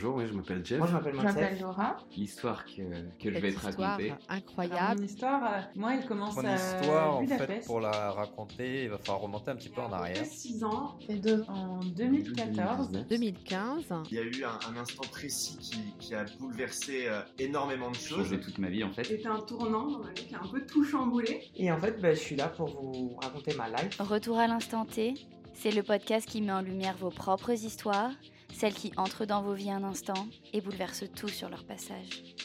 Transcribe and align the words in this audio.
bonjour, 0.00 0.16
oui, 0.16 0.24
je 0.28 0.32
m'appelle 0.32 0.64
Jeff. 0.64 0.78
Moi, 0.78 0.86
je 0.86 0.92
m'appelle 0.92 1.14
Je 1.14 1.22
m'appelle 1.22 1.42
Matsef. 1.44 1.60
Laura. 1.60 1.96
L'histoire 2.16 2.64
que, 2.64 2.82
que 3.22 3.32
je 3.34 3.38
vais 3.38 3.52
te 3.52 3.58
raconter. 3.60 4.06
Alors, 4.10 4.18
incroyable. 4.28 5.00
mon 5.00 5.06
histoire, 5.06 5.42
euh, 5.44 5.60
moi, 5.76 5.94
elle 5.94 6.06
commence 6.06 6.36
Mon 6.36 6.44
à 6.44 6.54
histoire, 6.54 7.16
en 7.16 7.18
fait, 7.20 7.24
Budapest. 7.26 7.66
pour 7.66 7.80
la 7.80 8.10
raconter, 8.12 8.84
il 8.84 8.90
va 8.90 8.98
falloir 8.98 9.20
remonter 9.20 9.50
un 9.50 9.56
petit 9.56 9.68
peu 9.68 9.80
en 9.82 9.92
arrière. 9.92 10.24
6 10.24 10.64
ans, 10.64 10.98
fait 11.06 11.16
deux 11.16 11.44
en 11.48 11.80
2014. 11.80 12.90
2015. 13.08 13.84
Il 14.10 14.16
y 14.16 14.18
a 14.20 14.22
eu 14.22 14.44
un, 14.44 14.72
un 14.72 14.80
instant 14.80 15.02
précis 15.10 15.58
qui, 15.58 15.80
qui 15.98 16.14
a 16.14 16.24
bouleversé 16.38 17.06
euh, 17.06 17.20
énormément 17.38 17.90
de 17.90 17.96
choses. 17.96 18.24
Changé 18.24 18.40
toute 18.40 18.58
ma 18.58 18.68
vie 18.70 18.84
en 18.84 18.90
fait. 18.92 19.04
C'était 19.04 19.26
un 19.26 19.40
tournant 19.40 19.86
dans 19.90 19.98
ma 19.98 20.12
vie 20.12 20.26
qui 20.26 20.34
a 20.34 20.40
un 20.42 20.48
peu 20.48 20.64
tout 20.64 20.84
chamboulé. 20.84 21.42
Et 21.56 21.70
en 21.70 21.78
fait, 21.78 22.00
bah, 22.00 22.14
je 22.14 22.20
suis 22.20 22.36
là 22.36 22.48
pour 22.48 22.68
vous 22.68 23.16
raconter 23.20 23.54
ma 23.54 23.68
life. 23.68 24.00
Retour 24.00 24.38
à 24.38 24.46
l'instant 24.46 24.84
T, 24.86 25.14
c'est 25.54 25.70
le 25.70 25.82
podcast 25.82 26.26
qui 26.26 26.40
met 26.40 26.52
en 26.52 26.62
lumière 26.62 26.96
vos 26.98 27.10
propres 27.10 27.50
histoires, 27.52 28.12
celles 28.52 28.74
qui 28.74 28.92
entrent 28.96 29.26
dans 29.26 29.42
vos 29.42 29.54
vies 29.54 29.70
un 29.70 29.84
instant 29.84 30.26
et 30.52 30.60
bouleversent 30.60 31.10
tout 31.14 31.28
sur 31.28 31.48
leur 31.48 31.64
passage. 31.64 32.36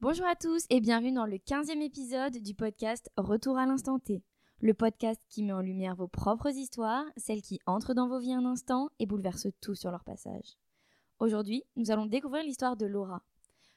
Bonjour 0.00 0.26
à 0.26 0.34
tous 0.34 0.64
et 0.70 0.80
bienvenue 0.80 1.12
dans 1.12 1.26
le 1.26 1.36
15e 1.36 1.80
épisode 1.80 2.36
du 2.38 2.54
podcast 2.54 3.10
Retour 3.16 3.56
à 3.56 3.66
l'instant 3.66 3.98
T. 3.98 4.22
Le 4.60 4.74
podcast 4.74 5.20
qui 5.28 5.42
met 5.42 5.52
en 5.52 5.60
lumière 5.60 5.96
vos 5.96 6.08
propres 6.08 6.50
histoires, 6.50 7.04
celles 7.16 7.42
qui 7.42 7.60
entrent 7.66 7.94
dans 7.94 8.08
vos 8.08 8.18
vies 8.18 8.32
un 8.34 8.44
instant 8.44 8.90
et 8.98 9.06
bouleversent 9.06 9.48
tout 9.60 9.74
sur 9.74 9.90
leur 9.90 10.04
passage. 10.04 10.56
Aujourd'hui, 11.18 11.64
nous 11.76 11.90
allons 11.90 12.06
découvrir 12.06 12.44
l'histoire 12.44 12.76
de 12.76 12.86
Laura. 12.86 13.22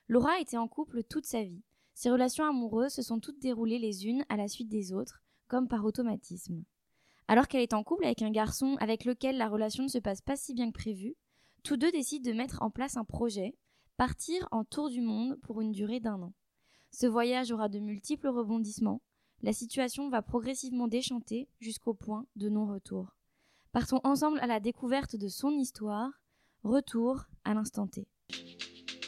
Laura 0.07 0.31
a 0.33 0.39
été 0.39 0.57
en 0.57 0.67
couple 0.67 1.03
toute 1.03 1.25
sa 1.25 1.43
vie. 1.43 1.63
Ses 1.93 2.11
relations 2.11 2.45
amoureuses 2.45 2.93
se 2.93 3.01
sont 3.01 3.19
toutes 3.19 3.39
déroulées 3.39 3.79
les 3.79 4.05
unes 4.05 4.25
à 4.29 4.35
la 4.35 4.47
suite 4.47 4.69
des 4.69 4.93
autres, 4.93 5.21
comme 5.47 5.67
par 5.67 5.85
automatisme. 5.85 6.63
Alors 7.27 7.47
qu'elle 7.47 7.61
est 7.61 7.73
en 7.73 7.83
couple 7.83 8.05
avec 8.05 8.21
un 8.21 8.31
garçon 8.31 8.77
avec 8.79 9.05
lequel 9.05 9.37
la 9.37 9.49
relation 9.49 9.83
ne 9.83 9.89
se 9.89 9.97
passe 9.97 10.21
pas 10.21 10.35
si 10.35 10.53
bien 10.53 10.67
que 10.67 10.77
prévu, 10.77 11.15
tous 11.63 11.77
deux 11.77 11.91
décident 11.91 12.29
de 12.29 12.35
mettre 12.35 12.61
en 12.61 12.69
place 12.69 12.97
un 12.97 13.05
projet, 13.05 13.55
partir 13.97 14.47
en 14.51 14.63
tour 14.63 14.89
du 14.89 15.01
monde 15.01 15.39
pour 15.41 15.61
une 15.61 15.71
durée 15.71 15.99
d'un 15.99 16.21
an. 16.21 16.33
Ce 16.91 17.07
voyage 17.07 17.51
aura 17.51 17.69
de 17.69 17.79
multiples 17.79 18.27
rebondissements, 18.27 19.01
la 19.41 19.53
situation 19.53 20.09
va 20.09 20.21
progressivement 20.21 20.87
déchanter 20.87 21.49
jusqu'au 21.59 21.93
point 21.93 22.25
de 22.35 22.49
non-retour. 22.49 23.15
Partons 23.71 23.99
ensemble 24.03 24.39
à 24.39 24.47
la 24.47 24.59
découverte 24.59 25.15
de 25.15 25.27
son 25.27 25.51
histoire, 25.51 26.11
retour 26.63 27.25
à 27.43 27.53
l'instant 27.53 27.87
T. 27.87 28.07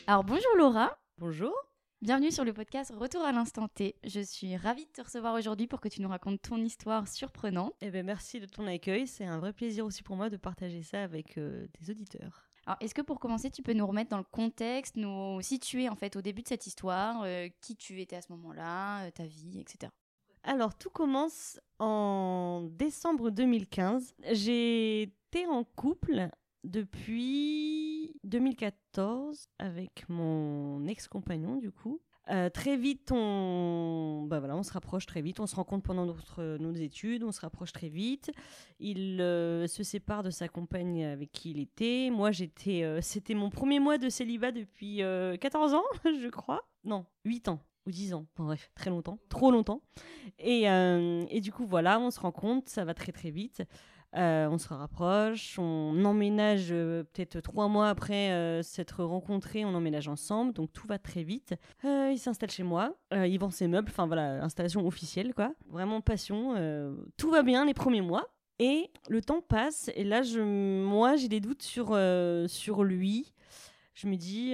Alors 0.08 0.24
bonjour 0.24 0.56
Laura, 0.58 0.98
Bonjour. 1.20 1.67
Bienvenue 2.02 2.32
sur 2.32 2.46
le 2.46 2.54
podcast 2.54 2.94
Retour 2.96 3.24
à 3.24 3.32
l'instant 3.32 3.68
T. 3.68 3.96
Je 4.04 4.20
suis 4.20 4.56
ravie 4.56 4.86
de 4.86 4.92
te 4.92 5.02
recevoir 5.02 5.34
aujourd'hui 5.34 5.68
pour 5.68 5.82
que 5.82 5.88
tu 5.88 6.02
nous 6.02 6.10
racontes 6.10 6.42
ton 6.42 6.58
histoire 6.58 7.08
surprenante. 7.08 7.74
Eh 7.82 7.90
ben, 7.90 8.06
merci 8.06 8.40
de 8.40 8.46
ton 8.46 8.68
accueil. 8.68 9.08
C'est 9.08 9.26
un 9.26 9.40
vrai 9.40 9.52
plaisir 9.52 9.86
aussi 9.86 10.04
pour 10.04 10.16
moi 10.16 10.30
de 10.30 10.38
partager 10.38 10.84
ça 10.84 11.04
avec 11.04 11.38
euh, 11.38 11.68
des 11.80 11.90
auditeurs. 11.90 12.44
Alors 12.66 12.78
est-ce 12.82 12.94
que 12.94 13.02
pour 13.02 13.20
commencer 13.20 13.50
tu 13.50 13.64
peux 13.64 13.74
nous 13.74 13.88
remettre 13.88 14.12
dans 14.12 14.18
le 14.18 14.24
contexte, 14.24 14.96
nous 14.96 15.42
situer 15.42 15.90
en 15.90 15.96
fait 15.96 16.16
au 16.16 16.22
début 16.22 16.44
de 16.44 16.48
cette 16.48 16.68
histoire, 16.68 17.24
euh, 17.24 17.48
qui 17.62 17.76
tu 17.76 18.00
étais 18.00 18.16
à 18.18 18.22
ce 18.22 18.32
moment-là, 18.32 19.06
euh, 19.06 19.12
ta 19.12 19.26
vie, 19.26 19.60
etc. 19.60 19.92
Alors, 20.44 20.78
tout 20.78 20.90
commence 20.90 21.60
en 21.80 22.70
décembre 22.72 23.32
2015. 23.32 24.14
J'étais 24.32 25.46
en 25.48 25.66
couple 25.66 26.30
depuis 26.64 28.16
2014 28.24 29.48
avec 29.60 30.08
mon 30.10 30.86
ex-compagnon, 30.88 31.58
du 31.58 31.72
coup. 31.72 32.02
Euh, 32.30 32.50
très 32.50 32.76
vite, 32.76 33.12
on... 33.12 34.26
Bah 34.28 34.40
voilà, 34.40 34.58
on 34.58 34.64
se 34.64 34.74
rapproche 34.74 35.06
très 35.06 35.22
vite. 35.22 35.40
On 35.40 35.48
se 35.48 35.56
rencontre 35.56 35.84
pendant 35.84 36.06
notre, 36.06 36.58
nos 36.58 36.74
études, 36.74 37.24
on 37.24 37.32
se 37.32 37.40
rapproche 37.40 37.72
très 37.72 37.90
vite. 37.90 38.32
Il 38.80 39.22
euh, 39.22 39.68
se 39.68 39.84
sépare 39.84 40.24
de 40.24 40.30
sa 40.30 40.48
compagne 40.48 41.06
avec 41.06 41.32
qui 41.32 41.52
il 41.52 41.60
était. 41.60 42.10
Moi, 42.12 42.32
j'étais, 42.32 42.84
euh, 42.84 43.00
c'était 43.02 43.34
mon 43.34 43.50
premier 43.50 43.80
mois 43.80 43.98
de 43.98 44.10
célibat 44.10 44.52
depuis 44.52 45.04
euh, 45.04 45.38
14 45.38 45.74
ans, 45.74 45.86
je 46.04 46.28
crois. 46.30 46.68
Non, 46.84 47.06
8 47.26 47.48
ans 47.48 47.60
ou 47.86 47.92
10 47.92 48.14
ans. 48.14 48.26
Enfin, 48.34 48.46
bref, 48.46 48.72
très 48.76 48.90
longtemps, 48.90 49.20
trop 49.30 49.50
longtemps. 49.50 49.82
Et, 50.40 50.64
et 50.64 51.42
du 51.42 51.54
coup, 51.54 51.66
voilà, 51.66 52.00
on 52.00 52.12
se 52.12 52.20
rend 52.20 52.34
compte, 52.34 52.68
ça 52.68 52.84
va 52.84 52.94
très 52.94 53.14
très 53.14 53.32
vite. 53.32 53.64
Euh, 54.16 54.48
on 54.50 54.58
se 54.58 54.70
rapproche, 54.70 55.60
on 55.60 56.06
emménage 56.06 56.70
euh, 56.72 57.04
peut-être 57.04 57.42
trois 57.42 57.68
mois 57.68 57.90
après 57.90 58.32
euh, 58.32 58.64
s'être 58.64 59.04
rencontrés, 59.04 59.66
on 59.66 59.76
emménage 59.76 60.08
ensemble, 60.08 60.54
donc 60.54 60.72
tout 60.72 60.88
va 60.88 60.98
très 60.98 61.24
vite. 61.24 61.56
Il 61.84 62.18
s'installe 62.18 62.50
chez 62.50 62.64
moi, 62.64 62.98
il 63.12 63.38
vend 63.38 63.50
ses 63.50 63.68
meubles, 63.68 63.90
enfin 63.92 64.08
voilà, 64.08 64.44
installation 64.44 64.86
officielle 64.88 65.34
quoi. 65.34 65.54
Vraiment 65.70 66.02
passion, 66.02 66.56
tout 67.18 67.30
va 67.30 67.44
bien 67.44 67.66
les 67.66 67.74
premiers 67.74 68.02
mois. 68.02 68.28
Et 68.60 68.90
le 69.08 69.22
temps 69.22 69.42
passe, 69.42 69.92
et 69.96 70.04
là, 70.04 70.24
je, 70.24 70.40
moi, 70.40 71.16
j'ai 71.16 71.28
des 71.28 71.40
doutes 71.40 71.62
sur, 71.62 71.96
sur 72.48 72.84
lui. 72.84 73.34
Je 73.94 74.08
me 74.08 74.16
dis, 74.16 74.54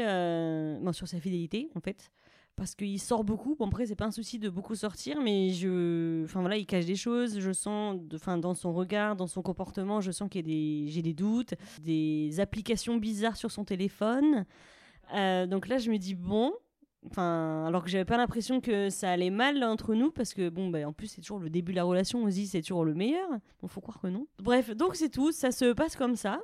bon, 0.83 0.91
sur 0.91 1.07
sa 1.07 1.19
fidélité 1.19 1.69
en 1.75 1.79
fait 1.79 2.11
parce 2.55 2.75
qu'il 2.75 2.99
sort 2.99 3.23
beaucoup. 3.23 3.55
Bon, 3.55 3.67
après, 3.67 3.85
c'est 3.87 3.95
pas 3.95 4.05
un 4.05 4.11
souci 4.11 4.39
de 4.39 4.49
beaucoup 4.49 4.75
sortir, 4.75 5.19
mais 5.21 5.49
je. 5.49 6.23
Enfin, 6.23 6.41
voilà, 6.41 6.57
il 6.57 6.65
cache 6.65 6.85
des 6.85 6.95
choses. 6.95 7.39
Je 7.39 7.51
sens, 7.51 7.97
de- 7.99 8.15
enfin, 8.15 8.37
dans 8.37 8.53
son 8.53 8.73
regard, 8.73 9.15
dans 9.15 9.27
son 9.27 9.41
comportement, 9.41 10.01
je 10.01 10.11
sens 10.11 10.29
qu'il 10.29 10.41
y 10.41 10.43
a 10.43 10.47
des. 10.85 10.91
J'ai 10.91 11.01
des 11.01 11.13
doutes, 11.13 11.53
des 11.81 12.39
applications 12.39 12.97
bizarres 12.97 13.37
sur 13.37 13.51
son 13.51 13.65
téléphone. 13.65 14.45
Euh, 15.13 15.47
donc 15.47 15.67
là, 15.67 15.77
je 15.77 15.89
me 15.91 15.97
dis, 15.97 16.15
bon. 16.15 16.53
Enfin, 17.05 17.65
alors 17.67 17.83
que 17.83 17.89
j'avais 17.89 18.05
pas 18.05 18.15
l'impression 18.15 18.61
que 18.61 18.89
ça 18.89 19.11
allait 19.11 19.29
mal 19.29 19.61
entre 19.65 19.93
nous, 19.93 20.09
parce 20.09 20.33
que 20.33 20.47
bon, 20.47 20.69
bah, 20.69 20.87
en 20.87 20.93
plus, 20.93 21.07
c'est 21.07 21.19
toujours 21.19 21.39
le 21.39 21.49
début 21.49 21.73
de 21.73 21.75
la 21.75 21.83
relation, 21.83 22.25
dit 22.27 22.47
c'est 22.47 22.61
toujours 22.61 22.85
le 22.85 22.93
meilleur. 22.93 23.27
Bon, 23.61 23.67
faut 23.67 23.81
croire 23.81 23.99
que 23.99 24.07
non. 24.07 24.25
Bref, 24.41 24.69
donc 24.73 24.95
c'est 24.95 25.09
tout, 25.09 25.33
ça 25.33 25.51
se 25.51 25.73
passe 25.73 25.97
comme 25.97 26.15
ça. 26.15 26.39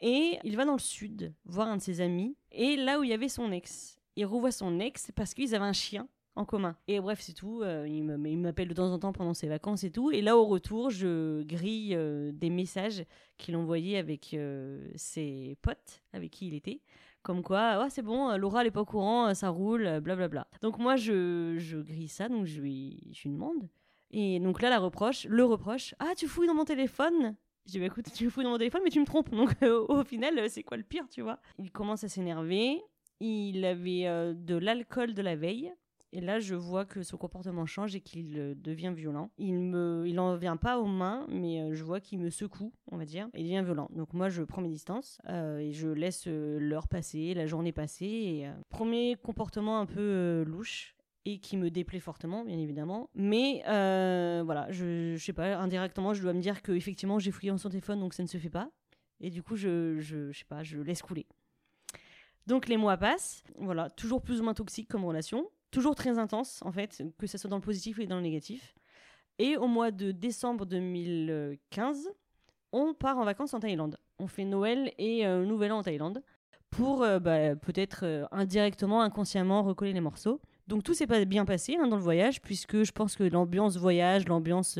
Et 0.00 0.38
il 0.44 0.56
va 0.56 0.64
dans 0.64 0.72
le 0.72 0.78
sud 0.78 1.34
voir 1.44 1.68
un 1.68 1.76
de 1.76 1.82
ses 1.82 2.00
amis, 2.00 2.34
et 2.50 2.76
là 2.76 2.98
où 2.98 3.04
il 3.04 3.10
y 3.10 3.12
avait 3.12 3.28
son 3.28 3.52
ex 3.52 4.00
il 4.16 4.26
revoit 4.26 4.52
son 4.52 4.78
ex 4.80 5.10
parce 5.14 5.34
qu'ils 5.34 5.54
avaient 5.54 5.64
un 5.64 5.72
chien 5.72 6.08
en 6.34 6.44
commun. 6.44 6.76
Et 6.88 7.00
bref, 7.00 7.20
c'est 7.20 7.34
tout. 7.34 7.62
euh, 7.62 7.86
il 7.88 8.02
m'appelle 8.38 8.68
de 8.68 8.74
temps 8.74 8.92
en 8.92 8.98
temps 8.98 9.12
pendant 9.12 9.34
ses 9.34 9.48
vacances 9.48 9.84
et 9.84 9.90
tout. 9.90 10.10
Et 10.10 10.22
là, 10.22 10.36
au 10.36 10.46
retour, 10.46 10.90
je 10.90 11.42
grille 11.42 11.94
euh, 11.94 12.32
des 12.32 12.50
messages 12.50 13.04
qu'il 13.38 13.56
envoyait 13.56 13.98
avec 13.98 14.34
euh, 14.34 14.90
ses 14.96 15.56
potes 15.62 16.02
avec 16.12 16.30
qui 16.30 16.48
il 16.48 16.54
était. 16.54 16.80
Comme 17.22 17.42
quoi, 17.42 17.82
ah, 17.82 17.90
c'est 17.90 18.02
bon, 18.02 18.36
Laura, 18.36 18.62
elle 18.62 18.66
est 18.68 18.72
pas 18.72 18.80
au 18.80 18.84
courant, 18.84 19.32
ça 19.32 19.48
roule, 19.48 20.00
blablabla. 20.00 20.48
Donc 20.60 20.78
moi, 20.78 20.96
je, 20.96 21.80
grille 21.80 22.08
ça, 22.08 22.28
donc 22.28 22.46
je 22.46 22.60
lui, 22.60 23.14
demande. 23.24 23.68
Et 24.10 24.40
donc 24.40 24.60
là, 24.60 24.70
la 24.70 24.80
reproche, 24.80 25.26
le 25.26 25.44
reproche, 25.44 25.94
ah, 26.00 26.14
tu 26.16 26.26
fouilles 26.26 26.48
dans 26.48 26.54
mon 26.54 26.64
téléphone 26.64 27.36
je 27.64 27.70
dis, 27.70 27.78
bah 27.78 27.86
écoute, 27.86 28.06
tu 28.12 28.28
fouilles 28.28 28.42
dans 28.42 28.50
mon 28.50 28.58
téléphone, 28.58 28.80
mais 28.82 28.90
tu 28.90 28.98
me 28.98 29.06
trompes. 29.06 29.30
Donc 29.30 29.54
au 29.62 30.02
final, 30.02 30.50
c'est 30.50 30.64
quoi 30.64 30.76
le 30.76 30.82
pire, 30.82 31.08
tu 31.08 31.22
vois? 31.22 31.38
Il 31.58 31.70
commence 31.70 32.02
à 32.02 32.08
s'énerver 32.08 32.82
il 33.28 33.64
avait 33.64 34.06
euh, 34.06 34.34
de 34.34 34.56
l'alcool 34.56 35.14
de 35.14 35.22
la 35.22 35.36
veille. 35.36 35.72
Et 36.14 36.20
là, 36.20 36.40
je 36.40 36.54
vois 36.54 36.84
que 36.84 37.02
son 37.02 37.16
comportement 37.16 37.64
change 37.64 37.96
et 37.96 38.00
qu'il 38.02 38.38
euh, 38.38 38.54
devient 38.54 38.92
violent. 38.94 39.30
Il 39.38 39.54
me, 39.54 40.04
il 40.06 40.20
en 40.20 40.36
vient 40.36 40.58
pas 40.58 40.78
aux 40.78 40.86
mains, 40.86 41.26
mais 41.30 41.62
euh, 41.62 41.72
je 41.72 41.82
vois 41.84 42.00
qu'il 42.00 42.18
me 42.18 42.28
secoue, 42.28 42.72
on 42.90 42.98
va 42.98 43.06
dire, 43.06 43.28
et 43.32 43.40
il 43.40 43.44
devient 43.44 43.62
violent. 43.64 43.88
Donc 43.94 44.12
moi, 44.12 44.28
je 44.28 44.42
prends 44.42 44.60
mes 44.60 44.68
distances 44.68 45.18
et 45.28 45.72
je 45.72 45.88
laisse 45.88 46.26
l'heure 46.26 46.88
passer, 46.88 47.32
la 47.32 47.46
journée 47.46 47.72
passer. 47.72 48.46
Premier 48.68 49.16
comportement 49.22 49.78
un 49.78 49.86
peu 49.86 50.44
louche 50.46 50.94
et 51.24 51.38
qui 51.38 51.56
me 51.56 51.70
déplaît 51.70 52.00
fortement, 52.00 52.44
bien 52.44 52.58
évidemment. 52.58 53.08
Mais 53.14 53.62
voilà, 53.64 54.66
je, 54.70 55.14
je 55.16 55.24
sais 55.24 55.32
pas, 55.32 55.56
indirectement, 55.56 56.12
je 56.12 56.22
dois 56.22 56.34
me 56.34 56.40
dire 56.40 56.60
que 56.60 56.72
effectivement, 56.72 57.18
j'ai 57.18 57.30
fouillé 57.30 57.50
dans 57.50 57.58
son 57.58 57.70
téléphone, 57.70 58.00
donc 58.00 58.12
ça 58.12 58.22
ne 58.22 58.28
se 58.28 58.36
fait 58.36 58.50
pas. 58.50 58.70
Et 59.20 59.30
du 59.30 59.42
coup, 59.42 59.56
je, 59.56 60.00
je, 60.00 60.30
je 60.32 60.38
sais 60.38 60.44
pas, 60.44 60.62
je 60.62 60.78
laisse 60.78 61.00
couler. 61.00 61.26
Donc 62.46 62.68
les 62.68 62.76
mois 62.76 62.96
passent, 62.96 63.44
voilà, 63.58 63.88
toujours 63.90 64.22
plus 64.22 64.40
ou 64.40 64.44
moins 64.44 64.54
toxique 64.54 64.88
comme 64.88 65.04
relation, 65.04 65.48
toujours 65.70 65.94
très 65.94 66.18
intense 66.18 66.60
en 66.62 66.72
fait, 66.72 67.02
que 67.18 67.26
ce 67.26 67.38
soit 67.38 67.50
dans 67.50 67.56
le 67.56 67.62
positif 67.62 67.98
et 67.98 68.06
dans 68.06 68.16
le 68.16 68.22
négatif. 68.22 68.74
Et 69.38 69.56
au 69.56 69.66
mois 69.66 69.90
de 69.90 70.12
décembre 70.12 70.66
2015, 70.66 72.10
on 72.72 72.94
part 72.94 73.18
en 73.18 73.24
vacances 73.24 73.54
en 73.54 73.60
Thaïlande. 73.60 73.96
On 74.18 74.26
fait 74.26 74.44
Noël 74.44 74.92
et 74.98 75.26
euh, 75.26 75.44
Nouvel 75.44 75.72
An 75.72 75.78
en 75.78 75.82
Thaïlande 75.82 76.22
pour 76.70 77.02
euh, 77.02 77.18
bah, 77.18 77.54
peut-être 77.56 78.00
euh, 78.04 78.24
indirectement, 78.30 79.02
inconsciemment 79.02 79.62
recoller 79.62 79.92
les 79.92 80.00
morceaux. 80.00 80.40
Donc 80.68 80.84
tout 80.84 80.94
s'est 80.94 81.06
pas 81.06 81.24
bien 81.24 81.44
passé 81.44 81.76
hein, 81.78 81.88
dans 81.88 81.96
le 81.96 82.02
voyage 82.02 82.40
puisque 82.40 82.84
je 82.84 82.92
pense 82.92 83.16
que 83.16 83.24
l'ambiance 83.24 83.76
voyage, 83.76 84.28
l'ambiance 84.28 84.78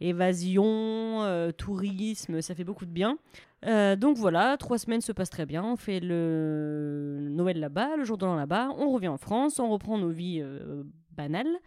évasion, 0.00 1.52
tourisme, 1.58 2.40
ça 2.40 2.54
fait 2.54 2.64
beaucoup 2.64 2.86
de 2.86 2.92
bien. 2.92 3.18
Euh, 3.66 3.96
donc 3.96 4.16
voilà, 4.16 4.56
trois 4.56 4.78
semaines 4.78 5.00
se 5.00 5.12
passent 5.12 5.30
très 5.30 5.46
bien. 5.46 5.64
On 5.64 5.76
fait 5.76 6.00
le 6.00 7.28
Noël 7.30 7.58
là-bas, 7.58 7.96
le 7.96 8.04
jour 8.04 8.18
de 8.18 8.26
l'an 8.26 8.36
là-bas. 8.36 8.70
On 8.76 8.90
revient 8.90 9.08
en 9.08 9.18
France, 9.18 9.58
on 9.58 9.68
reprend 9.68 9.98
nos 9.98 10.10
vies 10.10 10.40
euh, 10.40 10.84
banales. 11.12 11.58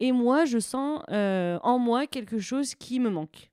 Et 0.00 0.12
moi, 0.12 0.44
je 0.44 0.58
sens 0.58 1.02
euh, 1.10 1.58
en 1.62 1.78
moi 1.78 2.06
quelque 2.06 2.38
chose 2.38 2.74
qui 2.74 3.00
me 3.00 3.10
manque. 3.10 3.50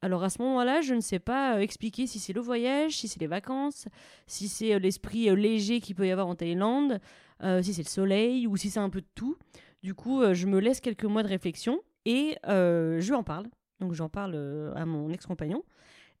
Alors 0.00 0.22
à 0.22 0.28
ce 0.28 0.40
moment-là, 0.42 0.82
je 0.82 0.94
ne 0.94 1.00
sais 1.00 1.18
pas 1.18 1.62
expliquer 1.62 2.06
si 2.06 2.18
c'est 2.18 2.34
le 2.34 2.40
voyage, 2.40 2.98
si 2.98 3.08
c'est 3.08 3.20
les 3.20 3.26
vacances, 3.26 3.88
si 4.26 4.48
c'est 4.48 4.78
l'esprit 4.78 5.34
léger 5.34 5.80
qu'il 5.80 5.94
peut 5.94 6.06
y 6.06 6.10
avoir 6.10 6.26
en 6.26 6.34
Thaïlande, 6.34 7.00
si 7.62 7.72
c'est 7.72 7.82
le 7.82 7.88
soleil 7.88 8.46
ou 8.46 8.58
si 8.58 8.68
c'est 8.68 8.80
un 8.80 8.90
peu 8.90 9.00
de 9.00 9.06
tout. 9.14 9.38
Du 9.82 9.94
coup, 9.94 10.22
je 10.34 10.46
me 10.46 10.58
laisse 10.58 10.82
quelques 10.82 11.04
mois 11.04 11.22
de 11.22 11.28
réflexion 11.28 11.80
et 12.04 12.36
je 12.44 13.14
en 13.14 13.22
parle. 13.22 13.46
Donc 13.80 13.94
j'en 13.94 14.10
parle 14.10 14.72
à 14.76 14.84
mon 14.84 15.08
ex-compagnon. 15.08 15.62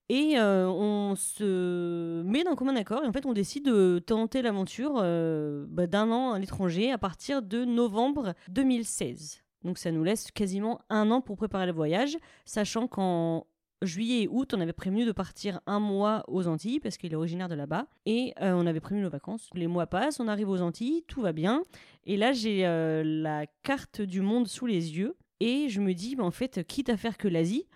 Et 0.08 0.34
on 0.38 1.14
se 1.16 2.22
met 2.22 2.44
d'un 2.44 2.54
commun 2.54 2.76
accord 2.76 3.02
et 3.04 3.06
en 3.06 3.12
fait 3.12 3.24
on 3.24 3.32
décide 3.32 3.64
de 3.64 4.02
tenter 4.04 4.42
l'aventure 4.42 4.94
bah, 4.94 5.86
d'un 5.86 6.10
an 6.10 6.32
à 6.32 6.38
l'étranger 6.38 6.92
à 6.92 6.98
partir 6.98 7.40
de 7.40 7.64
novembre 7.64 8.34
2016. 8.48 9.42
Donc 9.62 9.78
ça 9.78 9.90
nous 9.90 10.04
laisse 10.04 10.30
quasiment 10.30 10.80
un 10.90 11.10
an 11.10 11.22
pour 11.22 11.36
préparer 11.36 11.64
le 11.66 11.72
voyage, 11.72 12.18
sachant 12.44 12.86
qu'en 12.86 13.46
juillet 13.80 14.22
et 14.24 14.28
août, 14.28 14.52
on 14.54 14.60
avait 14.60 14.74
prévenu 14.74 15.06
de 15.06 15.12
partir 15.12 15.60
un 15.66 15.80
mois 15.80 16.22
aux 16.28 16.48
Antilles 16.48 16.80
parce 16.80 16.96
qu'il 16.98 17.12
est 17.12 17.16
originaire 17.16 17.48
de 17.48 17.54
là-bas 17.54 17.86
et 18.04 18.34
on 18.40 18.66
avait 18.66 18.80
prévu 18.80 19.00
nos 19.00 19.10
vacances. 19.10 19.48
Les 19.54 19.66
mois 19.66 19.86
passent, 19.86 20.20
on 20.20 20.28
arrive 20.28 20.50
aux 20.50 20.60
Antilles, 20.60 21.02
tout 21.08 21.22
va 21.22 21.32
bien. 21.32 21.62
Et 22.04 22.18
là, 22.18 22.32
j'ai 22.32 22.62
la 23.04 23.46
carte 23.62 24.02
du 24.02 24.20
monde 24.20 24.48
sous 24.48 24.66
les 24.66 24.98
yeux 24.98 25.16
et 25.40 25.68
je 25.68 25.80
me 25.80 25.94
dis, 25.94 26.16
en 26.18 26.30
fait, 26.30 26.66
quitte 26.66 26.90
à 26.90 26.96
faire 26.96 27.16
que 27.16 27.28
l'Asie, 27.28 27.66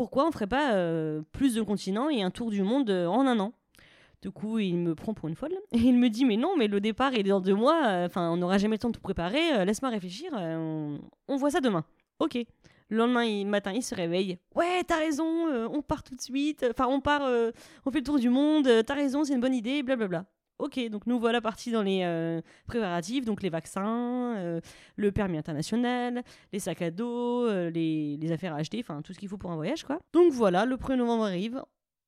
pourquoi 0.00 0.26
on 0.26 0.32
ferait 0.32 0.46
pas 0.46 0.72
euh, 0.72 1.20
plus 1.30 1.56
de 1.56 1.60
continents 1.60 2.08
et 2.08 2.22
un 2.22 2.30
tour 2.30 2.50
du 2.50 2.62
monde 2.62 2.88
euh, 2.88 3.04
en 3.04 3.26
un 3.26 3.38
an? 3.38 3.52
Du 4.22 4.30
coup, 4.30 4.58
il 4.58 4.78
me 4.78 4.94
prend 4.94 5.12
pour 5.12 5.28
une 5.28 5.34
folle. 5.34 5.52
Et 5.72 5.76
il 5.78 5.98
me 5.98 6.08
dit, 6.08 6.24
mais 6.24 6.38
non, 6.38 6.56
mais 6.56 6.68
le 6.68 6.80
départ, 6.80 7.12
est 7.12 7.22
dans 7.22 7.38
deux 7.38 7.54
mois. 7.54 7.86
euh, 7.86 8.06
Enfin, 8.06 8.30
on 8.30 8.38
n'aura 8.38 8.56
jamais 8.56 8.76
le 8.76 8.78
temps 8.78 8.88
de 8.88 8.94
tout 8.94 9.02
préparer. 9.02 9.62
Laisse-moi 9.66 9.90
réfléchir. 9.90 10.32
on, 10.32 11.36
voit 11.36 11.50
ça 11.50 11.60
demain. 11.60 11.84
Ok. 12.18 12.38
Le 12.88 12.96
lendemain 12.96 13.44
matin, 13.44 13.72
il 13.74 13.82
se 13.82 13.94
réveille. 13.94 14.38
Ouais, 14.54 14.82
t'as 14.86 14.96
raison, 14.96 15.46
on 15.70 15.82
part 15.82 16.02
tout 16.02 16.16
de 16.16 16.20
suite. 16.22 16.64
Enfin, 16.70 16.86
on 16.88 17.02
part, 17.02 17.20
on 17.84 17.90
fait 17.90 17.98
le 17.98 18.04
tour 18.04 18.18
du 18.18 18.30
monde. 18.30 18.70
t'as 18.86 18.94
raison, 18.94 19.24
c'est 19.24 19.34
une 19.34 19.40
bonne 19.42 19.54
idée, 19.54 19.82
blablabla. 19.82 20.24
Ok, 20.60 20.78
donc 20.90 21.06
nous 21.06 21.18
voilà 21.18 21.40
partis 21.40 21.72
dans 21.72 21.82
les 21.82 22.02
euh, 22.02 22.42
préparatifs, 22.66 23.24
donc 23.24 23.42
les 23.42 23.48
vaccins, 23.48 24.36
euh, 24.36 24.60
le 24.96 25.10
permis 25.10 25.38
international, 25.38 26.22
les 26.52 26.58
sacs 26.58 26.82
à 26.82 26.90
dos, 26.90 27.46
euh, 27.46 27.70
les, 27.70 28.30
affaires 28.30 28.52
à 28.52 28.56
acheter, 28.56 28.78
enfin 28.80 29.00
tout 29.00 29.14
ce 29.14 29.18
qu'il 29.18 29.28
faut 29.30 29.38
pour 29.38 29.50
un 29.50 29.56
voyage, 29.56 29.84
quoi. 29.84 29.98
Donc 30.12 30.32
voilà, 30.32 30.66
le 30.66 30.76
1er 30.76 30.96
novembre 30.96 31.24
arrive, 31.24 31.62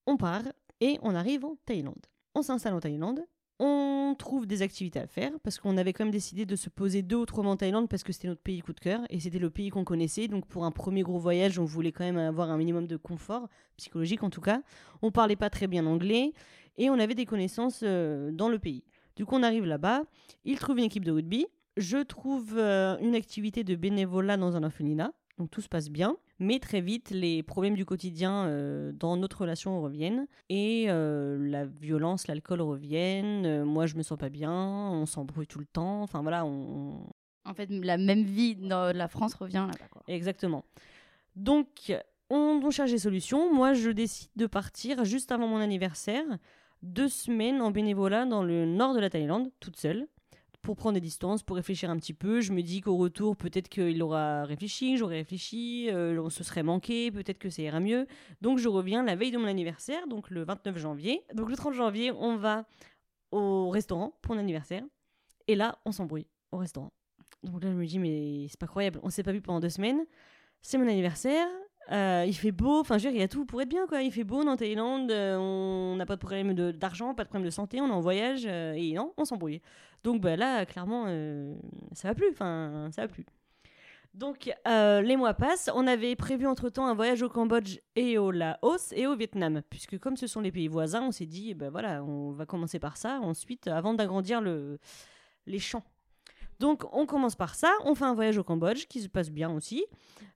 on 0.07 0.19
part 0.19 0.43
et 0.81 0.99
on 1.01 1.15
arrive 1.15 1.47
en 1.47 1.57
Thaïlande. 1.65 2.05
On 2.35 2.43
s'installe 2.43 2.75
en 2.75 2.81
Thaïlande, 2.81 3.25
on 3.59 4.15
trouve 4.19 4.47
des 4.47 4.61
activités 4.61 4.99
à 4.99 5.07
faire 5.07 5.31
parce 5.43 5.59
qu'on 5.59 5.77
avait 5.79 5.93
quand 5.93 6.05
même 6.05 6.13
décidé 6.13 6.45
de 6.45 6.57
se 6.57 6.69
poser 6.69 7.01
deux 7.01 7.17
ou 7.17 7.27
trois 7.27 7.43
mois 7.43 7.53
en 7.53 7.57
Thaïlande 7.57 7.89
parce 7.89 8.03
que 8.03 8.13
c'était 8.13 8.29
notre 8.29 8.43
pays 8.43 8.61
coup 8.61 8.73
de 8.73 8.81
cœur 8.81 9.01
et 9.09 9.21
c'était 9.21 9.39
le 9.39 9.51
pays 9.51 9.71
qu'on 9.71 9.85
connaissait. 9.85 10.29
Donc 10.29 10.47
pour 10.47 10.65
un 10.65 10.73
premier 10.73 11.03
gros 11.03 11.19
voyage, 11.19 11.59
on 11.59 11.65
voulait 11.65 11.93
quand 11.93 12.05
même 12.05 12.19
avoir 12.19 12.51
un 12.51 12.59
minimum 12.59 12.87
de 12.87 12.97
confort 12.97 13.49
psychologique 13.77 14.23
en 14.23 14.31
tout 14.31 14.41
cas. 14.41 14.63
On 15.01 15.11
parlait 15.11 15.37
pas 15.37 15.49
très 15.49 15.69
bien 15.69 15.87
anglais 15.87 16.33
et 16.79 16.91
on 16.91 16.99
avait 16.99 17.15
des 17.15 17.27
connaissances 17.27 17.81
euh, 17.83 18.31
dans 18.33 18.49
le 18.49 18.59
pays. 18.59 18.85
Du 19.17 19.25
coup, 19.27 19.35
on 19.37 19.43
arrive 19.43 19.65
là-bas, 19.67 20.03
il 20.45 20.59
trouve 20.59 20.79
une 20.79 20.85
équipe 20.85 21.05
de 21.05 21.13
rugby, 21.13 21.47
je 21.77 21.99
trouve 21.99 22.55
euh, 22.57 22.97
une 22.99 23.15
activité 23.15 23.65
de 23.65 23.75
bénévolat 23.75 24.37
dans 24.37 24.57
un 24.57 24.63
orphelinat. 24.63 25.13
Donc 25.39 25.51
tout 25.51 25.63
se 25.63 25.69
passe 25.69 25.89
bien, 25.89 26.19
mais 26.39 26.59
très 26.59 26.83
vite 26.83 27.11
les 27.11 27.43
problèmes 27.43 27.75
du 27.75 27.87
quotidien 27.87 28.45
euh, 28.47 28.93
dans 28.93 29.17
notre 29.17 29.41
relation 29.41 29.81
reviennent 29.81 30.27
et 30.51 30.85
euh, 30.89 31.39
la 31.49 31.65
violence, 31.65 32.29
l'alcool 32.29 32.61
reviennent. 32.61 33.47
euh, 33.47 33.65
moi 33.65 33.87
je 33.87 33.97
me 33.97 34.03
sens 34.03 34.19
pas 34.19 34.29
bien, 34.29 34.53
on 34.53 35.07
s'embrouille 35.07 35.47
tout 35.47 35.59
le 35.59 35.65
temps. 35.65 36.03
Enfin 36.03 36.21
voilà, 36.21 36.45
on, 36.45 37.07
En 37.47 37.55
fait, 37.55 37.71
la 37.71 37.97
même 37.97 38.23
vie 38.25 38.57
dans 38.57 38.95
la 38.95 39.09
France 39.09 39.33
revient 39.35 39.67
là-bas. 39.67 39.89
quoi. 39.91 40.03
Exactement. 40.07 40.65
Donc, 41.35 41.93
on, 42.31 42.61
on 42.63 42.71
cherche 42.71 42.91
des 42.91 42.99
solutions. 42.99 43.53
Moi, 43.53 43.73
je 43.73 43.91
décide 43.91 44.31
de 44.37 44.47
partir 44.47 45.05
juste 45.05 45.33
avant 45.33 45.49
mon 45.49 45.59
anniversaire, 45.59 46.25
deux 46.83 47.09
semaines 47.09 47.61
en 47.61 47.71
bénévolat 47.71 48.27
dans 48.27 48.43
le 48.43 48.67
nord 48.67 48.95
de 48.95 49.01
la 49.01 49.11
Thaïlande, 49.11 49.51
toute 49.61 49.77
seule, 49.77 50.09
pour 50.63 50.77
prendre 50.77 50.95
des 50.95 51.01
distances, 51.01 51.43
pour 51.43 51.57
réfléchir 51.57 51.91
un 51.91 51.97
petit 51.97 52.15
peu. 52.15 52.41
Je 52.41 52.53
me 52.53 52.63
dis 52.63 52.81
qu'au 52.81 52.97
retour, 52.97 53.37
peut-être 53.37 53.69
qu'il 53.69 54.01
aura 54.03 54.45
réfléchi, 54.45 54.97
j'aurais 54.97 55.17
réfléchi, 55.17 55.89
euh, 55.91 56.23
on 56.23 56.31
se 56.31 56.45
serait 56.45 56.63
manqué, 56.63 57.11
peut-être 57.11 57.39
que 57.39 57.51
ça 57.51 57.63
ira 57.63 57.81
mieux. 57.81 58.07
Donc, 58.41 58.59
je 58.59 58.69
reviens 58.69 59.03
la 59.03 59.17
veille 59.17 59.33
de 59.33 59.39
mon 59.39 59.47
anniversaire, 59.47 60.07
donc 60.07 60.31
le 60.31 60.45
29 60.45 60.79
janvier. 60.79 61.23
Donc, 61.35 61.51
le 61.51 61.57
30 61.57 61.75
janvier, 61.75 62.13
on 62.13 62.37
va 62.37 62.65
au 63.33 63.71
restaurant 63.71 64.15
pour 64.23 64.35
mon 64.35 64.41
anniversaire. 64.41 64.85
Et 65.49 65.57
là, 65.57 65.79
on 65.85 65.93
s'embrouille 65.93 66.27
au 66.53 66.59
restaurant. 66.59 66.93
Donc 67.43 67.65
là, 67.65 67.71
je 67.71 67.77
me 67.77 67.87
dis, 67.87 67.99
mais 67.99 68.47
c'est 68.49 68.61
pas 68.61 68.67
croyable. 68.67 69.01
On 69.03 69.11
s'est 69.11 69.23
pas 69.23 69.33
vu 69.33 69.41
pendant 69.41 69.61
deux 69.61 69.69
semaines. 69.69 70.05
C'est 70.61 70.79
mon 70.79 70.87
anniversaire. 70.87 71.49
Euh, 71.91 72.25
il 72.27 72.35
fait 72.35 72.53
beau. 72.53 72.81
Enfin, 72.81 72.99
je 72.99 73.09
il 73.09 73.17
y 73.17 73.23
a 73.23 73.29
tout 73.29 73.45
pour 73.45 73.61
être 73.61 73.69
bien, 73.69 73.87
quoi. 73.87 74.03
Il 74.03 74.13
fait 74.13 74.25
beau 74.25 74.41
en 74.41 74.57
Thaïlande. 74.57 75.11
euh, 75.11 75.37
on 75.37 75.97
n'a 75.97 76.07
pas 76.07 76.17
de 76.17 76.21
problème 76.21 76.55
d'argent, 76.73 77.15
pas 77.15 77.25
de 77.25 77.29
problème 77.29 77.47
de 77.47 77.51
santé. 77.51 77.81
On 77.81 77.89
est 77.89 77.93
en 77.93 78.01
voyage. 78.01 78.45
euh, 78.47 78.75
et 78.75 78.93
non, 78.93 79.13
on 79.17 79.25
s'embrouille. 79.25 79.61
Donc 80.05 80.21
bah, 80.21 80.37
là, 80.37 80.65
clairement, 80.67 81.07
ça 81.93 82.09
va 82.09 82.15
plus. 82.15 82.31
Enfin, 82.31 82.89
ça 82.93 83.03
va 83.03 83.09
plus. 83.09 83.27
Donc, 84.15 84.53
les 84.67 85.17
mois 85.17 85.35
passent. 85.35 85.71
On 85.75 85.87
avait 85.87 86.17
prévu 86.17 86.47
entre-temps 86.47 86.87
un 86.87 86.95
voyage 86.95 87.23
au 87.23 87.29
Cambodge 87.29 87.79
et 87.97 88.19
au 88.19 88.31
Laos 88.31 88.93
et 88.93 89.07
au 89.07 89.17
Vietnam. 89.17 89.63
Puisque 89.71 89.99
comme 89.99 90.17
ce 90.17 90.27
sont 90.27 90.41
les 90.41 90.53
pays 90.53 90.69
voisins, 90.69 91.03
on 91.03 91.13
s'est 91.13 91.27
dit, 91.27 91.55
ben 91.55 91.71
voilà, 91.71 92.05
on 92.05 92.33
va 92.33 92.45
commencer 92.47 92.79
par 92.79 92.97
ça. 92.97 93.21
Ensuite, 93.23 93.69
avant 93.69 93.95
d'agrandir 93.95 94.41
le, 94.41 94.79
les 95.47 95.59
champs. 95.59 95.85
Donc, 96.63 96.85
on 96.93 97.07
commence 97.07 97.35
par 97.35 97.57
ça. 97.57 97.73
On 97.85 97.97
fait 97.97 98.05
un 98.05 98.15
voyage 98.15 98.39
au 98.39 98.45
Cambodge 98.45 98.87
qui 98.87 99.01
se 99.01 99.09
passe 99.09 99.31
bien 99.31 99.51
aussi. 99.51 99.85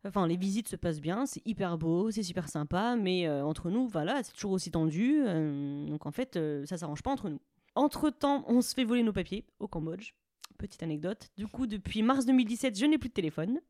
Enfin, 0.05 0.27
les 0.27 0.37
visites 0.37 0.67
se 0.67 0.75
passent 0.75 1.01
bien. 1.01 1.25
C'est 1.25 1.41
hyper 1.47 1.79
beau, 1.79 2.11
c'est 2.11 2.25
super 2.25 2.49
sympa. 2.49 2.97
Mais 2.97 3.29
euh, 3.29 3.45
entre 3.45 3.71
nous, 3.71 3.87
voilà, 3.87 4.25
c'est 4.25 4.33
toujours 4.33 4.51
aussi 4.51 4.73
tendu. 4.73 5.23
euh, 5.25 5.87
donc, 5.87 6.05
en 6.05 6.11
fait, 6.11 6.35
euh, 6.35 6.67
ça 6.67 6.79
s'arrange 6.79 7.05
pas 7.05 7.13
entre 7.13 7.29
nous. 7.29 7.39
Entre-temps, 7.77 8.45
on 8.49 8.61
se 8.61 8.75
fait 8.75 8.83
voler 8.83 9.05
nos 9.05 9.13
papiers 9.13 9.45
au 9.61 9.69
Cambodge. 9.69 10.15
Petite 10.59 10.83
anecdote. 10.83 11.29
Du 11.37 11.47
coup, 11.47 11.69
depuis 11.69 12.03
mars 12.03 12.27
2017, 12.27 12.77
je 12.77 12.87
n'ai 12.87 12.99
plus 12.99 13.09
de 13.11 13.15
téléphone. 13.15 13.61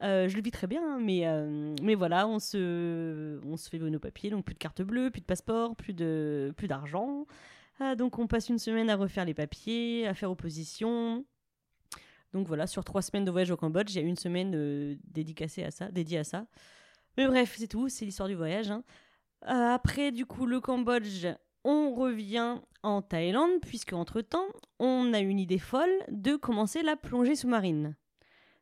Je 0.00 0.34
le 0.34 0.40
vis 0.40 0.50
très 0.50 0.66
bien, 0.66 0.80
hein, 0.82 0.98
mais, 1.02 1.26
mais 1.82 1.94
voilà, 1.94 2.26
on 2.26 2.38
se, 2.38 3.38
on 3.44 3.58
se 3.58 3.68
fait 3.68 3.76
voler 3.76 3.90
nos 3.90 3.98
papiers. 3.98 4.30
Donc, 4.30 4.46
plus 4.46 4.54
de 4.54 4.58
carte 4.58 4.80
bleue, 4.80 5.10
plus 5.10 5.20
de 5.20 5.26
passeport, 5.26 5.76
plus 5.76 5.92
de 5.92 6.54
plus 6.56 6.68
d'argent. 6.68 7.26
Ah, 7.80 7.96
donc, 7.96 8.18
on 8.18 8.26
passe 8.26 8.48
une 8.48 8.58
semaine 8.58 8.88
à 8.88 8.96
refaire 8.96 9.26
les 9.26 9.34
papiers, 9.34 10.06
à 10.06 10.14
faire 10.14 10.30
opposition. 10.30 11.26
Donc 12.32 12.46
voilà, 12.46 12.66
sur 12.66 12.84
trois 12.84 13.02
semaines 13.02 13.24
de 13.24 13.30
voyage 13.30 13.50
au 13.50 13.56
Cambodge, 13.56 13.94
il 13.94 14.00
y 14.00 14.04
a 14.04 14.06
une 14.06 14.16
semaine 14.16 14.52
euh, 14.54 14.96
dédicacée 15.04 15.64
à 15.64 15.70
ça, 15.70 15.90
dédiée 15.90 16.18
à 16.18 16.24
ça. 16.24 16.46
Mais 17.16 17.26
bref, 17.26 17.54
c'est 17.58 17.68
tout, 17.68 17.88
c'est 17.88 18.04
l'histoire 18.04 18.28
du 18.28 18.34
voyage. 18.34 18.70
hein. 18.70 18.84
Euh, 19.46 19.74
après, 19.74 20.12
du 20.12 20.26
coup, 20.26 20.46
le 20.46 20.60
Cambodge, 20.60 21.26
on 21.64 21.94
revient 21.94 22.56
en 22.82 23.02
Thaïlande, 23.02 23.60
puisque 23.62 23.92
entre-temps, 23.92 24.46
on 24.78 25.12
a 25.12 25.20
une 25.20 25.40
idée 25.40 25.58
folle 25.58 25.90
de 26.10 26.36
commencer 26.36 26.82
la 26.82 26.96
plongée 26.96 27.34
sous-marine. 27.36 27.96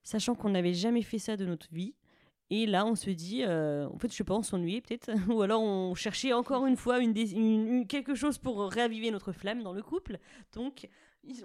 Sachant 0.03 0.35
qu'on 0.35 0.51
n'avait 0.51 0.75
jamais 0.75 1.03
fait 1.03 1.19
ça 1.19 1.37
de 1.37 1.45
notre 1.45 1.67
vie. 1.73 1.95
Et 2.49 2.67
là, 2.67 2.87
on 2.87 2.95
se 2.95 3.11
dit, 3.11 3.43
euh, 3.45 3.89
en 3.89 3.99
fait, 3.99 4.11
je 4.11 4.17
sais 4.17 4.25
pas, 4.25 4.35
on 4.35 4.43
s'ennuyait 4.43 4.81
peut-être, 4.81 5.11
ou 5.33 5.43
alors 5.43 5.63
on 5.63 5.95
cherchait 5.97 6.33
encore 6.33 6.67
une 6.67 6.77
fois 6.77 7.01
quelque 7.89 8.15
chose 8.15 8.39
pour 8.39 8.71
réaviver 8.71 9.11
notre 9.11 9.33
flamme 9.33 9.65
dans 9.65 9.73
le 9.73 9.83
couple. 9.83 10.19
Donc, 10.53 10.89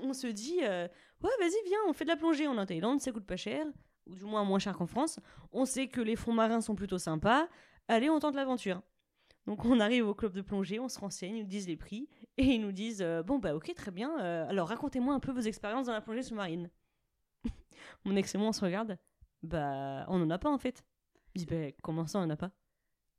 on 0.01 0.13
se 0.13 0.27
dit, 0.27 0.59
euh, 0.63 0.87
ouais, 1.23 1.29
vas-y, 1.39 1.67
viens, 1.67 1.79
on 1.87 1.93
fait 1.93 2.05
de 2.05 2.09
la 2.09 2.15
plongée. 2.15 2.47
On 2.47 2.57
en 2.57 2.65
Thaïlande, 2.65 3.01
ça 3.01 3.11
coûte 3.11 3.25
pas 3.25 3.37
cher, 3.37 3.65
ou 4.05 4.15
du 4.15 4.23
moins 4.23 4.43
moins 4.43 4.59
cher 4.59 4.77
qu'en 4.77 4.87
France. 4.87 5.19
On 5.51 5.65
sait 5.65 5.87
que 5.87 6.01
les 6.01 6.15
fonds 6.15 6.33
marins 6.33 6.61
sont 6.61 6.75
plutôt 6.75 6.97
sympas. 6.97 7.47
Allez, 7.87 8.09
on 8.09 8.19
tente 8.19 8.35
l'aventure. 8.35 8.81
Donc, 9.47 9.65
on 9.65 9.79
arrive 9.79 10.07
au 10.07 10.13
club 10.13 10.33
de 10.33 10.41
plongée, 10.41 10.79
on 10.79 10.87
se 10.87 10.99
renseigne, 10.99 11.37
ils 11.37 11.41
nous 11.41 11.49
disent 11.49 11.67
les 11.67 11.77
prix, 11.77 12.07
et 12.37 12.43
ils 12.43 12.61
nous 12.61 12.71
disent, 12.71 13.01
euh, 13.01 13.23
bon, 13.23 13.39
bah, 13.39 13.55
ok, 13.55 13.73
très 13.73 13.91
bien, 13.91 14.19
euh, 14.19 14.47
alors 14.47 14.67
racontez-moi 14.67 15.15
un 15.15 15.19
peu 15.19 15.31
vos 15.31 15.41
expériences 15.41 15.87
dans 15.87 15.93
la 15.93 16.01
plongée 16.01 16.21
sous-marine. 16.21 16.69
Mon 18.05 18.15
ex 18.15 18.35
et 18.35 18.37
moi, 18.37 18.49
on 18.49 18.51
se 18.53 18.63
regarde, 18.63 18.97
bah, 19.41 20.05
on 20.09 20.21
en 20.21 20.29
a 20.29 20.37
pas 20.37 20.51
en 20.51 20.59
fait. 20.59 20.85
Je 21.35 21.41
dis, 21.41 21.45
bah, 21.47 21.71
comment 21.81 22.05
ça, 22.05 22.19
on 22.19 22.23
en 22.23 22.29
a 22.29 22.35
pas? 22.35 22.51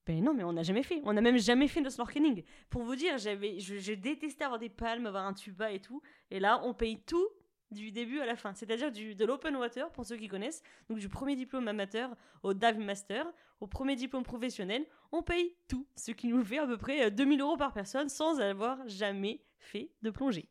Ben 0.05 0.23
non, 0.23 0.35
mais 0.35 0.43
on 0.43 0.53
n'a 0.53 0.63
jamais 0.63 0.83
fait. 0.83 1.01
On 1.05 1.13
n'a 1.13 1.21
même 1.21 1.39
jamais 1.39 1.69
fait 1.69 1.81
de 1.81 1.89
snorkeling. 1.89 2.43
Pour 2.71 2.83
vous 2.83 2.97
dire, 2.97 3.19
j'avais, 3.19 3.61
je, 3.61 3.93
détestais 3.93 4.45
avoir 4.45 4.59
des 4.59 4.69
palmes, 4.69 5.07
avoir 5.07 5.27
un 5.27 5.33
tuba 5.33 5.71
et 5.71 5.81
tout. 5.81 6.03
Et 6.31 6.41
là, 6.41 6.61
on 6.65 6.75
paye 6.75 7.01
tout 7.03 7.29
du 7.71 7.93
début 7.93 8.19
à 8.21 8.27
la 8.27 8.35
fin. 8.35 8.53
C'est-à-dire 8.55 8.91
du, 8.91 9.15
de 9.15 9.25
l'open 9.25 9.55
water, 9.57 9.91
pour 9.93 10.05
ceux 10.05 10.17
qui 10.17 10.29
connaissent. 10.29 10.63
Donc 10.89 10.99
du 10.99 11.09
premier 11.09 11.37
diplôme 11.37 11.69
amateur 11.69 12.11
au 12.43 12.53
dive 12.53 12.79
master, 12.81 13.33
au 13.61 13.69
premier 13.69 13.95
diplôme 13.95 14.25
professionnel. 14.25 14.85
On 15.13 15.23
paye 15.23 15.55
tout. 15.69 15.87
Ce 15.97 16.11
qui 16.11 16.27
nous 16.27 16.45
fait 16.45 16.59
à 16.59 16.67
peu 16.67 16.77
près 16.77 17.07
euh, 17.07 17.11
2000 17.11 17.41
euros 17.41 17.57
par 17.57 17.73
personne 17.73 18.09
sans 18.09 18.41
avoir 18.41 18.87
jamais 18.89 19.41
fait 19.59 19.93
de 20.03 20.11
plongée. 20.11 20.49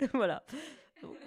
voilà. 0.12 0.44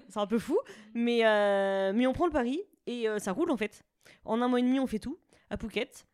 C'est 0.09 0.19
un 0.19 0.27
peu 0.27 0.37
fou. 0.37 0.59
Mais, 0.93 1.25
euh, 1.25 1.93
mais 1.95 2.05
on 2.05 2.13
prend 2.13 2.27
le 2.27 2.31
pari 2.31 2.61
et 2.85 3.09
euh, 3.09 3.17
ça 3.17 3.31
roule 3.31 3.49
en 3.49 3.57
fait. 3.57 3.83
En 4.23 4.41
un 4.41 4.47
mois 4.47 4.59
et 4.59 4.63
demi, 4.63 4.79
on 4.79 4.87
fait 4.87 4.99
tout 4.99 5.17
à 5.49 5.57
Phuket. 5.57 6.05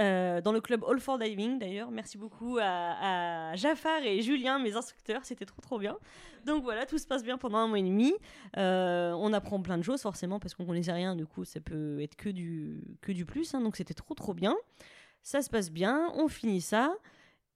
Euh, 0.00 0.40
dans 0.40 0.52
le 0.52 0.62
club 0.62 0.82
All 0.88 0.98
for 0.98 1.18
Diving 1.18 1.58
d'ailleurs. 1.58 1.90
Merci 1.90 2.16
beaucoup 2.16 2.58
à, 2.60 3.54
Jafar 3.56 4.02
et 4.02 4.22
Julien, 4.22 4.58
mes 4.58 4.74
instructeurs, 4.74 5.24
c'était 5.24 5.44
trop 5.44 5.60
trop 5.60 5.78
bien. 5.78 5.98
Donc 6.46 6.62
voilà, 6.62 6.86
tout 6.86 6.96
se 6.96 7.06
passe 7.06 7.22
bien 7.22 7.36
pendant 7.36 7.58
un 7.58 7.68
mois 7.68 7.78
et 7.78 7.82
demi. 7.82 8.14
Euh, 8.56 9.12
on 9.12 9.32
apprend 9.34 9.60
plein 9.60 9.76
de 9.76 9.82
choses 9.82 10.00
forcément 10.00 10.40
parce 10.40 10.54
qu'on 10.54 10.64
connaissait 10.64 10.92
rien, 10.92 11.16
du 11.16 11.26
coup 11.26 11.44
ça 11.44 11.60
peut 11.60 12.00
être 12.00 12.16
que 12.16 12.30
du, 12.30 12.82
que 13.02 13.12
du 13.12 13.26
plus. 13.26 13.54
hein. 13.54 13.60
donc 13.60 13.76
c'était 13.76 13.94
trop 13.94 14.14
trop 14.14 14.32
bien. 14.32 14.56
Ça 15.22 15.42
se 15.42 15.50
passe 15.50 15.70
bien, 15.70 16.10
on 16.14 16.28
finit 16.28 16.62
ça. 16.62 16.94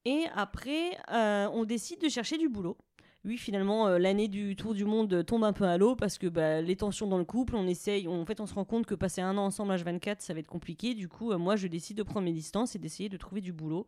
Et 0.05 0.25
après, 0.35 0.99
euh, 1.13 1.49
on 1.55 1.65
décide 1.65 2.01
de 2.03 2.11
chercher 2.11 2.37
du 2.37 2.51
boulot. 2.51 2.77
Oui, 3.25 3.39
finalement, 3.39 3.87
euh, 3.89 3.99
l'année 3.99 4.29
du 4.29 4.55
tour 4.55 4.75
du 4.75 4.85
monde 4.85 5.25
tombe 5.25 5.45
un 5.45 5.55
peu 5.55 5.65
à 5.65 5.79
l'eau 5.79 5.97
parce 5.97 6.19
que 6.19 6.27
bah, 6.27 6.61
les 6.61 6.77
tensions 6.77 7.07
dans 7.07 7.17
le 7.17 7.25
couple, 7.25 7.57
on 7.57 7.67
essaye, 7.67 8.07
on- 8.07 8.21
en 8.21 8.27
fait, 8.27 8.39
on 8.41 8.47
se 8.47 8.53
rend 8.55 8.67
compte 8.67 8.85
que 8.85 8.95
passer 8.95 9.23
un 9.23 9.39
an 9.39 9.47
ensemble 9.47 9.73
H24, 9.73 10.17
ça 10.21 10.35
va 10.35 10.41
être 10.41 10.47
compliqué. 10.47 10.93
Du 10.95 11.09
coup, 11.09 11.33
euh, 11.33 11.39
moi, 11.39 11.57
je 11.57 11.67
décide 11.67 11.97
de 11.97 12.03
prendre 12.03 12.27
mes 12.27 12.33
distances 12.35 12.77
et 12.77 12.79
d'essayer 12.79 13.09
de 13.09 13.17
trouver 13.17 13.41
du 13.41 13.53
boulot 13.53 13.87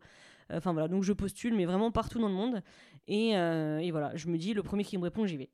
Enfin 0.49 0.71
voilà, 0.71 0.87
donc 0.87 1.03
je 1.03 1.11
postule, 1.11 1.53
mais 1.55 1.65
vraiment 1.65 1.91
partout 1.91 2.19
dans 2.19 2.29
le 2.29 2.33
monde. 2.33 2.61
Et, 3.09 3.35
euh, 3.35 3.79
et 3.79 3.91
voilà, 3.91 4.15
je 4.15 4.29
me 4.29 4.37
dis, 4.37 4.53
le 4.53 4.63
premier 4.63 4.85
qui 4.85 4.97
me 4.97 5.03
répond, 5.03 5.25
j'y 5.25 5.35
vais. 5.35 5.49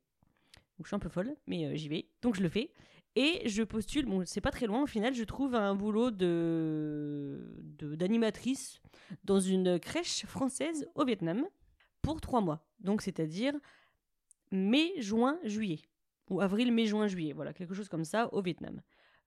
Donc 0.78 0.84
je 0.84 0.86
suis 0.86 0.94
un 0.94 1.00
peu 1.00 1.08
folle, 1.08 1.34
mais 1.48 1.66
euh, 1.66 1.74
j'y 1.74 1.88
vais. 1.88 2.06
Donc 2.22 2.36
je 2.36 2.42
le 2.42 2.48
fais. 2.48 2.70
Et 3.16 3.42
je 3.48 3.64
postule, 3.64 4.06
bon, 4.06 4.22
c'est 4.24 4.40
pas 4.40 4.52
très 4.52 4.66
loin 4.66 4.82
au 4.82 4.86
final, 4.86 5.12
je 5.12 5.24
trouve 5.24 5.56
un 5.56 5.74
boulot 5.74 6.12
de- 6.12 7.40
d'animatrice 7.96 8.80
dans 9.24 9.40
une 9.40 9.80
crèche 9.80 10.24
française 10.26 10.86
au 10.94 11.04
Vietnam 11.04 11.44
pour 12.04 12.20
trois 12.20 12.42
mois. 12.42 12.60
Donc 12.80 13.00
c'est-à-dire 13.00 13.54
mai, 14.52 14.92
juin, 14.98 15.38
juillet. 15.42 15.80
Ou 16.30 16.40
avril, 16.40 16.70
mai, 16.70 16.86
juin, 16.86 17.06
juillet. 17.06 17.32
Voilà, 17.32 17.52
quelque 17.52 17.74
chose 17.74 17.88
comme 17.88 18.04
ça 18.04 18.32
au 18.32 18.42
Vietnam. 18.42 18.80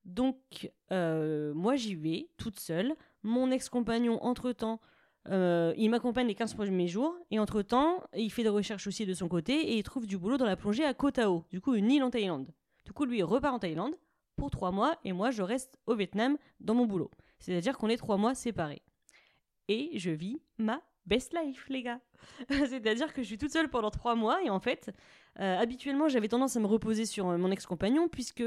Donc 0.04 0.70
euh, 0.92 1.52
moi 1.54 1.74
j'y 1.74 1.96
vais 1.96 2.28
toute 2.36 2.60
seule. 2.60 2.94
Mon 3.24 3.50
ex-compagnon, 3.50 4.22
entre-temps, 4.22 4.80
euh, 5.28 5.74
il 5.76 5.90
m'accompagne 5.90 6.28
les 6.28 6.36
15 6.36 6.54
premiers 6.54 6.86
jours. 6.86 7.16
Et 7.32 7.40
entre-temps, 7.40 8.04
il 8.14 8.30
fait 8.30 8.44
des 8.44 8.48
recherches 8.48 8.86
aussi 8.86 9.04
de 9.04 9.12
son 9.12 9.28
côté 9.28 9.54
et 9.54 9.76
il 9.76 9.82
trouve 9.82 10.06
du 10.06 10.16
boulot 10.16 10.38
dans 10.38 10.46
la 10.46 10.56
plongée 10.56 10.84
à 10.84 10.94
Koh 10.94 11.10
Tao, 11.10 11.44
du 11.50 11.60
coup 11.60 11.74
une 11.74 11.90
île 11.90 12.04
en 12.04 12.10
Thaïlande. 12.10 12.48
Du 12.84 12.92
coup, 12.92 13.04
lui, 13.04 13.18
il 13.18 13.24
repart 13.24 13.54
en 13.54 13.58
Thaïlande 13.58 13.94
pour 14.36 14.50
trois 14.50 14.70
mois 14.70 14.96
et 15.04 15.12
moi, 15.12 15.32
je 15.32 15.42
reste 15.42 15.78
au 15.86 15.96
Vietnam 15.96 16.38
dans 16.60 16.74
mon 16.74 16.86
boulot. 16.86 17.10
C'est-à-dire 17.40 17.76
qu'on 17.76 17.88
est 17.88 17.96
trois 17.96 18.16
mois 18.16 18.36
séparés. 18.36 18.82
Et 19.66 19.90
je 19.98 20.10
vis 20.10 20.40
ma 20.56 20.80
best 21.08 21.34
life, 21.34 21.66
les 21.68 21.82
gars. 21.82 22.00
C'est-à-dire 22.48 23.12
que 23.12 23.22
je 23.22 23.26
suis 23.26 23.38
toute 23.38 23.50
seule 23.50 23.68
pendant 23.68 23.90
trois 23.90 24.14
mois 24.14 24.42
et 24.44 24.50
en 24.50 24.60
fait, 24.60 24.90
euh, 25.40 25.58
habituellement, 25.58 26.08
j'avais 26.08 26.28
tendance 26.28 26.56
à 26.56 26.60
me 26.60 26.66
reposer 26.66 27.06
sur 27.06 27.28
euh, 27.28 27.38
mon 27.38 27.50
ex-compagnon 27.50 28.08
puisque 28.08 28.44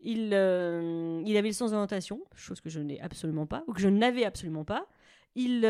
il, 0.00 0.30
euh, 0.34 1.22
il 1.24 1.36
avait 1.36 1.48
le 1.48 1.54
sens 1.54 1.70
d'orientation, 1.70 2.20
chose 2.34 2.60
que 2.60 2.68
je 2.68 2.80
n'ai 2.80 3.00
absolument 3.00 3.46
pas, 3.46 3.62
ou 3.68 3.72
que 3.72 3.80
je 3.80 3.88
n'avais 3.88 4.24
absolument 4.24 4.64
pas. 4.64 4.86
Il 5.34 5.62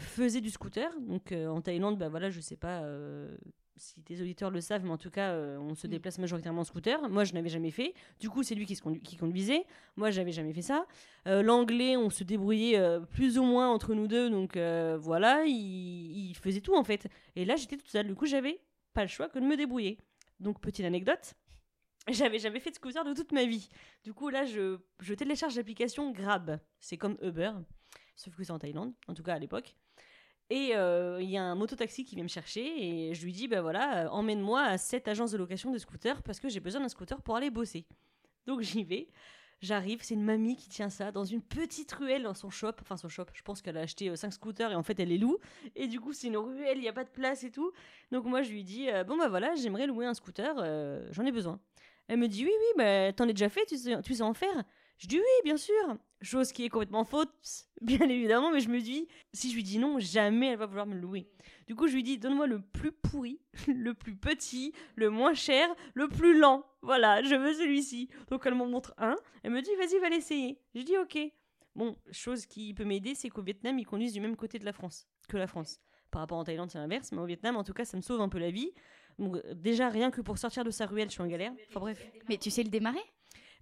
faisait 0.00 0.40
du 0.40 0.50
scooter, 0.50 0.90
donc 1.00 1.30
en 1.30 1.60
Thaïlande, 1.60 1.98
bah 1.98 2.08
voilà, 2.08 2.30
je 2.30 2.40
sais 2.40 2.56
pas 2.56 2.82
si 3.76 4.02
tes 4.02 4.20
auditeurs 4.20 4.50
le 4.50 4.60
savent, 4.60 4.84
mais 4.84 4.90
en 4.90 4.96
tout 4.98 5.10
cas, 5.10 5.30
euh, 5.32 5.58
on 5.58 5.74
se 5.74 5.86
déplace 5.86 6.18
majoritairement 6.18 6.62
en 6.62 6.64
scooter. 6.64 7.08
Moi, 7.08 7.24
je 7.24 7.32
n'avais 7.34 7.48
jamais 7.48 7.70
fait. 7.70 7.94
Du 8.20 8.30
coup, 8.30 8.42
c'est 8.42 8.54
lui 8.54 8.66
qui, 8.66 8.74
se 8.76 8.82
condu- 8.82 9.00
qui 9.00 9.16
conduisait. 9.16 9.64
Moi, 9.96 10.10
j'avais 10.10 10.32
jamais 10.32 10.52
fait 10.52 10.62
ça. 10.62 10.86
Euh, 11.26 11.42
L'anglais, 11.42 11.96
on 11.96 12.10
se 12.10 12.24
débrouillait 12.24 12.78
euh, 12.78 13.00
plus 13.00 13.38
ou 13.38 13.44
moins 13.44 13.68
entre 13.70 13.94
nous 13.94 14.06
deux, 14.08 14.30
donc 14.30 14.56
voilà, 14.56 15.44
il, 15.44 16.30
il 16.30 16.34
faisait 16.36 16.60
tout 16.60 16.74
en 16.74 16.84
fait. 16.84 17.06
Et 17.36 17.44
là, 17.44 17.56
j'étais 17.56 17.76
toute 17.76 17.88
seule. 17.88 18.06
Du 18.06 18.14
coup, 18.14 18.26
j'avais 18.26 18.60
pas 18.94 19.02
le 19.02 19.08
choix 19.08 19.28
que 19.28 19.38
de 19.38 19.44
me 19.44 19.56
débrouiller. 19.56 19.98
Donc, 20.40 20.60
petite 20.60 20.84
anecdote. 20.84 21.34
J'avais 22.08 22.38
jamais 22.38 22.60
fait 22.60 22.70
de 22.70 22.76
scooter 22.76 23.04
de 23.04 23.14
toute 23.14 23.32
ma 23.32 23.46
vie. 23.46 23.68
Du 24.04 24.12
coup, 24.12 24.28
là, 24.28 24.44
je, 24.44 24.78
je 25.00 25.12
télécharge 25.14 25.56
l'application 25.56 26.12
Grab. 26.12 26.60
C'est 26.78 26.96
comme 26.96 27.16
Uber, 27.20 27.50
sauf 28.14 28.36
que 28.36 28.44
c'est 28.44 28.52
en 28.52 28.60
Thaïlande, 28.60 28.92
en 29.08 29.14
tout 29.14 29.24
cas 29.24 29.34
à 29.34 29.38
l'époque. 29.40 29.74
Et 30.48 30.76
euh, 30.76 31.20
il 31.20 31.28
y 31.28 31.36
a 31.36 31.42
un 31.42 31.56
mototaxi 31.56 32.04
qui 32.04 32.14
vient 32.14 32.22
me 32.22 32.28
chercher 32.28 32.62
et 32.64 33.14
je 33.14 33.24
lui 33.24 33.32
dis 33.32 33.48
bah 33.48 33.62
voilà, 33.62 34.04
euh, 34.04 34.08
emmène-moi 34.10 34.62
à 34.62 34.78
cette 34.78 35.08
agence 35.08 35.32
de 35.32 35.38
location 35.38 35.72
de 35.72 35.78
scooters 35.78 36.22
parce 36.22 36.38
que 36.38 36.48
j'ai 36.48 36.60
besoin 36.60 36.80
d'un 36.80 36.88
scooter 36.88 37.20
pour 37.20 37.34
aller 37.36 37.50
bosser. 37.50 37.84
Donc 38.46 38.60
j'y 38.60 38.84
vais. 38.84 39.08
J'arrive, 39.62 40.00
c'est 40.02 40.14
une 40.14 40.24
mamie 40.24 40.56
qui 40.56 40.68
tient 40.68 40.90
ça 40.90 41.10
dans 41.10 41.24
une 41.24 41.40
petite 41.40 41.90
ruelle 41.92 42.22
dans 42.22 42.34
son 42.34 42.50
shop. 42.50 42.74
Enfin, 42.82 42.96
son 42.96 43.08
shop, 43.08 43.24
je 43.32 43.42
pense 43.42 43.62
qu'elle 43.62 43.78
a 43.78 43.80
acheté 43.80 44.14
5 44.14 44.30
scooters 44.30 44.70
et 44.70 44.74
en 44.74 44.82
fait 44.82 45.00
elle 45.00 45.08
les 45.08 45.18
loue. 45.18 45.38
Et 45.74 45.88
du 45.88 45.98
coup, 45.98 46.12
c'est 46.12 46.26
une 46.26 46.36
ruelle, 46.36 46.76
il 46.76 46.82
n'y 46.82 46.88
a 46.88 46.92
pas 46.92 47.04
de 47.04 47.10
place 47.10 47.42
et 47.42 47.50
tout. 47.50 47.72
Donc 48.12 48.26
moi, 48.26 48.42
je 48.42 48.50
lui 48.50 48.64
dis 48.64 48.90
euh, 48.90 49.02
Bon, 49.02 49.16
bah 49.16 49.28
voilà, 49.28 49.54
j'aimerais 49.54 49.86
louer 49.86 50.04
un 50.04 50.14
scooter, 50.14 50.54
euh, 50.58 51.08
j'en 51.10 51.24
ai 51.24 51.32
besoin. 51.32 51.58
Elle 52.06 52.18
me 52.18 52.28
dit 52.28 52.44
Oui, 52.44 52.52
oui, 52.52 52.72
bah 52.76 53.12
t'en 53.14 53.24
as 53.24 53.32
déjà 53.32 53.48
fait, 53.48 53.64
tu 53.64 53.78
sais, 53.78 54.00
tu 54.02 54.14
sais 54.14 54.22
en 54.22 54.34
faire 54.34 54.64
Je 54.98 55.06
dis 55.06 55.18
Oui, 55.18 55.42
bien 55.44 55.56
sûr. 55.56 55.74
Chose 56.22 56.52
qui 56.52 56.64
est 56.64 56.70
complètement 56.70 57.04
faute, 57.04 57.30
bien 57.82 58.08
évidemment, 58.08 58.50
mais 58.50 58.60
je 58.60 58.70
me 58.70 58.80
dis 58.80 59.06
Si 59.32 59.50
je 59.50 59.54
lui 59.54 59.62
dis 59.62 59.78
non, 59.78 59.98
jamais 59.98 60.48
elle 60.48 60.58
va 60.58 60.66
vouloir 60.66 60.86
me 60.86 60.94
louer. 60.94 61.28
Du 61.66 61.74
coup, 61.74 61.88
je 61.88 61.94
lui 61.94 62.02
dis 62.02 62.18
Donne-moi 62.18 62.46
le 62.46 62.60
plus 62.60 62.92
pourri, 62.92 63.40
le 63.68 63.92
plus 63.92 64.16
petit, 64.16 64.72
le 64.94 65.10
moins 65.10 65.34
cher, 65.34 65.68
le 65.94 66.08
plus 66.08 66.38
lent. 66.38 66.64
Voilà, 66.82 67.22
je 67.22 67.34
veux 67.34 67.52
celui-ci. 67.52 68.08
Donc 68.28 68.44
elle 68.46 68.54
m'en 68.54 68.66
montre 68.66 68.94
un. 68.98 69.16
Elle 69.42 69.52
me 69.52 69.60
dit 69.60 69.74
Vas-y, 69.78 70.00
va 70.00 70.08
l'essayer. 70.08 70.58
Je 70.74 70.82
dis 70.82 70.96
Ok. 70.96 71.18
Bon, 71.74 71.94
chose 72.10 72.46
qui 72.46 72.72
peut 72.72 72.84
m'aider, 72.84 73.14
c'est 73.14 73.28
qu'au 73.28 73.42
Vietnam, 73.42 73.78
ils 73.78 73.84
conduisent 73.84 74.14
du 74.14 74.20
même 74.20 74.34
côté 74.36 74.58
de 74.58 74.64
la 74.64 74.72
France 74.72 75.06
que 75.28 75.36
la 75.36 75.46
France. 75.46 75.78
Par 76.10 76.20
rapport 76.20 76.38
en 76.38 76.44
Thaïlande, 76.44 76.70
c'est 76.70 76.78
l'inverse, 76.78 77.12
mais 77.12 77.18
au 77.18 77.26
Vietnam, 77.26 77.56
en 77.56 77.64
tout 77.64 77.74
cas, 77.74 77.84
ça 77.84 77.98
me 77.98 78.02
sauve 78.02 78.22
un 78.22 78.30
peu 78.30 78.38
la 78.38 78.50
vie. 78.50 78.72
Donc, 79.18 79.36
euh, 79.36 79.54
déjà, 79.54 79.90
rien 79.90 80.10
que 80.10 80.22
pour 80.22 80.38
sortir 80.38 80.64
de 80.64 80.70
sa 80.70 80.86
ruelle, 80.86 81.08
je 81.08 81.12
suis 81.12 81.22
en 81.22 81.26
galère. 81.26 81.52
Enfin 81.68 81.80
bref. 81.80 82.02
Mais 82.30 82.38
tu 82.38 82.50
sais 82.50 82.62
le 82.62 82.70
démarrer? 82.70 83.02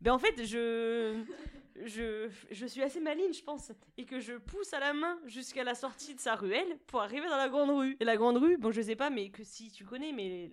Ben 0.04 0.12
en 0.12 0.18
fait, 0.18 0.44
je, 0.44 1.24
je, 1.86 2.28
je 2.50 2.66
suis 2.66 2.82
assez 2.82 3.00
maligne, 3.00 3.32
je 3.32 3.42
pense, 3.42 3.72
et 3.96 4.04
que 4.04 4.20
je 4.20 4.34
pousse 4.34 4.74
à 4.74 4.78
la 4.78 4.92
main 4.92 5.18
jusqu'à 5.24 5.64
la 5.64 5.74
sortie 5.74 6.14
de 6.14 6.20
sa 6.20 6.34
ruelle 6.34 6.76
pour 6.88 7.00
arriver 7.00 7.26
dans 7.26 7.38
la 7.38 7.48
grande 7.48 7.70
rue. 7.70 7.96
Et 8.00 8.04
la 8.04 8.18
grande 8.18 8.36
rue, 8.36 8.58
bon, 8.58 8.70
je 8.70 8.82
sais 8.82 8.96
pas, 8.96 9.08
mais 9.08 9.30
que 9.30 9.42
si 9.42 9.72
tu 9.72 9.86
connais, 9.86 10.12
mais 10.12 10.50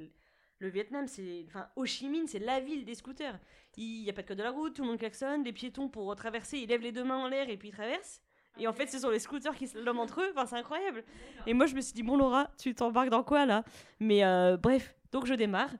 le 0.60 0.70
Vietnam, 0.70 1.05
c'est, 1.05 1.43
enfin, 1.50 1.67
Ho 1.75 1.84
Chi 1.84 2.08
Minh, 2.08 2.27
c'est 2.27 2.39
la 2.39 2.62
ville 2.62 2.86
des 2.86 2.96
scooters. 2.96 3.38
Il 3.75 4.03
y 4.03 4.10
a 4.10 4.13
pas 4.13 4.22
de 4.22 4.27
code 4.29 4.38
de 4.38 4.43
la 4.43 4.51
route, 4.51 4.74
tout 4.74 4.84
le 4.84 4.88
monde 4.88 5.00
klaxonne, 5.00 5.43
les 5.43 5.51
piétons 5.51 5.89
pour 5.89 6.15
traverser, 6.15 6.60
ils 6.60 6.70
lèvent 6.70 6.79
les 6.79 6.93
deux 6.93 7.03
mains 7.03 7.17
en 7.17 7.27
l'air 7.27 7.50
et 7.50 7.58
puis 7.58 7.67
ils 7.67 7.74
traversent. 7.74 8.22
Et 8.58 8.67
en 8.67 8.74
fait, 8.74 8.88
ce 8.88 9.00
sont 9.00 9.10
les 9.10 9.20
scooters 9.20 9.55
qui 9.55 9.67
se 9.67 9.77
l'homme 9.77 10.00
entre 10.00 10.22
eux. 10.22 10.31
Enfin, 10.31 10.46
c'est 10.46 10.55
incroyable. 10.55 11.03
Et 11.46 11.53
moi, 11.53 11.65
je 11.65 11.75
me 11.75 11.81
suis 11.81 11.93
dit, 11.93 12.03
bon, 12.03 12.15
Laura, 12.15 12.50
tu 12.58 12.74
t'embarques 12.74 13.10
dans 13.10 13.24
quoi 13.24 13.46
là? 13.46 13.65
Mais 14.00 14.24
euh, 14.24 14.55
bref, 14.55 14.96
donc 15.12 15.25
je 15.25 15.34
démarre. 15.34 15.72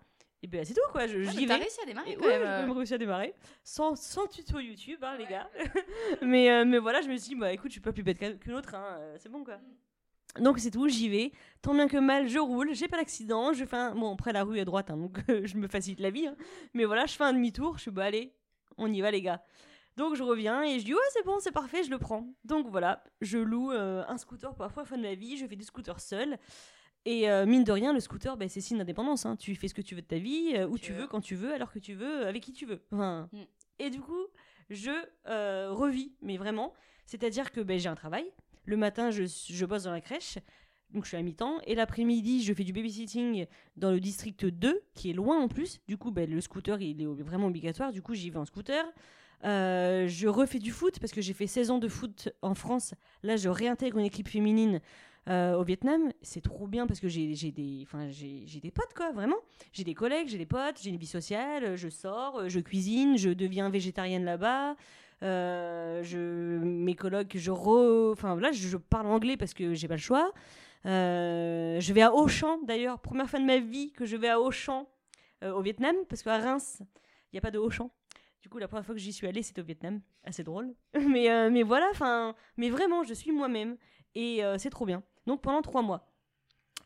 Et 0.44 0.48
ben 0.48 0.66
c'est 0.66 0.74
tout 0.74 0.82
quoi. 0.92 1.06
Je, 1.08 1.22
j'y 1.22 1.46
T'as 1.46 1.58
vais. 1.58 1.64
réussi 1.64 1.80
à 1.82 1.86
démarrer 1.86 2.12
Et 2.12 2.16
quand 2.16 2.26
ouais, 2.26 2.40
même. 2.40 2.42
j'ai 2.42 2.46
quand 2.48 2.52
euh. 2.64 2.68
même 2.68 2.78
réussi 2.78 2.94
à 2.94 2.98
démarrer. 2.98 3.36
Sans, 3.64 3.96
sans 3.96 4.26
tuto 4.28 4.60
YouTube, 4.60 5.00
hein, 5.04 5.16
les 5.18 5.26
gars. 5.28 5.48
mais, 6.22 6.50
euh, 6.52 6.66
mais 6.66 6.80
voilà, 6.80 7.02
je 7.02 7.08
me 7.10 7.16
suis 7.18 7.30
dit, 7.30 7.36
bah 7.36 7.54
écoute, 7.54 7.68
je 7.70 7.74
suis 7.74 7.82
pas 7.82 7.94
plus 7.94 8.04
bête 8.04 8.18
qu'un- 8.18 8.38
qu'une 8.38 8.54
autre, 8.54 8.74
hein, 8.74 8.98
euh, 9.00 9.16
c'est 9.20 9.30
bon 9.30 9.44
quoi. 9.44 9.60
Donc 10.40 10.60
c'est 10.60 10.72
tout, 10.72 10.88
j'y 10.88 11.10
vais. 11.10 11.32
Tant 11.62 11.74
bien 11.74 11.88
que 11.88 11.98
mal, 11.98 12.28
je 12.28 12.40
roule, 12.40 12.74
j'ai 12.74 12.88
pas 12.88 12.98
d'accident. 12.98 13.54
Je 13.54 13.66
fais 13.66 13.76
un... 13.76 13.94
Bon, 13.94 14.14
après 14.14 14.32
la 14.34 14.44
rue 14.44 14.58
est 14.60 14.66
droite, 14.66 14.90
hein, 14.90 14.98
donc 14.98 15.20
euh, 15.30 15.42
je 15.46 15.58
me 15.58 15.68
facilite 15.68 16.00
la 16.00 16.10
vie. 16.10 16.26
hein. 16.28 16.36
Mais 16.74 16.86
voilà, 16.86 17.06
je 17.06 17.14
fais 17.14 17.24
un 17.26 17.34
demi-tour, 17.34 17.76
je 17.78 17.82
suis 17.84 17.92
bah 17.92 18.06
allez, 18.06 18.34
on 18.78 18.92
y 18.92 19.02
va 19.02 19.12
les 19.12 19.22
gars. 19.22 19.44
Donc 19.98 20.16
je 20.16 20.24
reviens 20.24 20.64
et 20.64 20.80
je 20.80 20.86
dis 20.86 20.94
ouais 20.94 21.00
c'est 21.12 21.24
bon 21.26 21.38
c'est 21.42 21.52
parfait 21.52 21.84
je 21.84 21.90
le 21.92 22.00
prends. 22.00 22.26
Donc 22.46 22.68
voilà 22.70 23.04
je 23.20 23.38
loue 23.38 23.74
euh, 23.74 24.04
un 24.08 24.18
scooter 24.18 24.56
pour 24.56 24.64
la 24.64 24.70
première 24.70 24.88
fois 24.88 24.96
de 24.98 25.02
ma 25.04 25.16
vie 25.16 25.36
je 25.38 25.46
fais 25.46 25.58
du 25.58 25.66
scooter 25.66 26.00
seul 26.00 26.38
et 27.06 27.30
euh, 27.30 27.46
mine 27.46 27.64
de 27.64 27.72
rien 27.72 27.94
le 27.94 28.00
scooter 28.00 28.38
bah, 28.38 28.48
c'est 28.48 28.62
signe 28.62 28.78
d'indépendance 28.78 29.26
hein. 29.26 29.36
tu 29.36 29.56
fais 29.56 29.68
ce 29.68 29.74
que 29.74 29.82
tu 29.82 29.96
veux 29.96 30.02
de 30.02 30.08
ta 30.08 30.18
vie 30.18 30.54
euh, 30.56 30.68
où 30.68 30.78
tu 30.78 30.94
veux 30.94 31.08
quand 31.08 31.22
tu 31.22 31.36
veux 31.36 31.54
alors 31.54 31.72
que 31.72 31.80
tu 31.80 31.94
veux 31.94 32.28
avec 32.28 32.44
qui 32.44 32.54
tu 32.54 32.66
veux. 32.66 32.82
Enfin, 32.92 33.30
Mm. 33.32 33.42
Et 33.80 33.90
du 33.90 34.00
coup 34.00 34.26
je 34.70 34.92
euh, 35.28 35.70
revis 35.72 36.14
mais 36.22 36.38
vraiment 36.38 36.74
c'est 37.06 37.24
à 37.24 37.30
dire 37.30 37.52
que 37.52 37.62
bah, 37.62 37.78
j'ai 37.78 37.90
un 37.90 37.96
travail 37.96 38.26
le 38.66 38.78
matin 38.78 39.10
je, 39.12 39.24
je 39.26 39.66
bosse 39.66 39.84
dans 39.84 39.92
la 39.92 40.02
crèche 40.02 40.38
donc 40.92 41.06
je 41.06 41.10
suis 41.10 41.18
à 41.18 41.22
mi-temps 41.22 41.60
et 41.66 41.74
l'après-midi 41.74 42.44
je 42.44 42.54
fais 42.54 42.64
du 42.64 42.74
babysitting 42.74 43.48
dans 43.78 43.92
le 43.92 44.00
district 44.00 44.46
2 44.46 44.82
qui 44.94 45.10
est 45.10 45.14
loin 45.14 45.40
en 45.42 45.48
plus 45.48 45.80
du 45.88 45.98
coup 45.98 46.12
bah, 46.12 46.26
le 46.26 46.40
scooter 46.42 46.80
il 46.82 47.02
est 47.02 47.06
vraiment 47.06 47.48
obligatoire 47.48 47.92
du 47.92 48.02
coup 48.02 48.14
j'y 48.14 48.30
vais 48.30 48.38
en 48.38 48.46
scooter 48.46 48.86
je 49.44 50.28
refais 50.28 50.60
du 50.60 50.72
foot 50.72 51.00
parce 51.00 51.12
que 51.12 51.22
j'ai 51.22 51.34
fait 51.34 51.48
16 51.48 51.72
ans 51.72 51.80
de 51.80 51.88
foot 51.88 52.30
en 52.44 52.54
France. 52.54 52.94
Là, 53.24 53.38
je 53.38 53.50
réintègre 53.50 53.98
une 53.98 54.06
équipe 54.06 54.28
féminine 54.28 54.82
euh, 55.30 55.54
au 55.54 55.64
Vietnam. 55.64 56.12
C'est 56.24 56.42
trop 56.42 56.66
bien 56.66 56.88
parce 56.88 57.00
que 57.00 57.08
j'ai 57.08 57.36
des, 57.52 57.86
des 57.86 58.72
potes, 58.72 58.94
quoi, 58.96 59.12
vraiment. 59.12 59.36
J'ai 59.72 59.84
des 59.84 59.94
collègues, 59.94 60.28
j'ai 60.28 60.40
des 60.40 60.48
potes, 60.48 60.80
j'ai 60.82 60.90
une 60.90 60.98
vie 60.98 61.06
sociale, 61.06 61.76
je 61.76 61.90
sors, 61.90 62.50
je 62.50 62.60
cuisine, 62.60 63.18
je 63.18 63.30
deviens 63.30 63.70
végétarienne 63.70 64.26
là-bas. 64.26 64.76
Euh, 65.24 66.60
mes 66.64 66.96
collègues, 66.96 67.34
je 67.36 67.52
re, 67.52 68.12
enfin 68.12 68.36
là, 68.40 68.52
je, 68.52 68.78
parle 68.78 69.08
anglais 69.08 69.38
parce 69.38 69.54
que 69.54 69.76
j'ai 69.76 69.88
pas 69.88 69.96
le 69.96 70.02
choix. 70.02 70.34
Euh, 70.88 71.80
je 71.80 71.94
vais 71.94 72.02
à 72.02 72.14
Auchan 72.14 72.58
d'ailleurs, 72.64 73.00
première 73.00 73.30
fois 73.30 73.40
de 73.40 73.46
ma 73.46 73.60
vie 73.60 73.92
que 73.92 74.06
je 74.06 74.18
vais 74.18 74.30
à 74.30 74.40
Auchan 74.40 74.88
au 75.44 75.62
Vietnam 75.62 75.96
parce 76.10 76.22
qu'à 76.24 76.38
Reims, 76.38 76.82
il 76.82 77.36
n'y 77.36 77.38
a 77.38 77.42
pas 77.42 77.52
de 77.52 77.60
Auchan. 77.60 77.92
Du 78.42 78.50
coup, 78.50 78.58
la 78.58 78.68
première 78.68 78.86
fois 78.86 78.96
que 78.96 79.02
j'y 79.02 79.14
suis 79.14 79.28
allée, 79.28 79.44
c'était 79.44 79.62
au 79.62 79.66
Vietnam. 79.66 80.02
Assez 80.24 80.44
drôle. 80.44 80.74
mais, 80.96 81.50
mais 81.52 81.62
voilà, 81.62 81.88
enfin, 81.92 82.36
mais 82.58 82.72
vraiment, 82.72 83.04
je 83.04 83.14
suis 83.14 83.32
moi-même. 83.32 83.78
Et 84.16 84.42
c'est 84.58 84.72
trop 84.72 84.86
bien. 84.86 85.04
Donc 85.28 85.42
pendant 85.42 85.62
trois 85.62 85.82
mois. 85.82 86.08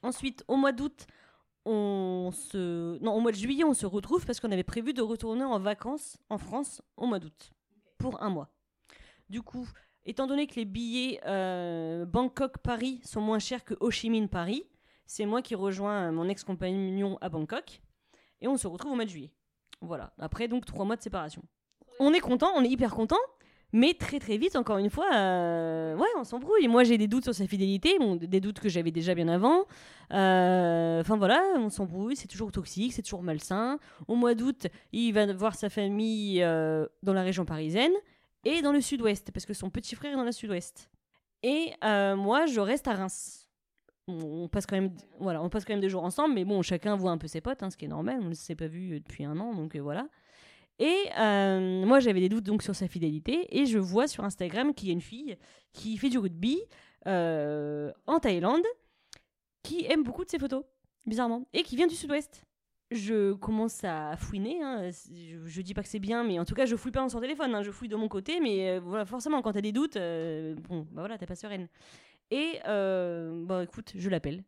Ensuite, 0.01 0.43
au 0.47 0.55
mois 0.55 0.71
d'août, 0.71 1.07
on 1.65 2.29
se. 2.31 2.99
Non, 2.99 3.13
au 3.13 3.19
mois 3.19 3.31
de 3.31 3.37
juillet, 3.37 3.63
on 3.63 3.73
se 3.73 3.85
retrouve 3.85 4.25
parce 4.25 4.39
qu'on 4.39 4.51
avait 4.51 4.63
prévu 4.63 4.93
de 4.93 5.01
retourner 5.01 5.43
en 5.43 5.59
vacances 5.59 6.17
en 6.29 6.37
France 6.37 6.81
au 6.97 7.07
mois 7.07 7.19
d'août. 7.19 7.51
Pour 7.97 8.21
un 8.21 8.29
mois. 8.29 8.49
Du 9.29 9.41
coup, 9.41 9.67
étant 10.05 10.27
donné 10.27 10.47
que 10.47 10.55
les 10.55 10.65
billets 10.65 11.19
euh, 11.25 12.05
Bangkok-Paris 12.05 13.01
sont 13.03 13.21
moins 13.21 13.39
chers 13.39 13.63
que 13.63 13.73
Ho 13.79 13.89
Chi 13.89 14.09
Minh-Paris, 14.09 14.63
c'est 15.07 15.25
moi 15.25 15.41
qui 15.41 15.55
rejoins 15.55 16.11
mon 16.11 16.29
ex-compagnon 16.29 17.17
à 17.21 17.29
Bangkok. 17.29 17.81
Et 18.41 18.47
on 18.47 18.57
se 18.57 18.67
retrouve 18.67 18.91
au 18.91 18.95
mois 18.95 19.05
de 19.05 19.09
juillet. 19.09 19.31
Voilà. 19.81 20.13
Après, 20.19 20.47
donc, 20.47 20.65
trois 20.65 20.85
mois 20.85 20.97
de 20.97 21.01
séparation. 21.01 21.41
On 21.99 22.13
est 22.13 22.19
content, 22.19 22.51
on 22.55 22.63
est 22.63 22.69
hyper 22.69 22.93
content. 22.93 23.17
Mais 23.75 23.94
très 23.94 24.20
très 24.20 24.38
vite, 24.38 24.55
encore 24.55 24.77
une 24.77 24.89
fois, 24.89 25.10
euh, 25.13 25.98
ouais, 25.98 26.08
on 26.17 26.24
s'embrouille. 26.24 26.70
Moi, 26.70 26.86
j'ai 26.86 26.98
des 26.98 27.10
doutes 27.10 27.25
sur 27.25 27.36
sa 27.36 27.46
fidélité, 27.46 27.98
des 28.22 28.39
doutes 28.39 28.62
que 28.62 28.70
j'avais 28.70 28.91
déjà 28.91 29.13
bien 29.13 29.27
avant. 29.27 29.65
Euh, 30.13 31.01
Enfin 31.01 31.17
voilà, 31.17 31.44
on 31.58 31.70
s'embrouille, 31.70 32.15
c'est 32.15 32.29
toujours 32.29 32.53
toxique, 32.53 32.94
c'est 32.94 33.01
toujours 33.01 33.22
malsain. 33.22 33.77
Au 34.08 34.15
mois 34.15 34.34
d'août, 34.34 34.67
il 34.94 35.12
va 35.12 35.34
voir 35.34 35.55
sa 35.55 35.70
famille 35.70 36.41
euh, 36.41 36.88
dans 37.03 37.12
la 37.12 37.22
région 37.22 37.44
parisienne 37.44 37.91
et 38.46 38.62
dans 38.62 38.72
le 38.72 38.79
sud-ouest, 38.79 39.32
parce 39.34 39.46
que 39.46 39.53
son 39.53 39.70
petit 39.70 39.94
frère 39.96 40.13
est 40.13 40.15
dans 40.15 40.24
le 40.24 40.32
sud-ouest. 40.32 40.89
Et 41.44 41.74
moi, 41.84 42.46
je 42.46 42.62
reste 42.62 42.88
à 42.88 42.94
Reims. 42.94 43.50
On, 44.08 44.48
passe 44.48 44.65
quand 44.67 44.77
même, 44.77 44.91
voilà, 45.20 45.44
on 45.44 45.50
passe 45.50 45.65
quand 45.65 45.74
même 45.74 45.82
des 45.82 45.89
jours 45.89 46.05
ensemble, 46.05 46.34
mais 46.34 46.46
bon, 46.46 46.62
chacun 46.62 46.96
voit 46.96 47.12
un 47.12 47.17
peu 47.17 47.27
ses 47.27 47.41
potes, 47.41 47.62
hein, 47.62 47.70
ce 47.70 47.75
qui 47.75 47.84
est 47.84 47.89
normal. 47.89 48.20
On 48.22 48.29
ne 48.29 48.36
s'est 48.36 48.55
pas 48.55 48.67
vu 48.67 49.01
depuis 49.01 49.25
un 49.25 49.38
an, 49.38 49.53
donc 49.53 49.75
voilà. 49.75 50.08
Et 50.79 51.10
euh, 51.17 51.86
moi, 51.86 52.00
j'avais 52.00 52.20
des 52.20 52.29
doutes 52.29 52.44
donc 52.44 52.62
sur 52.62 52.75
sa 52.75 52.88
fidélité, 52.88 53.48
et 53.58 53.65
je 53.65 53.79
vois 53.79 54.08
sur 54.08 54.24
Instagram 54.24 54.74
qu'il 54.74 54.89
y 54.89 54.91
a 54.91 54.94
une 54.94 55.01
fille 55.01 55.38
qui 55.72 55.98
fait 55.98 56.10
du 56.10 56.17
rugby 56.17 56.60
euh, 57.08 57.91
en 58.08 58.20
Thaïlande, 58.20 58.65
qui 59.63 59.86
aime 59.86 60.03
beaucoup 60.03 60.25
de 60.25 60.29
ses 60.29 60.39
photos, 60.39 60.63
bizarrement, 61.05 61.48
et 61.53 61.63
qui 61.63 61.75
vient 61.75 61.88
du 61.88 61.96
Sud-Ouest. 61.96 62.44
Je 62.91 63.34
commence 63.34 63.84
à 63.84 64.15
fouiner, 64.17 64.62
hein, 64.62 64.89
je, 64.91 65.38
je 65.46 65.62
dis 65.62 65.74
pas 65.74 65.82
que 65.82 65.89
c'est 65.89 66.00
bien, 66.00 66.24
mais 66.24 66.39
en 66.39 66.46
tout 66.46 66.53
cas, 66.53 66.65
je 66.65 66.75
fouille 66.75 66.91
pas 66.91 67.00
dans 67.00 67.10
son 67.10 67.22
téléphone, 67.22 67.55
hein, 67.55 67.63
je 67.63 67.72
fouille 67.72 67.88
de 67.88 67.96
mon 67.96 68.08
côté, 68.08 68.39
mais 68.39 68.72
euh, 68.72 68.79
voilà, 68.79 69.05
forcément, 69.05 69.41
quand 69.41 69.53
t'as 69.53 69.62
des 69.62 69.72
doutes, 69.72 69.96
bon, 69.96 70.88
bah 70.91 71.01
voilà, 71.01 71.17
t'es 71.17 71.25
pas 71.25 71.36
sereine. 71.36 71.67
Et 72.32 72.60
bah 72.65 73.63
écoute, 73.63 73.94
je 73.96 74.10
l'appelle. 74.10 74.44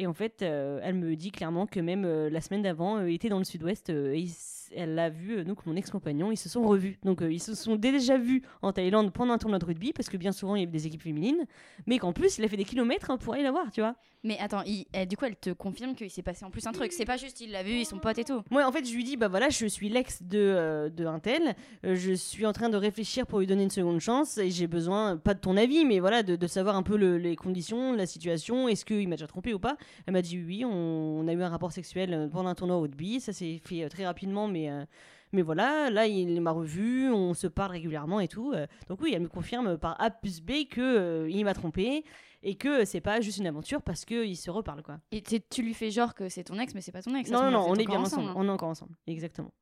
Et 0.00 0.06
en 0.06 0.14
fait, 0.14 0.42
euh, 0.42 0.78
elle 0.82 0.94
me 0.94 1.16
dit 1.16 1.32
clairement 1.32 1.66
que 1.66 1.80
même 1.80 2.04
euh, 2.04 2.30
la 2.30 2.40
semaine 2.40 2.62
d'avant, 2.62 2.98
euh, 2.98 3.10
il 3.10 3.14
était 3.16 3.28
dans 3.28 3.38
le 3.38 3.44
sud-ouest 3.44 3.90
euh, 3.90 4.14
et 4.14 4.20
il 4.20 4.26
s- 4.28 4.70
elle 4.76 4.94
l'a 4.94 5.08
vu, 5.10 5.38
euh, 5.38 5.44
donc 5.44 5.66
mon 5.66 5.74
ex-compagnon, 5.76 6.30
ils 6.30 6.36
se 6.36 6.48
sont 6.48 6.62
revus. 6.62 6.98
Donc 7.02 7.20
euh, 7.20 7.32
ils 7.32 7.40
se 7.40 7.54
sont 7.54 7.74
déjà 7.74 8.16
vus 8.16 8.42
en 8.62 8.70
Thaïlande 8.72 9.12
pendant 9.12 9.32
un 9.32 9.38
tournoi 9.38 9.58
de 9.58 9.64
rugby, 9.64 9.92
parce 9.92 10.08
que 10.08 10.16
bien 10.16 10.30
souvent 10.30 10.54
il 10.54 10.60
y 10.60 10.62
avait 10.62 10.70
des 10.70 10.86
équipes 10.86 11.02
féminines, 11.02 11.46
mais 11.86 11.98
qu'en 11.98 12.12
plus 12.12 12.38
il 12.38 12.44
a 12.44 12.48
fait 12.48 12.56
des 12.56 12.64
kilomètres 12.64 13.10
hein, 13.10 13.16
pour 13.18 13.34
aller 13.34 13.42
la 13.42 13.50
voir, 13.50 13.72
tu 13.72 13.80
vois. 13.80 13.96
Mais 14.24 14.36
attends, 14.40 14.62
il- 14.66 14.86
eh, 14.94 15.06
du 15.06 15.16
coup, 15.16 15.24
elle 15.24 15.36
te 15.36 15.50
confirme 15.50 15.94
qu'il 15.94 16.10
s'est 16.10 16.22
passé 16.22 16.44
en 16.44 16.50
plus 16.50 16.66
un 16.66 16.72
truc. 16.72 16.92
C'est 16.92 17.04
pas 17.04 17.16
juste 17.16 17.40
il 17.40 17.50
l'a 17.52 17.62
vu, 17.62 17.72
ils 17.72 17.84
sont 17.86 17.98
potes 17.98 18.18
et 18.18 18.24
tout. 18.24 18.42
Moi, 18.50 18.64
en 18.66 18.72
fait, 18.72 18.84
je 18.84 18.94
lui 18.94 19.04
dis, 19.04 19.16
bah 19.16 19.28
voilà, 19.28 19.48
je 19.48 19.66
suis 19.66 19.88
l'ex 19.88 20.22
de, 20.22 20.38
euh, 20.38 20.88
de 20.90 21.06
un 21.06 21.18
tel, 21.20 21.54
euh, 21.84 21.94
je 21.96 22.12
suis 22.12 22.44
en 22.44 22.52
train 22.52 22.68
de 22.68 22.76
réfléchir 22.76 23.26
pour 23.26 23.38
lui 23.40 23.46
donner 23.46 23.62
une 23.62 23.70
seconde 23.70 24.00
chance, 24.00 24.36
et 24.38 24.50
j'ai 24.50 24.66
besoin, 24.66 25.16
pas 25.16 25.34
de 25.34 25.40
ton 25.40 25.56
avis, 25.56 25.84
mais 25.84 25.98
voilà, 26.00 26.22
de, 26.22 26.36
de 26.36 26.46
savoir 26.46 26.76
un 26.76 26.82
peu 26.82 26.96
le- 26.96 27.16
les 27.16 27.36
conditions, 27.36 27.92
la 27.94 28.06
situation, 28.06 28.68
est-ce 28.68 28.84
qu'il 28.84 29.08
m'a 29.08 29.16
déjà 29.16 29.26
trompé 29.28 29.54
ou 29.54 29.58
pas 29.60 29.76
Elle 30.06 30.12
m'a 30.12 30.22
dit 30.22 30.38
oui, 30.38 30.64
on, 30.64 30.70
on 31.20 31.28
a 31.28 31.32
eu 31.32 31.42
un 31.42 31.48
rapport 31.48 31.72
sexuel 31.72 32.12
euh, 32.14 32.28
pendant 32.28 32.48
un 32.48 32.54
tournoi 32.54 32.76
au 32.76 32.80
rugby, 32.82 33.20
ça 33.20 33.32
s'est 33.32 33.60
fait 33.64 33.84
euh, 33.84 33.88
très 33.88 34.04
rapidement, 34.06 34.48
mais, 34.48 34.70
euh, 34.70 34.84
mais 35.32 35.42
voilà, 35.42 35.90
là, 35.90 36.06
il 36.06 36.40
m'a 36.40 36.50
revu, 36.52 37.10
on 37.12 37.34
se 37.34 37.46
parle 37.46 37.72
régulièrement 37.72 38.20
et 38.20 38.28
tout. 38.28 38.54
donc 38.88 39.00
oui, 39.00 39.12
elle 39.14 39.22
me 39.22 39.28
confirme 39.28 39.76
par 39.78 40.00
A 40.00 40.10
plus 40.10 40.40
B 40.40 40.66
que 40.70 40.80
euh, 40.80 41.30
il 41.30 41.44
m'a 41.44 41.54
trompé, 41.54 42.04
et 42.42 42.54
que 42.54 42.84
c'est 42.84 43.00
pas 43.00 43.20
juste 43.20 43.38
une 43.38 43.46
aventure 43.48 43.82
parce 43.82 44.04
qu'ils 44.04 44.36
se 44.36 44.48
reparlent, 44.50 44.82
quoi. 44.84 45.00
Et 45.10 45.22
tu 45.22 45.62
lui 45.62 45.74
fais 45.74 45.90
genre 45.90 46.14
que 46.14 46.28
c'est 46.28 46.44
ton 46.44 46.58
ex, 46.58 46.72
mais 46.74 46.80
c'est 46.80 46.92
pas 46.92 47.02
ton 47.02 47.14
ex. 47.16 47.30
Non, 47.30 47.42
non, 47.42 47.50
non, 47.50 47.66
on 47.68 47.74
est 47.74 47.84
bien 47.84 47.98
ensemble. 48.00 48.28
hein. 48.28 48.34
On 48.36 48.46
est 48.46 48.50
encore 48.50 48.68
ensemble, 48.68 48.92
exactement. 49.08 49.52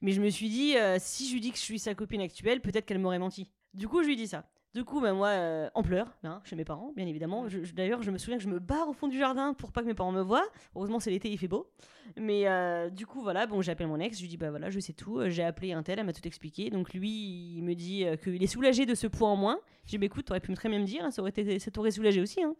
Mais 0.00 0.12
je 0.12 0.20
me 0.20 0.28
suis 0.28 0.48
dit, 0.50 0.76
euh, 0.76 0.96
si 1.00 1.28
je 1.28 1.32
lui 1.34 1.40
dis 1.40 1.50
que 1.50 1.56
je 1.56 1.62
suis 1.62 1.78
sa 1.78 1.94
copine 1.94 2.20
actuelle, 2.20 2.60
peut-être 2.60 2.84
qu'elle 2.84 2.98
m'aurait 2.98 3.18
menti. 3.20 3.48
Du 3.72 3.88
coup, 3.88 4.02
je 4.02 4.08
lui 4.08 4.16
dis 4.16 4.26
ça. 4.26 4.44
Du 4.74 4.84
coup, 4.84 5.00
bah, 5.00 5.12
moi, 5.12 5.28
euh, 5.28 5.70
en 5.74 5.82
pleurs, 5.84 6.08
hein, 6.24 6.40
chez 6.44 6.56
mes 6.56 6.64
parents, 6.64 6.92
bien 6.96 7.06
évidemment. 7.06 7.48
Je- 7.48 7.62
je- 7.62 7.74
D'ailleurs, 7.74 8.02
je 8.02 8.10
me 8.10 8.18
souviens 8.18 8.38
que 8.38 8.42
je 8.42 8.48
me 8.48 8.58
barre 8.58 8.88
au 8.88 8.92
fond 8.92 9.06
du 9.06 9.16
jardin 9.16 9.54
pour 9.54 9.70
pas 9.70 9.82
que 9.82 9.86
mes 9.86 9.94
parents 9.94 10.10
me 10.10 10.20
voient. 10.20 10.46
Heureusement, 10.74 10.98
c'est 10.98 11.10
l'été, 11.10 11.30
il 11.30 11.38
fait 11.38 11.46
beau. 11.46 11.70
Mais 12.16 12.48
euh, 12.48 12.90
du 12.90 13.06
coup, 13.06 13.22
voilà, 13.22 13.46
bon, 13.46 13.62
j'appelle 13.62 13.86
mon 13.86 14.00
ex, 14.00 14.16
je 14.16 14.22
lui 14.22 14.28
dis, 14.28 14.36
bah 14.36 14.50
voilà, 14.50 14.70
je 14.70 14.80
sais 14.80 14.92
tout. 14.92 15.20
J'ai 15.28 15.44
appelé 15.44 15.72
un 15.72 15.84
tel, 15.84 16.00
elle 16.00 16.06
m'a 16.06 16.12
tout 16.12 16.26
expliqué. 16.26 16.70
Donc 16.70 16.92
lui, 16.92 17.54
il 17.56 17.62
me 17.62 17.74
dit 17.74 18.04
euh, 18.04 18.16
qu'il 18.16 18.42
est 18.42 18.46
soulagé 18.48 18.84
de 18.84 18.96
ce 18.96 19.06
poids 19.06 19.28
en 19.28 19.36
moins. 19.36 19.60
J'ai 19.86 19.90
dit, 19.92 19.98
bah 19.98 20.06
écoute, 20.06 20.24
t'aurais 20.24 20.40
pu 20.40 20.50
me 20.50 20.56
très 20.56 20.68
bien 20.68 20.80
me 20.80 20.86
dire, 20.86 21.04
hein, 21.04 21.12
ça, 21.12 21.22
aurait 21.22 21.30
été, 21.30 21.58
ça 21.60 21.70
t'aurait 21.70 21.92
soulagé 21.92 22.20
aussi. 22.20 22.42
hein. 22.42 22.56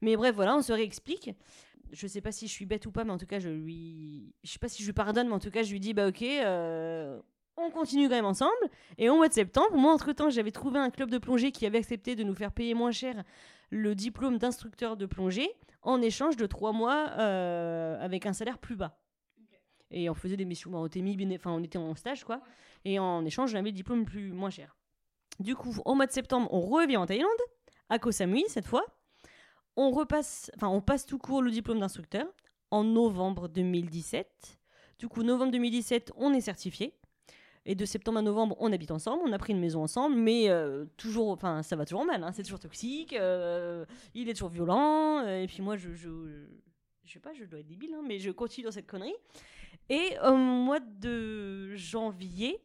Mais 0.00 0.16
bref, 0.16 0.34
voilà, 0.34 0.56
on 0.56 0.62
se 0.62 0.72
réexplique 0.72 1.30
je 1.92 2.06
sais 2.06 2.20
pas 2.20 2.30
si 2.30 2.46
je 2.46 2.52
suis 2.52 2.66
bête 2.66 2.86
ou 2.86 2.92
pas, 2.92 3.02
mais 3.02 3.10
en 3.10 3.18
tout 3.18 3.26
cas, 3.26 3.40
je 3.40 3.48
lui. 3.48 4.32
Je 4.44 4.50
sais 4.52 4.60
pas 4.60 4.68
si 4.68 4.80
je 4.84 4.86
lui 4.86 4.92
pardonne, 4.92 5.26
mais 5.26 5.34
en 5.34 5.40
tout 5.40 5.50
cas, 5.50 5.64
je 5.64 5.72
lui 5.72 5.80
dis 5.80 5.92
bah 5.92 6.06
ok, 6.06 6.22
euh, 6.22 7.20
on 7.56 7.70
continue 7.70 8.08
quand 8.08 8.14
même 8.14 8.24
ensemble. 8.24 8.52
Et 8.98 9.08
au 9.10 9.16
mois 9.16 9.28
de 9.28 9.32
septembre, 9.34 9.76
moi, 9.76 9.92
entre 9.92 10.12
temps, 10.12 10.30
j'avais 10.30 10.50
trouvé 10.50 10.78
un 10.78 10.90
club 10.90 11.10
de 11.10 11.18
plongée 11.18 11.52
qui 11.52 11.66
avait 11.66 11.78
accepté 11.78 12.16
de 12.16 12.22
nous 12.24 12.34
faire 12.34 12.52
payer 12.52 12.74
moins 12.74 12.92
cher 12.92 13.22
le 13.70 13.94
diplôme 13.94 14.38
d'instructeur 14.38 14.96
de 14.96 15.06
plongée 15.06 15.50
en 15.82 16.00
échange 16.02 16.36
de 16.36 16.46
trois 16.46 16.72
mois 16.72 17.10
euh, 17.18 17.98
avec 18.00 18.26
un 18.26 18.32
salaire 18.32 18.58
plus 18.58 18.76
bas. 18.76 18.98
Et 19.90 20.08
on 20.08 20.14
faisait 20.14 20.36
des 20.36 20.44
missions, 20.44 20.70
on 20.74 20.86
était, 20.86 21.00
mis 21.00 21.16
béné- 21.16 21.36
enfin, 21.36 21.50
on 21.50 21.62
était 21.62 21.78
en 21.78 21.94
stage, 21.96 22.24
quoi. 22.24 22.40
Et 22.84 22.98
en 22.98 23.24
échange, 23.24 23.50
j'avais 23.50 23.70
le 23.70 23.72
diplôme 23.72 24.04
plus 24.04 24.32
moins 24.32 24.50
cher. 24.50 24.76
Du 25.38 25.54
coup, 25.56 25.74
au 25.84 25.94
mois 25.94 26.06
de 26.06 26.12
septembre, 26.12 26.48
on 26.52 26.60
revient 26.60 26.96
en 26.96 27.06
Thaïlande, 27.06 27.28
à 27.88 27.98
Koh 27.98 28.12
Samui 28.12 28.44
cette 28.48 28.66
fois 28.66 28.84
on 29.76 29.90
repasse, 29.90 30.50
enfin 30.56 30.68
on 30.68 30.80
passe 30.80 31.06
tout 31.06 31.16
court 31.18 31.42
le 31.42 31.50
diplôme 31.50 31.78
d'instructeur 31.78 32.26
en 32.70 32.84
novembre 32.84 33.48
2017. 33.48 34.58
Du 34.98 35.08
coup, 35.08 35.22
novembre 35.22 35.52
2017, 35.52 36.12
on 36.16 36.34
est 36.34 36.40
certifié. 36.40 36.92
Et 37.70 37.76
de 37.76 37.84
septembre 37.84 38.18
à 38.18 38.22
novembre, 38.22 38.56
on 38.58 38.72
habite 38.72 38.90
ensemble, 38.90 39.22
on 39.24 39.30
a 39.30 39.38
pris 39.38 39.52
une 39.52 39.60
maison 39.60 39.84
ensemble, 39.84 40.16
mais 40.16 40.50
euh, 40.50 40.86
toujours, 40.96 41.28
enfin 41.28 41.62
ça 41.62 41.76
va 41.76 41.84
toujours 41.84 42.04
mal, 42.04 42.24
hein, 42.24 42.32
c'est 42.32 42.42
toujours 42.42 42.58
toxique, 42.58 43.12
euh, 43.12 43.86
il 44.12 44.28
est 44.28 44.32
toujours 44.34 44.48
violent, 44.48 45.20
euh, 45.20 45.40
et 45.40 45.46
puis 45.46 45.62
moi 45.62 45.76
je, 45.76 45.94
je, 45.94 46.08
je 47.04 47.12
sais 47.12 47.20
pas, 47.20 47.32
je 47.32 47.44
dois 47.44 47.60
être 47.60 47.68
débile, 47.68 47.94
hein, 47.94 48.02
mais 48.04 48.18
je 48.18 48.32
continue 48.32 48.64
dans 48.64 48.72
cette 48.72 48.88
connerie. 48.88 49.14
Et 49.88 50.16
au 50.26 50.34
mois 50.34 50.80
de 50.80 51.76
janvier, 51.76 52.60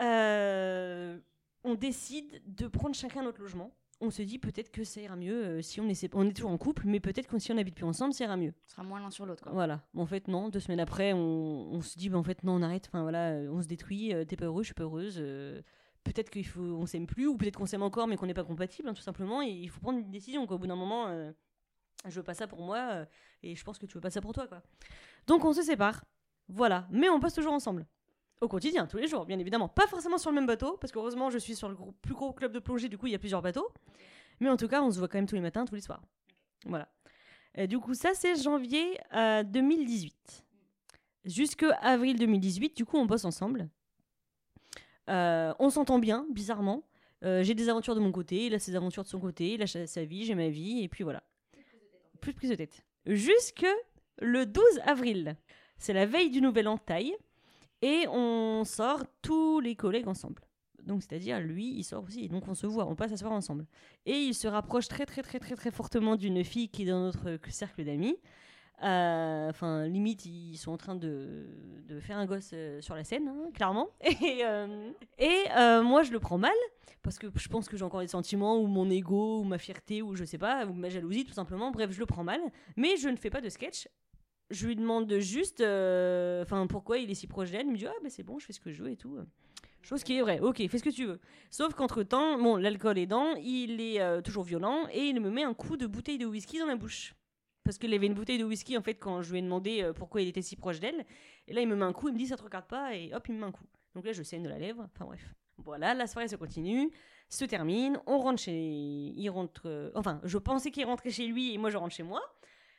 on 0.00 1.74
décide 1.74 2.42
de 2.44 2.66
prendre 2.66 2.94
chacun 2.94 3.22
notre 3.22 3.40
logement 3.40 3.74
on 4.02 4.10
se 4.10 4.20
dit 4.22 4.38
peut-être 4.38 4.70
que 4.70 4.84
ça 4.84 5.00
ira 5.00 5.16
mieux 5.16 5.44
euh, 5.44 5.62
si 5.62 5.80
on 5.80 5.88
est, 5.88 6.14
on 6.14 6.26
est 6.28 6.32
toujours 6.34 6.50
en 6.50 6.58
couple, 6.58 6.82
mais 6.86 7.00
peut-être 7.00 7.26
que 7.28 7.38
si 7.38 7.52
on 7.52 7.56
habite 7.56 7.74
plus 7.76 7.84
ensemble, 7.86 8.12
ça 8.12 8.24
ira 8.24 8.36
mieux. 8.36 8.52
Ce 8.66 8.72
sera 8.72 8.82
moins 8.82 9.00
l'un 9.00 9.10
sur 9.10 9.24
l'autre. 9.24 9.48
Voilà. 9.52 9.80
Bon, 9.94 10.02
en 10.02 10.06
fait, 10.06 10.28
non. 10.28 10.48
Deux 10.50 10.60
semaines 10.60 10.80
après, 10.80 11.12
on, 11.14 11.18
on 11.72 11.80
se 11.80 11.96
dit, 11.98 12.08
bah, 12.10 12.18
en 12.18 12.22
fait, 12.22 12.42
non, 12.44 12.56
on 12.56 12.62
arrête. 12.62 12.86
Enfin, 12.88 13.02
voilà, 13.02 13.30
euh, 13.30 13.48
on 13.50 13.62
se 13.62 13.68
détruit. 13.68 14.12
euh, 14.12 14.24
T'es 14.24 14.36
pas 14.36 14.44
heureux, 14.46 14.62
je 14.62 14.66
suis 14.66 14.74
pas 14.74 14.82
heureuse. 14.82 15.16
euh, 15.18 15.62
peut-être 16.04 16.30
qu'il 16.30 16.46
faut, 16.46 16.60
on 16.60 16.84
s'aime 16.86 17.06
plus, 17.06 17.26
ou 17.28 17.36
peut-être 17.36 17.56
qu'on 17.56 17.66
s'aime 17.66 17.82
encore, 17.82 18.06
mais 18.08 18.16
qu'on 18.16 18.26
n'est 18.26 18.34
pas 18.34 18.44
compatible, 18.44 18.88
hein, 18.88 18.94
tout 18.94 19.02
simplement. 19.02 19.40
Et 19.40 19.48
il 19.50 19.68
faut 19.70 19.80
prendre 19.80 19.98
une 20.00 20.10
décision. 20.10 20.46
Quoi. 20.46 20.56
Au 20.56 20.58
bout 20.58 20.66
d'un 20.66 20.76
moment, 20.76 21.06
je 22.06 22.10
veux 22.18 22.24
pas 22.24 22.34
ça 22.34 22.48
pour 22.48 22.60
moi, 22.60 23.06
et 23.44 23.54
je 23.54 23.62
pense 23.64 23.78
que 23.78 23.86
tu 23.86 23.94
veux 23.94 24.00
pas 24.00 24.10
ça 24.10 24.20
pour 24.20 24.32
toi, 24.32 24.48
quoi. 24.48 24.62
Donc, 25.28 25.44
on 25.44 25.52
se 25.52 25.62
sépare. 25.62 26.04
Voilà. 26.48 26.88
Mais 26.90 27.08
on 27.08 27.20
passe 27.20 27.34
toujours 27.34 27.52
ensemble. 27.52 27.86
Au 28.40 28.48
quotidien, 28.48 28.88
tous 28.88 28.96
les 28.96 29.06
jours, 29.06 29.24
bien 29.24 29.38
évidemment. 29.38 29.68
Pas 29.68 29.86
forcément 29.86 30.18
sur 30.18 30.30
le 30.30 30.34
même 30.34 30.46
bateau, 30.48 30.76
parce 30.80 30.92
qu'heureusement, 30.92 31.30
je 31.30 31.38
suis 31.38 31.54
sur 31.54 31.68
le 31.68 31.76
gros- 31.76 31.92
plus 32.02 32.12
gros 32.14 32.32
club 32.32 32.50
de 32.52 32.58
plongée, 32.58 32.88
du 32.88 32.98
coup, 32.98 33.06
il 33.06 33.12
y 33.12 33.14
a 33.14 33.18
plusieurs 33.20 33.40
bateaux. 33.40 33.68
Mais 34.42 34.50
en 34.50 34.56
tout 34.56 34.66
cas, 34.66 34.82
on 34.82 34.90
se 34.90 34.98
voit 34.98 35.06
quand 35.06 35.18
même 35.18 35.26
tous 35.26 35.36
les 35.36 35.40
matins, 35.40 35.64
tous 35.64 35.76
les 35.76 35.80
soirs. 35.80 36.02
Voilà. 36.66 36.88
Et 37.54 37.68
du 37.68 37.78
coup, 37.78 37.94
ça, 37.94 38.10
c'est 38.12 38.34
janvier 38.34 38.98
euh, 39.14 39.44
2018. 39.44 40.44
Jusque 41.24 41.64
avril 41.80 42.18
2018, 42.18 42.76
du 42.76 42.84
coup, 42.84 42.96
on 42.96 43.06
bosse 43.06 43.24
ensemble. 43.24 43.68
Euh, 45.08 45.54
on 45.60 45.70
s'entend 45.70 46.00
bien, 46.00 46.26
bizarrement. 46.32 46.82
Euh, 47.24 47.44
j'ai 47.44 47.54
des 47.54 47.68
aventures 47.68 47.94
de 47.94 48.00
mon 48.00 48.10
côté, 48.10 48.46
il 48.46 48.54
a 48.54 48.58
ses 48.58 48.74
aventures 48.74 49.04
de 49.04 49.08
son 49.08 49.20
côté, 49.20 49.54
il 49.54 49.62
a 49.62 49.66
sa 49.68 50.04
vie, 50.04 50.24
j'ai 50.24 50.34
ma 50.34 50.48
vie, 50.48 50.82
et 50.82 50.88
puis 50.88 51.04
voilà. 51.04 51.22
Plus 52.20 52.32
de 52.32 52.36
prise 52.36 52.50
de 52.50 52.56
tête. 52.56 52.82
Jusque 53.06 53.66
le 54.20 54.44
12 54.44 54.64
avril. 54.84 55.36
C'est 55.78 55.92
la 55.92 56.04
veille 56.04 56.30
du 56.30 56.40
nouvel 56.40 56.66
an 56.66 56.78
taille, 56.78 57.14
et 57.80 58.06
on 58.08 58.64
sort 58.64 59.04
tous 59.20 59.60
les 59.60 59.76
collègues 59.76 60.08
ensemble. 60.08 60.42
Donc, 60.86 61.02
c'est-à-dire, 61.02 61.40
lui, 61.40 61.74
il 61.76 61.84
sort 61.84 62.04
aussi. 62.04 62.28
Donc, 62.28 62.48
on 62.48 62.54
se 62.54 62.66
voit, 62.66 62.86
on 62.86 62.94
passe 62.94 63.12
à 63.12 63.16
se 63.16 63.22
voir 63.22 63.34
ensemble. 63.34 63.66
Et 64.06 64.16
il 64.16 64.34
se 64.34 64.48
rapproche 64.48 64.88
très, 64.88 65.06
très, 65.06 65.22
très, 65.22 65.38
très, 65.38 65.54
très 65.54 65.70
fortement 65.70 66.16
d'une 66.16 66.42
fille 66.44 66.68
qui 66.68 66.82
est 66.82 66.86
dans 66.86 67.00
notre 67.00 67.38
cercle 67.50 67.84
d'amis. 67.84 68.16
Euh, 68.82 69.48
Enfin, 69.50 69.86
limite, 69.86 70.26
ils 70.26 70.56
sont 70.56 70.72
en 70.72 70.76
train 70.76 70.96
de, 70.96 71.46
de 71.88 72.00
faire 72.00 72.16
un 72.16 72.26
gosse 72.26 72.50
euh, 72.52 72.80
sur 72.80 72.94
la 72.94 73.04
scène, 73.04 73.28
hein, 73.28 73.50
clairement. 73.54 73.90
Et, 74.00 74.44
euh, 74.44 74.90
et 75.18 75.44
moi, 75.82 76.02
je 76.02 76.12
le 76.12 76.18
prends 76.18 76.38
mal, 76.38 76.52
parce 77.02 77.18
que 77.18 77.26
je 77.34 77.48
pense 77.48 77.68
que 77.68 77.76
j'ai 77.76 77.84
encore 77.84 78.00
des 78.00 78.08
sentiments, 78.08 78.58
ou 78.58 78.66
mon 78.66 78.88
ego, 78.90 79.40
ou 79.40 79.44
ma 79.44 79.58
fierté, 79.58 80.02
ou 80.02 80.14
je 80.16 80.24
sais 80.24 80.38
pas, 80.38 80.66
ou 80.66 80.72
ma 80.72 80.88
jalousie, 80.88 81.24
tout 81.24 81.32
simplement. 81.32 81.70
Bref, 81.70 81.90
je 81.92 82.00
le 82.00 82.06
prends 82.06 82.24
mal. 82.24 82.40
Mais 82.76 82.96
je 82.96 83.08
ne 83.08 83.16
fais 83.16 83.30
pas 83.30 83.40
de 83.40 83.48
sketch. 83.48 83.88
Je 84.50 84.66
lui 84.66 84.76
demande 84.76 85.10
juste 85.18 85.60
enfin 85.60 86.66
pourquoi 86.68 86.98
il 86.98 87.10
est 87.10 87.14
si 87.14 87.26
proche 87.26 87.50
d'elle. 87.50 87.66
Il 87.66 87.72
me 87.72 87.78
dit 87.78 87.86
Ah, 87.86 87.94
ben 88.02 88.10
c'est 88.10 88.22
bon, 88.22 88.38
je 88.38 88.46
fais 88.46 88.52
ce 88.52 88.60
que 88.60 88.70
je 88.70 88.82
veux 88.82 88.90
et 88.90 88.96
tout. 88.96 89.16
Chose 89.82 90.04
qui 90.04 90.16
est 90.16 90.22
vraie. 90.22 90.38
Ok, 90.40 90.58
fais 90.68 90.78
ce 90.78 90.82
que 90.84 90.90
tu 90.90 91.06
veux. 91.06 91.20
Sauf 91.50 91.74
qu'entre 91.74 92.02
temps, 92.04 92.38
bon, 92.38 92.56
l'alcool 92.56 92.98
aidant, 92.98 93.34
il 93.36 93.80
est 93.80 94.00
euh, 94.00 94.20
toujours 94.20 94.44
violent 94.44 94.86
et 94.92 95.00
il 95.06 95.20
me 95.20 95.28
met 95.30 95.42
un 95.42 95.54
coup 95.54 95.76
de 95.76 95.86
bouteille 95.86 96.18
de 96.18 96.26
whisky 96.26 96.58
dans 96.58 96.66
la 96.66 96.76
bouche. 96.76 97.14
Parce 97.64 97.78
qu'il 97.78 97.92
avait 97.94 98.06
une 98.06 98.14
bouteille 98.14 98.38
de 98.38 98.44
whisky 98.44 98.76
en 98.76 98.82
fait 98.82 98.94
quand 98.94 99.22
je 99.22 99.32
lui 99.32 99.38
ai 99.38 99.42
demandé 99.42 99.82
euh, 99.82 99.92
pourquoi 99.92 100.20
il 100.22 100.28
était 100.28 100.42
si 100.42 100.56
proche 100.56 100.78
d'elle. 100.80 101.04
Et 101.48 101.52
là, 101.52 101.60
il 101.60 101.68
me 101.68 101.74
met 101.76 101.84
un 101.84 101.92
coup, 101.92 102.08
il 102.08 102.14
me 102.14 102.18
dit 102.18 102.26
ça 102.26 102.36
te 102.36 102.42
regarde 102.42 102.66
pas 102.66 102.94
et 102.94 103.12
hop, 103.14 103.24
il 103.28 103.34
me 103.34 103.40
met 103.40 103.46
un 103.46 103.52
coup. 103.52 103.64
Donc 103.94 104.04
là, 104.06 104.12
je 104.12 104.22
saigne 104.22 104.42
de 104.44 104.48
la 104.48 104.58
lèvre. 104.58 104.88
Enfin 104.94 105.04
bref. 105.04 105.34
Voilà, 105.58 105.94
la 105.94 106.06
soirée 106.06 106.28
se 106.28 106.36
continue, 106.36 106.90
se 107.28 107.44
termine. 107.44 108.00
On 108.06 108.18
rentre 108.18 108.40
chez. 108.40 108.52
Il 108.52 109.28
rentre. 109.30 109.62
euh, 109.66 109.90
Enfin, 109.94 110.20
je 110.24 110.38
pensais 110.38 110.70
qu'il 110.70 110.84
rentrait 110.86 111.10
chez 111.10 111.26
lui 111.26 111.54
et 111.54 111.58
moi 111.58 111.70
je 111.70 111.76
rentre 111.76 111.94
chez 111.94 112.02
moi. 112.02 112.22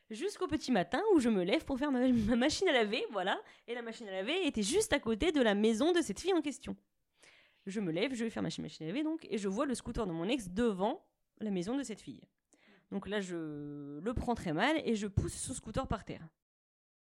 Jusqu'au 0.09 0.47
petit 0.47 0.71
matin 0.71 1.01
où 1.15 1.19
je 1.19 1.29
me 1.29 1.43
lève 1.43 1.63
pour 1.65 1.79
faire 1.79 1.91
ma 1.91 2.07
machine 2.35 2.67
à 2.67 2.73
laver, 2.73 3.03
voilà. 3.11 3.39
Et 3.67 3.73
la 3.73 3.81
machine 3.81 4.07
à 4.07 4.11
laver 4.11 4.45
était 4.45 4.61
juste 4.63 4.91
à 4.93 4.99
côté 4.99 5.31
de 5.31 5.41
la 5.41 5.55
maison 5.55 5.91
de 5.91 6.01
cette 6.01 6.19
fille 6.19 6.33
en 6.33 6.41
question. 6.41 6.75
Je 7.65 7.79
me 7.79 7.91
lève, 7.91 8.13
je 8.13 8.23
vais 8.23 8.29
faire 8.29 8.43
ma 8.43 8.49
machine 8.49 8.83
à 8.83 8.87
laver 8.87 9.03
donc, 9.03 9.25
et 9.29 9.37
je 9.37 9.47
vois 9.47 9.65
le 9.65 9.75
scooter 9.75 10.05
de 10.05 10.11
mon 10.11 10.27
ex 10.27 10.49
devant 10.49 11.05
la 11.39 11.49
maison 11.49 11.77
de 11.77 11.83
cette 11.83 12.01
fille. 12.01 12.21
Donc 12.91 13.07
là, 13.07 13.21
je 13.21 13.99
le 13.99 14.13
prends 14.13 14.35
très 14.35 14.53
mal 14.53 14.81
et 14.85 14.95
je 14.95 15.07
pousse 15.07 15.33
ce 15.33 15.53
scooter 15.53 15.87
par 15.87 16.05
terre. 16.05 16.27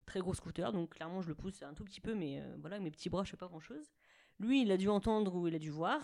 Très 0.05 0.19
gros 0.19 0.33
scooter, 0.33 0.71
donc 0.73 0.95
clairement, 0.95 1.21
je 1.21 1.27
le 1.27 1.35
pousse 1.35 1.61
un 1.63 1.73
tout 1.73 1.83
petit 1.83 2.01
peu, 2.01 2.13
mais 2.13 2.41
euh, 2.41 2.55
voilà, 2.59 2.79
mes 2.79 2.91
petits 2.91 3.09
bras, 3.09 3.23
je 3.23 3.31
fais 3.31 3.37
pas 3.37 3.47
grand 3.47 3.59
chose. 3.59 3.91
Lui, 4.39 4.61
il 4.61 4.71
a 4.71 4.77
dû 4.77 4.89
entendre 4.89 5.35
ou 5.35 5.47
il 5.47 5.55
a 5.55 5.59
dû 5.59 5.69
voir. 5.69 6.01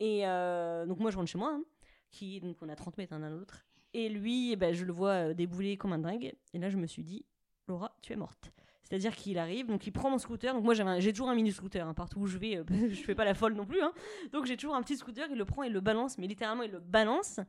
Et 0.00 0.26
euh, 0.26 0.86
donc 0.86 0.98
moi 0.98 1.10
je 1.10 1.16
rentre 1.16 1.30
chez 1.30 1.38
moi, 1.38 1.52
hein, 1.54 1.64
qui 2.10 2.40
donc 2.40 2.56
on 2.60 2.68
a 2.68 2.76
30 2.76 2.98
mètres 2.98 3.12
l'un 3.12 3.22
à 3.22 3.30
l'autre. 3.30 3.64
Et 3.92 4.08
lui, 4.08 4.52
eh 4.52 4.56
ben, 4.56 4.74
je 4.74 4.84
le 4.84 4.92
vois 4.92 5.30
euh, 5.30 5.34
débouler 5.34 5.76
comme 5.76 5.92
un 5.92 5.98
dingue. 5.98 6.34
Et 6.52 6.58
là 6.58 6.68
je 6.68 6.76
me 6.76 6.86
suis 6.86 7.04
dit, 7.04 7.24
Laura, 7.68 7.96
tu 8.02 8.12
es 8.12 8.16
morte. 8.16 8.52
C'est-à-dire 8.84 9.16
qu'il 9.16 9.38
arrive, 9.38 9.66
donc 9.66 9.86
il 9.86 9.92
prend 9.92 10.10
mon 10.10 10.18
scooter. 10.18 10.52
Donc 10.54 10.62
moi 10.64 10.74
j'ai 10.74 11.12
toujours 11.12 11.30
un 11.30 11.34
mini 11.34 11.50
scooter 11.52 11.86
hein, 11.86 11.94
partout 11.94 12.20
où 12.20 12.26
je 12.26 12.36
vais, 12.38 12.56
euh, 12.58 12.64
je 12.68 13.02
fais 13.02 13.14
pas 13.14 13.24
la 13.24 13.34
folle 13.34 13.54
non 13.54 13.64
plus. 13.66 13.80
hein. 13.82 13.92
Donc 14.32 14.44
j'ai 14.46 14.56
toujours 14.56 14.74
un 14.76 14.82
petit 14.82 14.96
scooter, 14.96 15.26
il 15.30 15.38
le 15.38 15.44
prend, 15.44 15.62
il 15.62 15.72
le 15.72 15.80
balance, 15.80 16.18
mais 16.18 16.26
littéralement 16.26 16.62
il 16.64 16.70
le 16.70 16.80
balance. 16.80 17.40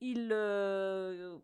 Il, 0.00 0.30
euh, 0.32 1.36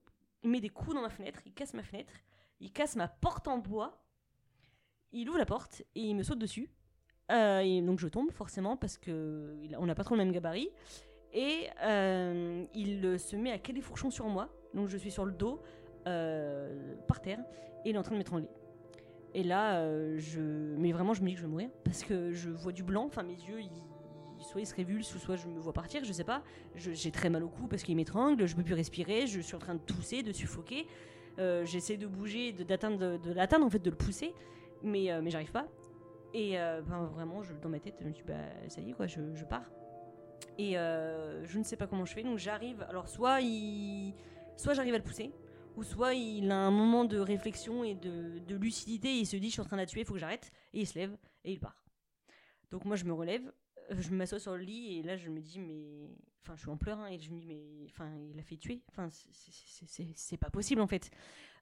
il 0.43 0.49
met 0.51 0.61
des 0.61 0.69
coups 0.71 0.95
dans 0.95 1.03
ma 1.03 1.11
fenêtre, 1.11 1.41
il 1.45 1.53
casse 1.53 1.75
ma 1.75 1.83
fenêtre, 1.83 2.13
il 2.61 2.73
casse 2.73 2.97
ma 2.97 3.09
porte 3.09 3.49
en 3.49 3.59
bois. 3.59 4.03
Il 5.13 5.29
ouvre 5.29 5.39
la 5.39 5.47
porte 5.47 5.83
et 5.95 6.01
il 6.01 6.15
me 6.15 6.23
saute 6.23 6.39
dessus. 6.39 6.71
Euh, 7.33 7.81
donc 7.83 7.99
je 7.99 8.07
tombe 8.09 8.31
forcément 8.31 8.77
parce 8.77 8.97
que 8.99 9.57
il 9.63 9.75
a- 9.75 9.81
on 9.81 9.87
n'a 9.87 9.95
pas 9.95 10.05
trop 10.05 10.15
le 10.15 10.23
même 10.25 10.33
gabarit. 10.33 10.71
Et 11.33 11.69
euh, 11.83 12.65
il 12.75 13.19
se 13.19 13.35
met 13.37 13.51
à 13.51 13.59
caler 13.59 13.81
fourchon 13.81 14.11
sur 14.11 14.27
moi. 14.29 14.49
Donc 14.75 14.89
je 14.89 14.97
suis 14.97 15.11
sur 15.11 15.25
le 15.27 15.33
dos, 15.33 15.61
par 16.05 17.21
terre, 17.21 17.41
et 17.85 17.91
il 17.91 17.95
est 17.95 17.99
en 17.99 18.03
train 18.03 18.13
de 18.13 18.19
m'étrangler. 18.19 18.49
Et 19.37 19.43
là, 19.43 19.81
euh, 19.81 20.15
je... 20.17 20.41
mais 20.41 20.93
vraiment, 20.93 21.13
je 21.13 21.21
me 21.21 21.27
dis 21.29 21.35
que 21.35 21.41
je 21.41 21.45
vais 21.45 21.51
mourir 21.51 21.69
parce 21.85 22.03
que 22.03 22.33
je 22.33 22.49
vois 22.49 22.73
du 22.73 22.83
blanc. 22.83 23.05
Enfin, 23.05 23.23
mes 23.23 23.35
yeux, 23.35 23.61
soit 24.41 24.63
ils 24.63 24.67
se 24.67 24.75
révulsent, 24.75 25.19
soit 25.19 25.37
je 25.37 25.47
me 25.47 25.61
vois 25.61 25.75
partir. 25.75 26.03
Je 26.05 26.13
sais 26.13 26.25
pas. 26.25 26.43
J'ai 26.75 27.11
très 27.11 27.29
mal 27.29 27.45
au 27.45 27.49
cou 27.49 27.67
parce 27.67 27.83
qu'il 27.83 27.97
m'étrangle. 27.97 28.47
Je 28.47 28.57
peux 28.57 28.63
plus 28.63 28.73
respirer. 28.73 29.27
Je 29.27 29.39
suis 29.43 29.55
en 29.55 29.59
train 29.59 29.75
de 29.75 29.81
tousser, 29.81 30.23
de 30.23 30.33
suffoquer. 30.33 30.87
Euh, 31.39 31.67
J'essaie 31.67 31.99
de 31.99 32.07
bouger, 32.07 32.53
de, 32.53 32.65
d'atteindre, 32.65 33.19
de, 33.19 33.33
l'atteindre 33.35 33.67
en 33.67 33.69
fait, 33.69 33.81
de 33.81 33.91
le 33.91 33.97
pousser, 33.97 34.33
mais 34.83 35.13
euh, 35.13 35.21
mais 35.21 35.29
j'arrive 35.29 35.53
pas. 35.53 35.67
Et 36.33 36.53
ben, 36.55 37.05
vraiment, 37.15 37.43
je, 37.43 37.53
dans 37.63 37.69
ma 37.69 37.79
tête, 37.79 37.97
je 38.01 38.07
me 38.07 38.13
dis 38.13 38.23
bah 38.27 38.35
ça 38.69 38.81
y 38.81 38.91
est 38.91 38.93
quoi, 38.95 39.07
je, 39.07 39.21
pars. 39.49 39.71
Et 40.57 40.73
je 40.73 41.59
ne 41.59 41.63
sais 41.63 41.77
pas 41.77 41.87
comment 41.87 42.07
je 42.07 42.15
fais, 42.15 42.23
donc 42.23 42.39
j'arrive. 42.39 42.87
Alors 42.89 43.09
soit 43.09 43.43
il, 43.43 44.15
soit 44.57 44.73
j'arrive 44.73 44.95
à 44.95 44.99
le 44.99 45.05
pousser, 45.05 45.31
ou 45.77 45.85
soit 45.85 46.15
il 46.15 46.51
a 46.51 46.57
un 46.57 46.71
moment 46.71 47.05
de 47.05 47.19
réflexion 47.19 47.85
et 47.85 47.95
de, 47.95 48.57
lucidité. 48.57 49.09
Et 49.09 49.21
il 49.21 49.27
se 49.27 49.37
dit 49.37 49.49
je 49.49 49.53
suis 49.53 49.61
en 49.61 49.65
train 49.65 49.77
de 49.77 49.83
la 49.83 49.87
tuer, 49.87 50.01
il 50.01 50.07
faut 50.07 50.15
que 50.15 50.21
j'arrête. 50.21 50.51
Et 50.73 50.81
il 50.81 50.87
se 50.87 50.99
lève 50.99 51.17
et 51.45 51.53
il 51.53 51.61
part. 51.61 51.85
Donc 52.71 52.85
moi 52.85 52.97
je 52.97 53.05
me 53.05 53.13
relève, 53.13 53.53
euh, 53.91 53.97
je 53.99 54.11
m'assois 54.11 54.41
sur 54.41 54.57
le 54.57 54.63
lit 54.63 54.99
et 54.99 55.03
là 55.03 55.17
je 55.17 55.29
me 55.29 55.41
dis 55.41 55.61
mais, 55.61 56.11
enfin 56.43 56.57
je 56.57 56.63
suis 56.63 56.71
en 56.71 56.77
pleurs 56.77 56.99
hein, 56.99 57.07
et 57.07 57.19
je 57.19 57.31
me 57.31 57.39
dis 57.39 57.47
mais, 57.47 57.87
enfin 57.91 58.11
il 58.33 58.39
a 58.39 58.43
fait 58.43 58.57
tuer. 58.57 58.83
Enfin 58.89 59.09
c'est- 59.11 60.37
pas 60.37 60.51
possible 60.51 60.81
en 60.81 60.87
fait. 60.87 61.11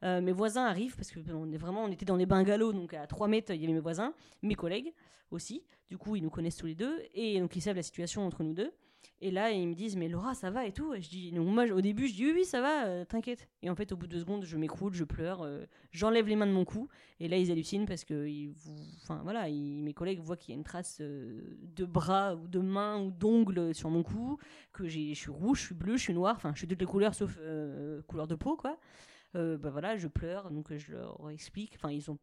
Euh, 0.03 0.21
mes 0.21 0.33
voisins 0.33 0.65
arrivent 0.65 0.97
parce 0.97 1.11
que 1.11 1.21
on 1.33 1.51
est 1.53 1.59
vraiment 1.59 1.85
on 1.85 1.91
était 1.91 2.07
dans 2.07 2.17
des 2.17 2.27
bungalows 2.27 2.73
donc 2.73 2.95
à 2.95 3.07
3 3.07 3.29
mètres 3.29 3.53
il 3.53 3.61
y 3.61 3.65
avait 3.65 3.75
mes 3.75 3.81
voisins, 3.81 4.15
mes 4.43 4.55
collègues 4.55 4.93
aussi. 5.31 5.65
Du 5.89 5.99
coup 5.99 6.17
ils 6.17 6.23
nous 6.23 6.31
connaissent 6.31 6.57
tous 6.57 6.67
les 6.67 6.75
deux 6.75 7.03
et 7.13 7.41
donc 7.41 7.55
ils 7.57 7.61
savent 7.61 7.77
la 7.77 7.83
situation 7.83 8.25
entre 8.27 8.43
nous 8.43 8.55
deux. 8.55 8.73
Et 9.21 9.31
là, 9.31 9.51
ils 9.51 9.67
me 9.67 9.75
disent, 9.75 9.97
mais 9.97 10.09
Laura, 10.09 10.35
ça 10.35 10.51
va 10.51 10.67
et 10.67 10.73
tout. 10.73 10.93
Et 10.95 11.01
je 11.01 11.09
dis, 11.09 11.33
donc 11.33 11.49
moi, 11.49 11.65
au 11.71 11.81
début, 11.81 12.09
je 12.09 12.15
dis, 12.15 12.27
oui, 12.27 12.33
oui, 12.35 12.45
ça 12.45 12.61
va, 12.61 12.87
euh, 12.87 13.05
t'inquiète. 13.05 13.49
Et 13.63 13.71
en 13.71 13.75
fait, 13.75 13.93
au 13.93 13.97
bout 13.97 14.07
de 14.07 14.13
deux 14.13 14.21
secondes, 14.21 14.45
je 14.45 14.57
m'écroule, 14.57 14.93
je 14.93 15.05
pleure, 15.05 15.43
euh, 15.43 15.65
j'enlève 15.93 16.29
les 16.29 16.37
mains 16.37 16.47
de 16.47 16.53
mon 16.53 16.65
cou. 16.65 16.89
Et 17.21 17.29
là, 17.29 17.39
ils 17.39 17.51
hallucinent 17.51 17.87
parce 17.87 18.05
que, 18.05 18.27
ils, 18.27 18.55
enfin, 19.03 19.21
voilà, 19.23 19.49
mes 19.49 19.95
collègues 19.95 20.21
voient 20.21 20.37
qu'il 20.37 20.53
y 20.53 20.57
a 20.57 20.59
une 20.59 20.65
trace 20.65 20.99
euh, 21.01 21.57
de 21.63 21.85
bras 21.85 22.35
ou 22.35 22.49
de 22.49 22.59
mains 22.59 23.01
ou 23.01 23.11
d'ongles 23.11 23.75
sur 23.75 23.89
mon 23.89 24.03
cou, 24.03 24.39
que 24.73 24.87
je 24.89 25.15
suis 25.15 25.31
rouge, 25.31 25.61
je 25.61 25.65
suis 25.67 25.75
bleu, 25.75 25.97
je 25.97 26.03
suis 26.03 26.15
noir, 26.15 26.35
enfin, 26.37 26.53
je 26.55 26.59
suis 26.59 26.69
toutes 26.69 26.81
les 26.81 26.87
couleurs 26.87 27.15
sauf 27.15 27.39
couleur 28.07 28.27
de 28.27 28.35
peau, 28.35 28.57
quoi. 28.57 28.79
Bah 29.35 29.71
voilà, 29.71 29.97
je 29.97 30.07
pleure, 30.07 30.51
donc 30.51 30.73
je 30.77 30.93
leur 30.93 31.31
explique. 31.31 31.73
Enfin, 31.77 31.91
ils 31.91 32.11
ont, 32.11 32.19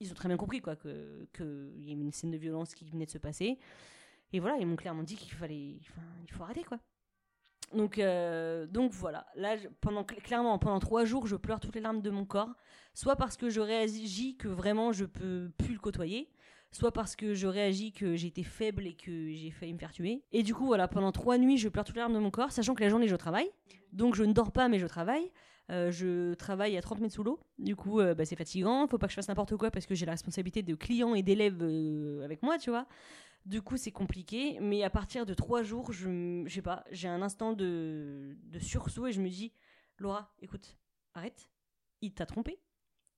ils 0.00 0.10
ont 0.10 0.14
très 0.14 0.28
bien 0.28 0.36
compris, 0.36 0.60
quoi, 0.60 0.76
qu'il 0.76 1.72
y 1.78 1.90
a 1.90 1.92
une 1.92 2.12
scène 2.12 2.30
de 2.30 2.36
violence 2.36 2.74
qui 2.74 2.84
venait 2.84 3.06
de 3.06 3.10
se 3.10 3.18
passer. 3.18 3.58
Et 4.32 4.40
voilà, 4.40 4.56
ils 4.58 4.66
m'ont 4.66 4.76
clairement 4.76 5.02
dit 5.02 5.16
qu'il 5.16 5.32
fallait, 5.32 5.76
enfin, 5.80 6.02
il 6.24 6.32
faut 6.32 6.42
arrêter 6.42 6.64
quoi. 6.64 6.78
Donc, 7.74 7.98
euh, 7.98 8.66
donc 8.66 8.92
voilà. 8.92 9.26
Là, 9.34 9.56
pendant 9.80 10.04
clairement 10.04 10.58
pendant 10.58 10.78
trois 10.78 11.04
jours, 11.04 11.26
je 11.26 11.36
pleure 11.36 11.60
toutes 11.60 11.74
les 11.74 11.80
larmes 11.80 12.02
de 12.02 12.10
mon 12.10 12.24
corps, 12.24 12.54
soit 12.94 13.16
parce 13.16 13.36
que 13.36 13.48
je 13.48 13.60
réagis 13.60 14.36
que 14.36 14.48
vraiment 14.48 14.92
je 14.92 15.04
peux 15.04 15.50
plus 15.58 15.74
le 15.74 15.78
côtoyer, 15.78 16.30
soit 16.70 16.92
parce 16.92 17.16
que 17.16 17.34
je 17.34 17.46
réagis 17.46 17.92
que 17.92 18.14
été 18.24 18.42
faible 18.42 18.86
et 18.86 18.94
que 18.94 19.30
j'ai 19.30 19.50
failli 19.50 19.72
me 19.72 19.78
faire 19.78 19.92
tuer. 19.92 20.22
Et 20.32 20.42
du 20.42 20.54
coup, 20.54 20.66
voilà, 20.66 20.88
pendant 20.88 21.12
trois 21.12 21.38
nuits, 21.38 21.58
je 21.58 21.68
pleure 21.68 21.84
toutes 21.84 21.96
les 21.96 22.00
larmes 22.00 22.14
de 22.14 22.18
mon 22.18 22.30
corps, 22.30 22.52
sachant 22.52 22.74
que 22.74 22.82
la 22.82 22.88
journée 22.88 23.08
je 23.08 23.16
travaille, 23.16 23.50
donc 23.92 24.14
je 24.14 24.24
ne 24.24 24.32
dors 24.32 24.52
pas 24.52 24.68
mais 24.68 24.78
je 24.78 24.86
travaille. 24.86 25.30
Euh, 25.70 25.90
je 25.90 26.34
travaille 26.34 26.76
à 26.76 26.82
30 26.82 27.00
mètres 27.00 27.14
sous 27.14 27.22
l'eau, 27.22 27.38
du 27.58 27.76
coup 27.76 28.00
euh, 28.00 28.14
bah, 28.14 28.24
c'est 28.24 28.36
fatigant, 28.36 28.86
faut 28.88 28.98
pas 28.98 29.06
que 29.06 29.12
je 29.12 29.14
fasse 29.14 29.28
n'importe 29.28 29.56
quoi 29.56 29.70
parce 29.70 29.86
que 29.86 29.94
j'ai 29.94 30.04
la 30.04 30.12
responsabilité 30.12 30.62
de 30.62 30.74
clients 30.74 31.14
et 31.14 31.22
d'élèves 31.22 31.62
euh, 31.62 32.24
avec 32.24 32.42
moi, 32.42 32.58
tu 32.58 32.70
vois. 32.70 32.86
Du 33.44 33.60
coup, 33.60 33.76
c'est 33.76 33.90
compliqué, 33.90 34.58
mais 34.60 34.84
à 34.84 34.90
partir 34.90 35.26
de 35.26 35.34
trois 35.34 35.62
jours, 35.62 35.92
je, 35.92 36.46
sais 36.48 36.62
pas, 36.62 36.84
j'ai 36.92 37.08
un 37.08 37.22
instant 37.22 37.52
de, 37.52 38.36
de 38.44 38.58
sursaut 38.60 39.08
et 39.08 39.12
je 39.12 39.20
me 39.20 39.28
dis, 39.28 39.52
Laura, 39.98 40.32
écoute, 40.40 40.78
arrête, 41.14 41.50
il 42.02 42.12
t'a 42.14 42.24
trompé, 42.24 42.60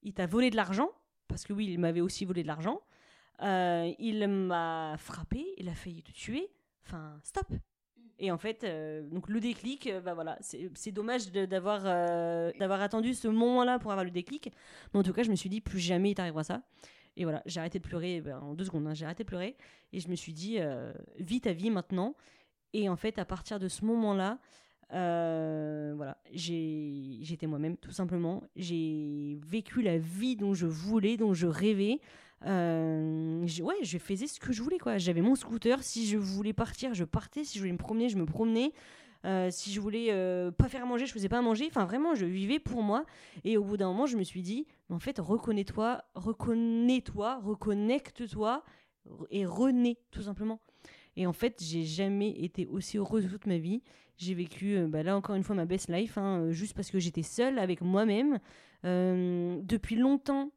il 0.03 0.15
t'a 0.15 0.27
volé 0.27 0.49
de 0.51 0.57
l'argent, 0.57 0.91
parce 1.29 1.45
que 1.45 1.53
oui, 1.53 1.67
il 1.71 1.79
m'avait 1.79 2.01
aussi 2.01 2.25
volé 2.25 2.43
de 2.43 2.49
l'argent, 2.49 2.81
Euh, 3.43 3.93
il 3.99 4.29
m'a 4.29 4.95
frappé, 4.97 5.45
il 5.59 5.69
a 5.69 5.75
failli 5.75 6.03
te 6.05 6.13
tuer, 6.13 6.51
enfin, 6.87 7.19
stop. 7.25 7.49
Et 8.21 8.31
en 8.31 8.39
fait, 8.39 8.63
euh, 8.65 9.03
donc 9.03 9.29
le 9.29 9.41
déclic, 9.41 9.89
euh, 9.89 10.01
bah 10.01 10.15
voilà, 10.15 10.39
c'est 10.41 10.93
dommage 10.93 11.33
d'avoir 11.33 11.83
euh, 11.85 12.53
d'avoir 12.61 12.81
attendu 12.81 13.13
ce 13.13 13.27
moment-là 13.29 13.79
pour 13.81 13.91
avoir 13.91 14.05
le 14.05 14.13
déclic. 14.13 14.53
Mais 14.93 15.01
en 15.01 15.03
tout 15.03 15.13
cas, 15.13 15.25
je 15.25 15.31
me 15.31 15.37
suis 15.37 15.49
dit, 15.51 15.61
plus 15.61 15.81
jamais 15.81 16.11
il 16.13 16.15
t'arrivera 16.15 16.45
ça. 16.45 16.63
Et 17.17 17.25
voilà, 17.25 17.43
j'ai 17.47 17.61
arrêté 17.61 17.79
de 17.79 17.85
pleurer 17.85 18.21
ben, 18.21 18.39
en 18.41 18.55
deux 18.55 18.65
secondes, 18.65 18.87
hein, 18.87 18.95
j'ai 18.95 19.05
arrêté 19.05 19.25
de 19.25 19.29
pleurer. 19.29 19.57
Et 19.93 20.01
je 20.01 20.09
me 20.09 20.17
suis 20.17 20.33
dit, 20.33 20.57
euh, 20.59 20.93
vis 21.19 21.41
ta 21.41 21.53
vie 21.53 21.71
maintenant. 21.71 22.15
Et 22.73 22.89
en 22.89 22.97
fait, 22.97 23.19
à 23.19 23.25
partir 23.25 23.61
de 23.61 23.69
ce 23.69 23.85
moment-là, 23.85 24.39
euh, 24.93 25.93
voilà, 25.97 26.19
j'étais 26.33 27.47
moi-même, 27.47 27.77
tout 27.77 27.93
simplement. 27.93 28.43
J'ai 28.57 29.39
vécu 29.47 29.83
la 29.83 29.99
vie 29.99 30.37
dont 30.37 30.55
je 30.55 30.67
voulais, 30.67 31.17
dont 31.17 31.35
je 31.35 31.47
rêvais. 31.47 32.01
Euh, 32.47 33.47
ouais, 33.63 33.77
je 33.83 33.99
faisais 33.99 34.27
ce 34.27 34.41
que 34.41 34.53
je 34.53 34.63
voulais, 34.63 34.79
quoi. 34.79 34.99
J'avais 34.99 35.23
mon 35.23 35.35
scooter. 35.35 35.83
Si 35.83 36.07
je 36.07 36.19
voulais 36.19 36.53
partir, 36.53 36.95
je 36.95 37.05
partais. 37.05 37.45
Si 37.45 37.59
je 37.59 37.63
voulais 37.63 37.73
me 37.73 37.79
promener, 37.79 38.09
je 38.09 38.19
me 38.19 38.27
promenais. 38.27 38.73
Euh, 39.25 39.49
si 39.51 39.73
je 39.73 39.81
voulais 39.81 40.09
euh, 40.11 40.51
pas 40.51 40.69
faire 40.69 40.87
manger, 40.87 41.07
je 41.07 41.13
faisais 41.13 41.29
pas 41.29 41.41
manger. 41.41 41.67
Enfin, 41.69 41.85
vraiment, 41.85 42.15
je 42.15 42.27
vivais 42.27 42.59
pour 42.59 42.83
moi. 42.83 43.05
Et 43.45 43.57
au 43.57 43.65
bout 43.65 43.77
d'un 43.77 43.89
moment, 43.89 44.07
je 44.07 44.17
me 44.17 44.23
suis 44.23 44.43
dit, 44.43 44.67
en 44.91 44.99
fait, 44.99 45.19
reconnais-toi, 45.19 46.05
reconnais-toi, 46.15 47.41
reconnecte-toi 47.43 48.63
et 49.31 49.47
renais, 49.47 49.99
tout 50.11 50.23
simplement. 50.23 50.61
Et 51.17 51.27
en 51.27 51.33
fait, 51.33 51.63
j'ai 51.63 51.85
jamais 51.85 52.31
été 52.31 52.67
aussi 52.67 52.99
heureuse 52.99 53.29
toute 53.29 53.47
ma 53.47 53.59
vie. 53.59 53.83
J'ai 54.17 54.35
vécu, 54.35 54.77
euh, 54.77 54.87
bah, 54.87 55.03
là 55.03 55.17
encore 55.17 55.37
une 55.37 55.43
fois, 55.43 55.57
ma 55.57 55.65
best 55.65 55.89
life, 55.89 56.19
hein, 56.19 56.51
juste 56.51 56.75
parce 56.75 56.91
que 56.91 56.99
j'étais 56.99 57.23
seule 57.23 57.59
avec 57.59 57.81
moi-même. 57.81 58.39
Depuis 58.85 59.97
longtemps, 59.97 60.51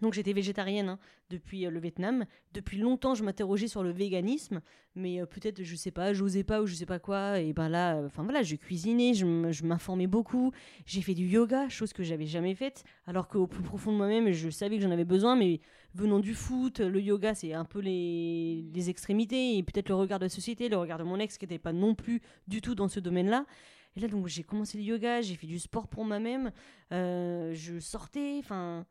donc 0.00 0.14
j'étais 0.14 0.32
végétarienne 0.32 0.88
hein, 0.88 0.98
depuis 1.28 1.66
euh, 1.66 1.70
le 1.70 1.78
Vietnam. 1.78 2.24
Depuis 2.52 2.78
longtemps, 2.78 3.14
je 3.14 3.22
m'interrogeais 3.22 3.68
sur 3.68 3.82
le 3.82 3.90
véganisme, 3.90 4.60
mais 4.94 5.20
euh, 5.20 5.26
peut-être, 5.26 5.62
je 5.62 5.76
sais 5.76 5.90
pas, 5.90 6.12
j'osais 6.14 6.44
pas 6.44 6.62
ou 6.62 6.66
je 6.66 6.74
sais 6.74 6.86
pas 6.86 6.98
quoi. 6.98 7.40
Et 7.40 7.52
ben 7.52 7.68
là, 7.68 7.96
euh, 7.96 8.06
enfin 8.06 8.22
voilà, 8.22 8.42
je 8.42 8.56
cuisinais, 8.56 9.12
je 9.12 9.64
m'informais 9.64 10.06
beaucoup. 10.06 10.52
J'ai 10.86 11.02
fait 11.02 11.14
du 11.14 11.26
yoga, 11.26 11.68
chose 11.68 11.92
que 11.92 12.02
j'avais 12.02 12.26
jamais 12.26 12.54
faite, 12.54 12.84
alors 13.06 13.28
qu'au 13.28 13.46
plus 13.46 13.62
profond 13.62 13.92
de 13.92 13.98
moi-même, 13.98 14.32
je 14.32 14.48
savais 14.48 14.76
que 14.76 14.82
j'en 14.82 14.90
avais 14.90 15.04
besoin, 15.04 15.36
mais 15.36 15.60
venant 15.94 16.20
du 16.20 16.34
foot, 16.34 16.80
le 16.80 17.00
yoga, 17.00 17.34
c'est 17.34 17.52
un 17.52 17.66
peu 17.66 17.80
les, 17.80 18.88
extrémités, 18.88 19.58
et 19.58 19.62
peut-être 19.62 19.90
le 19.90 19.94
regard 19.94 20.18
de 20.18 20.24
la 20.24 20.30
société, 20.30 20.68
le 20.68 20.78
regard 20.78 20.98
de 20.98 21.04
mon 21.04 21.18
ex 21.18 21.36
qui 21.36 21.44
n'était 21.44 21.58
pas 21.58 21.72
non 21.72 21.94
plus 21.94 22.22
du 22.48 22.60
tout 22.60 22.74
dans 22.74 22.88
ce 22.88 22.98
domaine-là. 22.98 23.44
Et 23.94 24.00
là, 24.00 24.08
donc, 24.08 24.26
j'ai 24.26 24.42
commencé 24.42 24.78
le 24.78 24.84
yoga, 24.84 25.20
j'ai 25.20 25.34
fait 25.34 25.46
du 25.46 25.58
sport 25.58 25.86
pour 25.86 26.06
moi-même, 26.06 26.50
euh, 26.92 27.52
je 27.54 27.78
sortais, 27.78 28.36
enfin. 28.38 28.86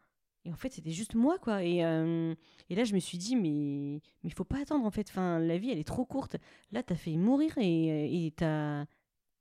Et 0.46 0.52
en 0.52 0.56
fait, 0.56 0.72
c'était 0.74 0.92
juste 0.92 1.14
moi, 1.16 1.38
quoi. 1.38 1.64
Et, 1.64 1.84
euh, 1.86 2.34
et 2.70 2.76
là, 2.76 2.84
je 2.84 2.94
me 2.96 3.00
suis 3.00 3.18
dit, 3.18 3.36
mais 3.36 4.02
il 4.24 4.34
faut 4.34 4.44
pas 4.44 4.60
attendre, 4.60 4.86
en 4.86 4.92
fait. 4.92 5.08
Enfin, 5.10 5.40
la 5.40 5.58
vie, 5.58 5.70
elle 5.72 5.78
est 5.80 5.84
trop 5.88 6.06
courte. 6.06 6.38
Là, 6.72 6.82
t'as 6.84 6.96
fait 6.96 7.16
mourir 7.16 7.54
et 7.58 8.34
t'as- 8.36 8.86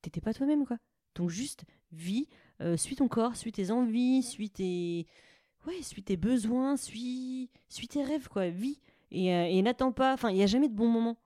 t'étais 0.03 0.21
pas 0.21 0.35
toi-même, 0.35 0.67
quoi. 0.67 0.79
Donc, 1.15 1.31
juste, 1.31 1.65
vis, 1.93 2.29
euh, 2.61 2.77
suis 2.77 2.97
ton 2.97 3.09
corps, 3.09 3.37
suis 3.37 3.53
tes 3.53 3.71
envies, 3.71 4.23
suis 4.23 4.51
tes. 4.51 5.07
Ouais, 5.67 5.83
suis 5.83 6.03
tes 6.03 6.17
besoins, 6.17 6.77
suis, 6.77 7.51
suis 7.69 7.89
tes 7.89 8.03
rêves, 8.05 8.29
quoi. 8.29 8.49
Vis. 8.51 8.81
Et, 9.11 9.35
euh, 9.35 9.47
et 9.47 9.63
n'attends 9.63 9.93
pas. 9.93 10.13
Enfin, 10.15 10.31
il 10.31 10.37
n'y 10.37 10.43
a 10.43 10.47
jamais 10.47 10.69
de 10.69 10.75
bon 10.75 10.89
moment. 10.89 11.17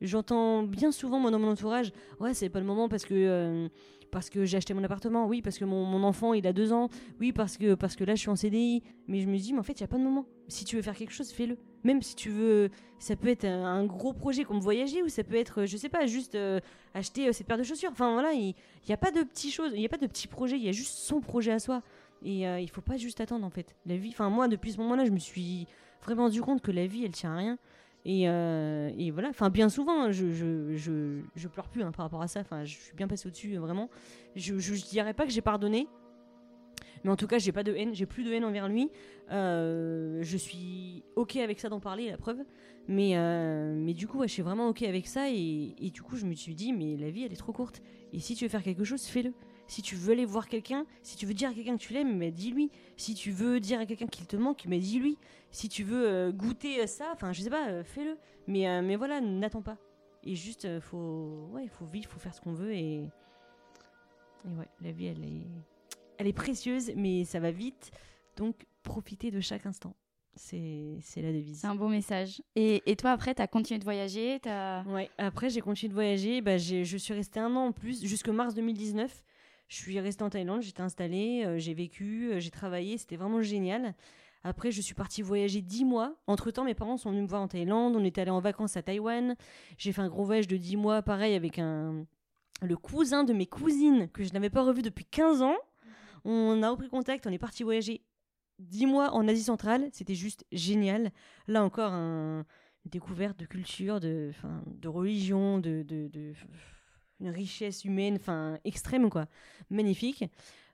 J'entends 0.00 0.62
bien 0.62 0.92
souvent, 0.92 1.18
moi, 1.18 1.30
dans 1.30 1.38
mon 1.38 1.50
entourage, 1.50 1.92
ouais, 2.20 2.34
c'est 2.34 2.48
pas 2.48 2.60
le 2.60 2.66
moment 2.66 2.88
parce 2.88 3.04
que. 3.04 3.14
euh, 3.14 3.68
parce 4.10 4.28
que 4.28 4.44
j'ai 4.44 4.56
acheté 4.56 4.74
mon 4.74 4.82
appartement, 4.84 5.26
oui, 5.26 5.40
parce 5.40 5.58
que 5.58 5.64
mon, 5.64 5.84
mon 5.84 6.02
enfant 6.02 6.34
il 6.34 6.46
a 6.46 6.52
deux 6.52 6.72
ans, 6.72 6.88
oui, 7.20 7.32
parce 7.32 7.56
que, 7.56 7.74
parce 7.74 7.96
que 7.96 8.04
là 8.04 8.14
je 8.14 8.20
suis 8.20 8.28
en 8.28 8.36
CDI. 8.36 8.82
Mais 9.06 9.20
je 9.20 9.28
me 9.28 9.36
dis, 9.36 9.52
mais 9.52 9.60
en 9.60 9.62
fait, 9.62 9.74
il 9.74 9.82
n'y 9.82 9.84
a 9.84 9.88
pas 9.88 9.98
de 9.98 10.02
moment. 10.02 10.26
Si 10.48 10.64
tu 10.64 10.76
veux 10.76 10.82
faire 10.82 10.96
quelque 10.96 11.12
chose, 11.12 11.30
fais-le. 11.30 11.56
Même 11.84 12.02
si 12.02 12.14
tu 12.14 12.28
veux. 12.30 12.70
Ça 12.98 13.16
peut 13.16 13.28
être 13.28 13.44
un, 13.44 13.84
gros 13.86 14.12
projet 14.12 14.44
comme 14.44 14.60
voyager, 14.60 15.02
ou 15.02 15.08
ça 15.08 15.24
peut 15.24 15.36
être, 15.36 15.64
je 15.64 15.76
sais 15.76 15.88
pas, 15.88 16.06
juste 16.06 16.34
euh, 16.34 16.60
acheter 16.92 17.28
euh, 17.28 17.32
cette 17.32 17.46
paire 17.46 17.56
de 17.56 17.62
chaussures. 17.62 17.90
Enfin 17.92 18.12
voilà, 18.12 18.32
il 18.32 18.54
n'y 18.86 18.94
a 18.94 18.98
pas 18.98 19.10
de 19.10 19.22
petites 19.22 19.54
choses, 19.54 19.72
il 19.74 19.78
n'y 19.78 19.86
a 19.86 19.88
pas 19.88 19.96
de 19.96 20.06
petits 20.06 20.28
projets, 20.28 20.56
il 20.56 20.64
y 20.64 20.68
a 20.68 20.72
juste 20.72 20.98
son 20.98 21.20
projet 21.20 21.52
à 21.52 21.58
soi. 21.58 21.82
Et 22.22 22.42
il 22.42 22.68
faut 22.68 22.82
pas 22.82 22.98
juste 22.98 23.20
attendre 23.22 23.46
en 23.46 23.50
fait. 23.50 23.74
La 23.86 23.96
vie, 23.96 24.10
enfin 24.10 24.28
moi, 24.28 24.46
depuis 24.46 24.72
ce 24.72 24.78
moment-là, 24.78 25.06
je 25.06 25.10
me 25.10 25.18
suis 25.18 25.66
vraiment 26.02 26.24
rendu 26.24 26.42
compte 26.42 26.60
que 26.60 26.70
la 26.70 26.86
vie, 26.86 27.04
elle 27.04 27.12
tient 27.12 27.32
à 27.32 27.36
rien. 27.36 27.58
Et, 28.04 28.28
euh, 28.28 28.90
et 28.96 29.10
voilà, 29.10 29.28
enfin 29.28 29.50
bien 29.50 29.68
souvent, 29.68 30.04
hein, 30.04 30.10
je, 30.10 31.20
pleure 31.48 31.68
plus 31.68 31.82
hein, 31.82 31.92
par 31.92 32.06
rapport 32.06 32.22
à 32.22 32.28
ça. 32.28 32.40
Enfin, 32.40 32.64
je 32.64 32.76
suis 32.76 32.94
bien 32.94 33.08
passée 33.08 33.28
au-dessus, 33.28 33.56
euh, 33.56 33.60
vraiment. 33.60 33.90
Je, 34.36 34.54
dirais 34.88 35.12
pas 35.12 35.26
que 35.26 35.32
j'ai 35.32 35.42
pardonné, 35.42 35.86
mais 37.04 37.10
en 37.10 37.16
tout 37.16 37.26
cas, 37.26 37.38
j'ai 37.38 37.52
pas 37.52 37.62
de 37.62 37.74
haine, 37.74 37.94
j'ai 37.94 38.06
plus 38.06 38.24
de 38.24 38.32
haine 38.32 38.44
envers 38.44 38.68
lui. 38.68 38.90
Euh, 39.30 40.20
je 40.22 40.36
suis 40.36 41.04
ok 41.16 41.36
avec 41.36 41.60
ça 41.60 41.68
d'en 41.68 41.80
parler, 41.80 42.10
la 42.10 42.16
preuve. 42.16 42.38
Mais, 42.88 43.14
mais 43.76 43.94
du 43.94 44.08
coup, 44.08 44.18
ouais, 44.18 44.28
je 44.28 44.32
suis 44.32 44.42
vraiment 44.42 44.68
ok 44.68 44.82
avec 44.82 45.06
ça. 45.06 45.30
Et, 45.30 45.74
et 45.78 45.90
du 45.90 46.02
coup, 46.02 46.16
je 46.16 46.26
me 46.26 46.34
suis 46.34 46.54
dit, 46.54 46.72
mais 46.72 46.96
la 46.96 47.10
vie, 47.10 47.24
elle 47.24 47.32
est 47.32 47.36
trop 47.36 47.52
courte. 47.52 47.82
Et 48.12 48.18
si 48.18 48.34
tu 48.34 48.44
veux 48.44 48.50
faire 48.50 48.62
quelque 48.62 48.84
chose, 48.84 49.04
fais-le. 49.04 49.32
Si 49.70 49.82
tu 49.82 49.94
veux 49.94 50.12
aller 50.12 50.24
voir 50.24 50.48
quelqu'un, 50.48 50.84
si 51.02 51.16
tu 51.16 51.26
veux 51.26 51.32
dire 51.34 51.50
à 51.50 51.54
quelqu'un 51.54 51.76
que 51.76 51.82
tu 51.82 51.92
l'aimes, 51.92 52.16
mais 52.16 52.32
dis-lui. 52.32 52.70
Si 52.96 53.14
tu 53.14 53.30
veux 53.30 53.60
dire 53.60 53.78
à 53.78 53.86
quelqu'un 53.86 54.08
qu'il 54.08 54.26
te 54.26 54.34
manque, 54.36 54.64
mais 54.66 54.78
dis-lui. 54.80 55.16
Si 55.52 55.68
tu 55.68 55.84
veux 55.84 56.08
euh, 56.08 56.32
goûter 56.32 56.84
ça, 56.88 57.10
enfin, 57.12 57.32
je 57.32 57.40
sais 57.42 57.50
pas, 57.50 57.68
euh, 57.68 57.84
fais-le. 57.84 58.16
Mais, 58.48 58.68
euh, 58.68 58.82
mais 58.82 58.96
voilà, 58.96 59.20
n'attends 59.20 59.62
pas. 59.62 59.76
Et 60.24 60.34
juste, 60.34 60.64
euh, 60.64 60.80
faut, 60.80 61.48
ouais, 61.52 61.68
faut 61.68 61.84
vivre, 61.86 62.10
faut 62.10 62.18
faire 62.18 62.34
ce 62.34 62.40
qu'on 62.40 62.52
veut. 62.52 62.72
Et, 62.74 62.94
et 64.44 64.52
ouais, 64.58 64.66
la 64.82 64.90
vie, 64.90 65.06
elle 65.06 65.22
est, 65.24 65.46
elle 66.18 66.26
est 66.26 66.32
précieuse, 66.32 66.90
mais 66.96 67.24
ça 67.24 67.38
va 67.38 67.52
vite. 67.52 67.92
Donc, 68.36 68.66
profitez 68.82 69.30
de 69.30 69.40
chaque 69.40 69.66
instant. 69.66 69.94
C'est 70.34 70.96
la 71.16 71.32
devise. 71.32 71.60
C'est 71.60 71.66
un 71.66 71.74
beau 71.74 71.88
message. 71.88 72.42
Et, 72.56 72.82
et 72.90 72.96
toi, 72.96 73.10
après, 73.12 73.34
tu 73.36 73.42
as 73.42 73.46
continué 73.46 73.78
de 73.78 73.84
voyager 73.84 74.38
t'as- 74.40 74.82
Ouais, 74.84 75.10
après 75.18 75.50
j'ai 75.50 75.60
continué 75.60 75.88
de 75.90 75.94
voyager. 75.94 76.40
Bah, 76.40 76.56
j'ai- 76.56 76.84
je 76.84 76.96
suis 76.96 77.12
restée 77.14 77.40
un 77.40 77.54
an 77.56 77.66
en 77.66 77.72
plus, 77.72 78.04
jusque 78.04 78.28
mars 78.28 78.54
2019. 78.54 79.22
Je 79.70 79.76
suis 79.76 80.00
restée 80.00 80.24
en 80.24 80.30
Thaïlande, 80.30 80.62
j'étais 80.62 80.80
installée, 80.82 81.44
euh, 81.46 81.56
j'ai 81.58 81.74
vécu, 81.74 82.32
euh, 82.32 82.40
j'ai 82.40 82.50
travaillé, 82.50 82.98
c'était 82.98 83.14
vraiment 83.14 83.40
génial. 83.40 83.94
Après, 84.42 84.72
je 84.72 84.80
suis 84.80 84.94
partie 84.94 85.22
voyager 85.22 85.62
10 85.62 85.84
mois. 85.84 86.16
Entre-temps, 86.26 86.64
mes 86.64 86.74
parents 86.74 86.96
sont 86.96 87.10
venus 87.10 87.22
me 87.22 87.28
voir 87.28 87.40
en 87.42 87.46
Thaïlande, 87.46 87.94
on 87.94 88.04
était 88.04 88.20
allés 88.22 88.32
en 88.32 88.40
vacances 88.40 88.76
à 88.76 88.82
Taïwan. 88.82 89.36
J'ai 89.78 89.92
fait 89.92 90.00
un 90.02 90.08
gros 90.08 90.24
voyage 90.24 90.48
de 90.48 90.56
10 90.56 90.76
mois, 90.76 91.02
pareil, 91.02 91.34
avec 91.36 91.60
un... 91.60 92.04
le 92.62 92.76
cousin 92.76 93.22
de 93.22 93.32
mes 93.32 93.46
cousines 93.46 94.08
que 94.12 94.24
je 94.24 94.32
n'avais 94.32 94.50
pas 94.50 94.64
revu 94.64 94.82
depuis 94.82 95.04
15 95.04 95.40
ans. 95.42 95.56
On 96.24 96.64
a 96.64 96.70
repris 96.70 96.88
contact, 96.88 97.28
on 97.28 97.30
est 97.30 97.38
parti 97.38 97.62
voyager 97.62 98.02
10 98.58 98.86
mois 98.86 99.14
en 99.14 99.28
Asie 99.28 99.44
centrale, 99.44 99.88
c'était 99.92 100.16
juste 100.16 100.44
génial. 100.50 101.12
Là 101.46 101.62
encore, 101.62 101.92
un, 101.92 102.44
une 102.84 102.90
découverte 102.90 103.38
de 103.38 103.46
culture, 103.46 104.00
de, 104.00 104.30
enfin, 104.30 104.64
de 104.66 104.88
religion, 104.88 105.58
de, 105.60 105.84
de, 105.86 106.08
de- 106.08 106.34
une 107.20 107.30
richesse 107.30 107.84
humaine, 107.84 108.16
enfin 108.16 108.58
extrême 108.64 109.10
quoi, 109.10 109.26
magnifique. 109.70 110.24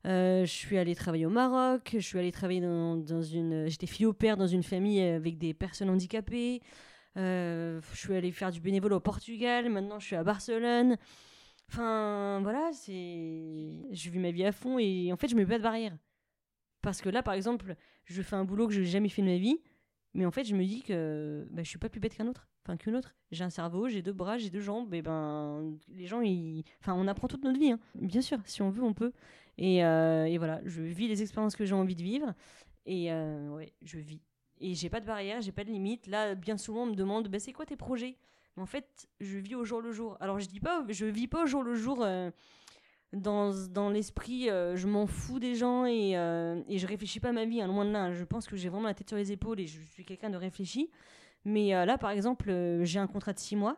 Euh, 0.07 0.45
je 0.45 0.53
suis 0.53 0.79
allée 0.79 0.95
travailler 0.95 1.27
au 1.27 1.31
Maroc, 1.31 1.91
je 1.95 1.99
suis 1.99 2.19
allée 2.19 2.31
travailler 2.31 2.61
dans, 2.61 3.23
une, 3.23 3.69
j'étais 3.69 3.87
fille 3.87 4.07
au 4.07 4.13
père 4.13 4.37
dans 4.37 4.47
une 4.47 4.63
famille 4.63 5.01
avec 5.01 5.39
des 5.39 5.53
personnes 5.53 5.91
handicapées. 5.91 6.63
Euh, 7.17 7.81
je 7.93 7.99
suis 7.99 8.15
allée 8.15 8.31
faire 8.31 8.51
du 8.51 8.61
bénévolat 8.61 8.97
au 8.97 9.01
Portugal. 9.01 9.69
Maintenant, 9.71 9.99
je 9.99 10.07
suis 10.07 10.17
à 10.17 10.23
Barcelone. 10.23 10.97
Enfin, 11.69 12.41
voilà, 12.43 12.71
c'est, 12.73 12.93
je 13.91 14.11
vis 14.11 14.19
ma 14.19 14.31
vie 14.31 14.45
à 14.45 14.53
fond 14.53 14.79
et 14.79 15.13
en 15.13 15.17
fait, 15.17 15.29
je 15.29 15.35
me 15.35 15.41
mets 15.41 15.47
pas 15.47 15.59
de 15.59 15.63
barrière. 15.63 15.97
Parce 16.83 17.01
que 17.01 17.09
là, 17.09 17.23
par 17.23 17.35
exemple, 17.35 17.75
je 18.05 18.23
fais 18.23 18.37
un 18.37 18.45
boulot 18.45 18.69
que 18.69 18.75
je 18.75 18.81
n'ai 18.81 18.87
jamais 18.87 19.09
fait 19.09 19.23
de 19.23 19.27
ma 19.27 19.39
vie, 19.39 19.59
mais 20.15 20.25
en 20.25 20.31
fait, 20.31 20.45
je 20.45 20.55
me 20.55 20.65
dis 20.65 20.83
que 20.83 21.49
bah, 21.51 21.65
je 21.65 21.69
suis 21.69 21.79
pas 21.79 21.89
plus 21.89 21.99
bête 21.99 22.17
qu'un 22.17 22.29
autre, 22.29 22.47
qu'une 22.75 22.97
autre. 22.97 23.15
J'ai 23.31 23.45
un 23.45 23.51
cerveau, 23.51 23.89
j'ai 23.89 24.03
deux 24.03 24.13
bras, 24.13 24.39
j'ai 24.39 24.51
deux 24.51 24.61
jambes, 24.61 24.93
et 24.93 25.03
ben 25.03 25.77
les 25.95 26.07
gens, 26.07 26.21
ils... 26.23 26.65
enfin, 26.81 26.95
on 26.95 27.07
apprend 27.07 27.29
toute 27.29 27.45
notre 27.45 27.61
vie, 27.61 27.71
hein. 27.71 27.79
bien 27.95 28.21
sûr, 28.21 28.39
si 28.45 28.63
on 28.63 28.71
veut, 28.71 28.83
on 28.83 28.95
peut. 28.95 29.13
Et, 29.59 29.85
euh, 29.85 30.25
et 30.25 30.39
voilà, 30.39 30.61
je 30.65 30.83
vis 30.83 31.07
les 31.07 31.23
expériences 31.23 31.55
que 31.55 31.65
j'ai 31.65 31.75
envie 31.75 31.95
de 31.95 32.03
vivre, 32.03 32.35
et 32.85 33.13
euh, 33.13 33.49
ouais, 33.51 33.73
je 33.83 33.99
vis. 33.99 34.23
Et 34.59 34.75
j'ai 34.75 34.89
pas 34.89 35.01
de 35.01 35.07
barrière, 35.07 35.41
j'ai 35.43 35.53
pas 35.53 35.65
de 35.65 35.71
limite. 35.71 36.07
Là, 36.09 36.35
bien 36.35 36.57
souvent, 36.57 36.83
on 36.83 36.87
me 36.87 36.95
demande, 36.95 37.29
bah, 37.29 37.39
c'est 37.39 37.53
quoi 37.53 37.67
tes 37.67 37.77
projets? 37.77 38.17
Mais 38.57 38.63
en 38.63 38.67
fait, 38.67 39.07
je 39.21 39.39
vis 39.39 39.55
au 39.55 39.65
jour 39.65 39.81
le 39.81 39.93
jour. 39.93 40.17
Alors, 40.19 40.41
je 40.41 40.49
dis 40.49 40.61
pas, 40.61 40.85
je 40.89 41.07
vis 41.07 41.29
pas 41.29 41.45
au 41.45 41.47
jour 41.47 41.63
le 41.63 41.75
jour. 41.75 42.03
euh, 42.03 42.31
dans, 43.13 43.53
dans 43.69 43.89
l'esprit, 43.89 44.47
je 44.49 44.87
m'en 44.87 45.07
fous 45.07 45.39
des 45.39 45.55
gens 45.55 45.87
et, 45.87 46.11
et 46.69 46.79
je 46.79 46.87
réfléchis 46.87 47.21
pas 47.21 47.29
à 47.29 47.33
ma 47.33 47.45
vie, 47.45 47.63
hein, 47.63 47.67
loin 47.69 47.85
de 47.85 47.91
là. 47.91 48.13
Je 48.13 48.25
pense 48.25 48.47
que 48.47 48.57
j'ai 48.57 48.69
vraiment 48.69 48.89
la 48.89 48.95
tête 48.95 49.09
sur 49.09 49.17
les 49.17 49.31
épaules 49.31 49.61
et 49.61 49.67
je 49.67 49.81
suis 49.81 50.05
quelqu'un 50.05 50.29
de 50.29 50.37
réfléchi. 50.37 50.91
Mais 51.47 51.77
euh, 51.77 51.85
là, 51.85 51.97
par 51.97 52.11
exemple, 52.11 52.51
euh, 52.51 52.85
j'ai 52.85 52.99
un 52.99 53.07
contrat 53.07 53.33
de 53.33 53.39
six 53.39 53.55
mois. 53.55 53.77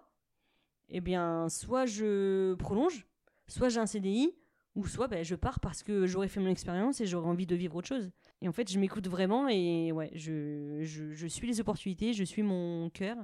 Eh 0.88 1.02
bien, 1.02 1.50
soit 1.50 1.84
je 1.84 2.54
prolonge, 2.54 3.06
soit 3.46 3.68
j'ai 3.68 3.78
un 3.78 3.84
CDI, 3.84 4.34
ou 4.74 4.86
soit 4.86 5.06
ben, 5.06 5.22
je 5.22 5.34
pars 5.34 5.60
parce 5.60 5.82
que 5.82 6.06
j'aurais 6.06 6.28
fait 6.28 6.40
mon 6.40 6.48
expérience 6.48 7.02
et 7.02 7.06
j'aurais 7.06 7.28
envie 7.28 7.44
de 7.46 7.54
vivre 7.54 7.76
autre 7.76 7.86
chose. 7.86 8.10
Et 8.40 8.48
en 8.48 8.52
fait, 8.52 8.72
je 8.72 8.78
m'écoute 8.78 9.06
vraiment 9.06 9.48
et 9.48 9.92
ouais, 9.92 10.10
je, 10.14 10.82
suis 11.28 11.46
les 11.46 11.60
opportunités, 11.60 12.14
je 12.14 12.24
suis 12.24 12.42
mon 12.42 12.88
cœur. 12.88 13.18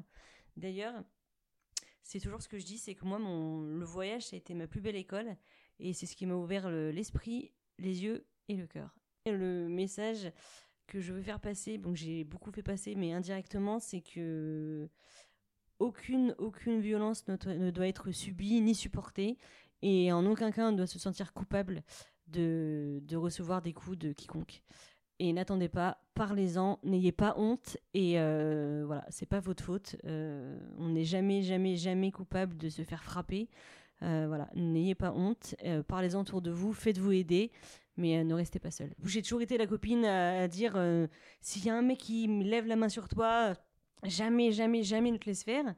D'ailleurs, 0.58 0.92
c'est 2.02 2.20
toujours 2.20 2.42
ce 2.42 2.48
que 2.48 2.58
je 2.58 2.66
dis, 2.66 2.76
c'est 2.76 2.94
que 2.94 3.06
moi, 3.06 3.18
mon, 3.18 3.62
le 3.62 3.84
voyage, 3.86 4.26
ça 4.26 4.36
a 4.36 4.38
été 4.38 4.52
ma 4.52 4.66
plus 4.66 4.82
belle 4.82 4.96
école. 4.96 5.38
Et 5.78 5.94
c'est 5.94 6.04
ce 6.04 6.14
qui 6.14 6.26
m'a 6.26 6.34
ouvert 6.34 6.68
le- 6.68 6.90
l'esprit, 6.90 7.54
les 7.78 8.04
yeux 8.04 8.26
et 8.48 8.56
le 8.56 8.66
cœur. 8.66 8.94
Et 9.24 9.32
le 9.32 9.68
message 9.70 10.30
que 10.86 11.00
je 11.00 11.12
veux 11.12 11.22
faire 11.22 11.40
passer, 11.40 11.78
que 11.78 11.94
j'ai 11.94 12.24
beaucoup 12.24 12.50
fait 12.50 12.62
passer, 12.62 12.94
mais 12.94 13.12
indirectement, 13.12 13.78
c'est 13.78 14.00
que 14.00 14.88
aucune, 15.78 16.34
aucune 16.38 16.80
violence 16.80 17.26
ne, 17.28 17.36
ne 17.54 17.70
doit 17.70 17.88
être 17.88 18.10
subie 18.10 18.60
ni 18.60 18.74
supportée. 18.74 19.36
Et 19.82 20.12
en 20.12 20.24
aucun 20.26 20.50
cas, 20.50 20.68
on 20.68 20.72
ne 20.72 20.76
doit 20.76 20.86
se 20.86 20.98
sentir 20.98 21.32
coupable 21.32 21.82
de, 22.28 23.00
de 23.02 23.16
recevoir 23.16 23.60
des 23.60 23.72
coups 23.72 23.98
de 23.98 24.12
quiconque. 24.12 24.62
Et 25.18 25.32
n'attendez 25.32 25.68
pas, 25.68 25.98
parlez-en, 26.14 26.78
n'ayez 26.82 27.12
pas 27.12 27.34
honte. 27.36 27.76
Et 27.92 28.18
euh, 28.18 28.84
voilà, 28.86 29.04
c'est 29.10 29.26
pas 29.26 29.40
votre 29.40 29.62
faute. 29.62 29.96
Euh, 30.04 30.58
on 30.78 30.88
n'est 30.90 31.04
jamais, 31.04 31.42
jamais, 31.42 31.76
jamais 31.76 32.10
coupable 32.10 32.56
de 32.56 32.68
se 32.68 32.82
faire 32.82 33.04
frapper. 33.04 33.48
Euh, 34.02 34.24
voilà, 34.26 34.50
n'ayez 34.54 34.94
pas 34.94 35.12
honte, 35.12 35.54
euh, 35.64 35.82
parlez-en 35.82 36.20
autour 36.20 36.42
de 36.42 36.50
vous, 36.50 36.72
faites-vous 36.72 37.12
aider, 37.12 37.52
mais 37.96 38.18
euh, 38.18 38.24
ne 38.24 38.34
restez 38.34 38.58
pas 38.58 38.70
seul. 38.70 38.94
J'ai 39.04 39.22
toujours 39.22 39.42
été 39.42 39.56
la 39.56 39.66
copine 39.66 40.04
à, 40.04 40.42
à 40.42 40.48
dire 40.48 40.74
euh, 40.76 41.06
s'il 41.40 41.64
y 41.64 41.70
a 41.70 41.74
un 41.74 41.82
mec 41.82 41.98
qui 41.98 42.28
me 42.28 42.44
lève 42.44 42.66
la 42.66 42.76
main 42.76 42.88
sur 42.88 43.08
toi, 43.08 43.54
jamais, 44.02 44.52
jamais, 44.52 44.82
jamais 44.82 45.10
ne 45.10 45.18
te 45.18 45.26
laisse 45.26 45.44
faire. 45.44 45.74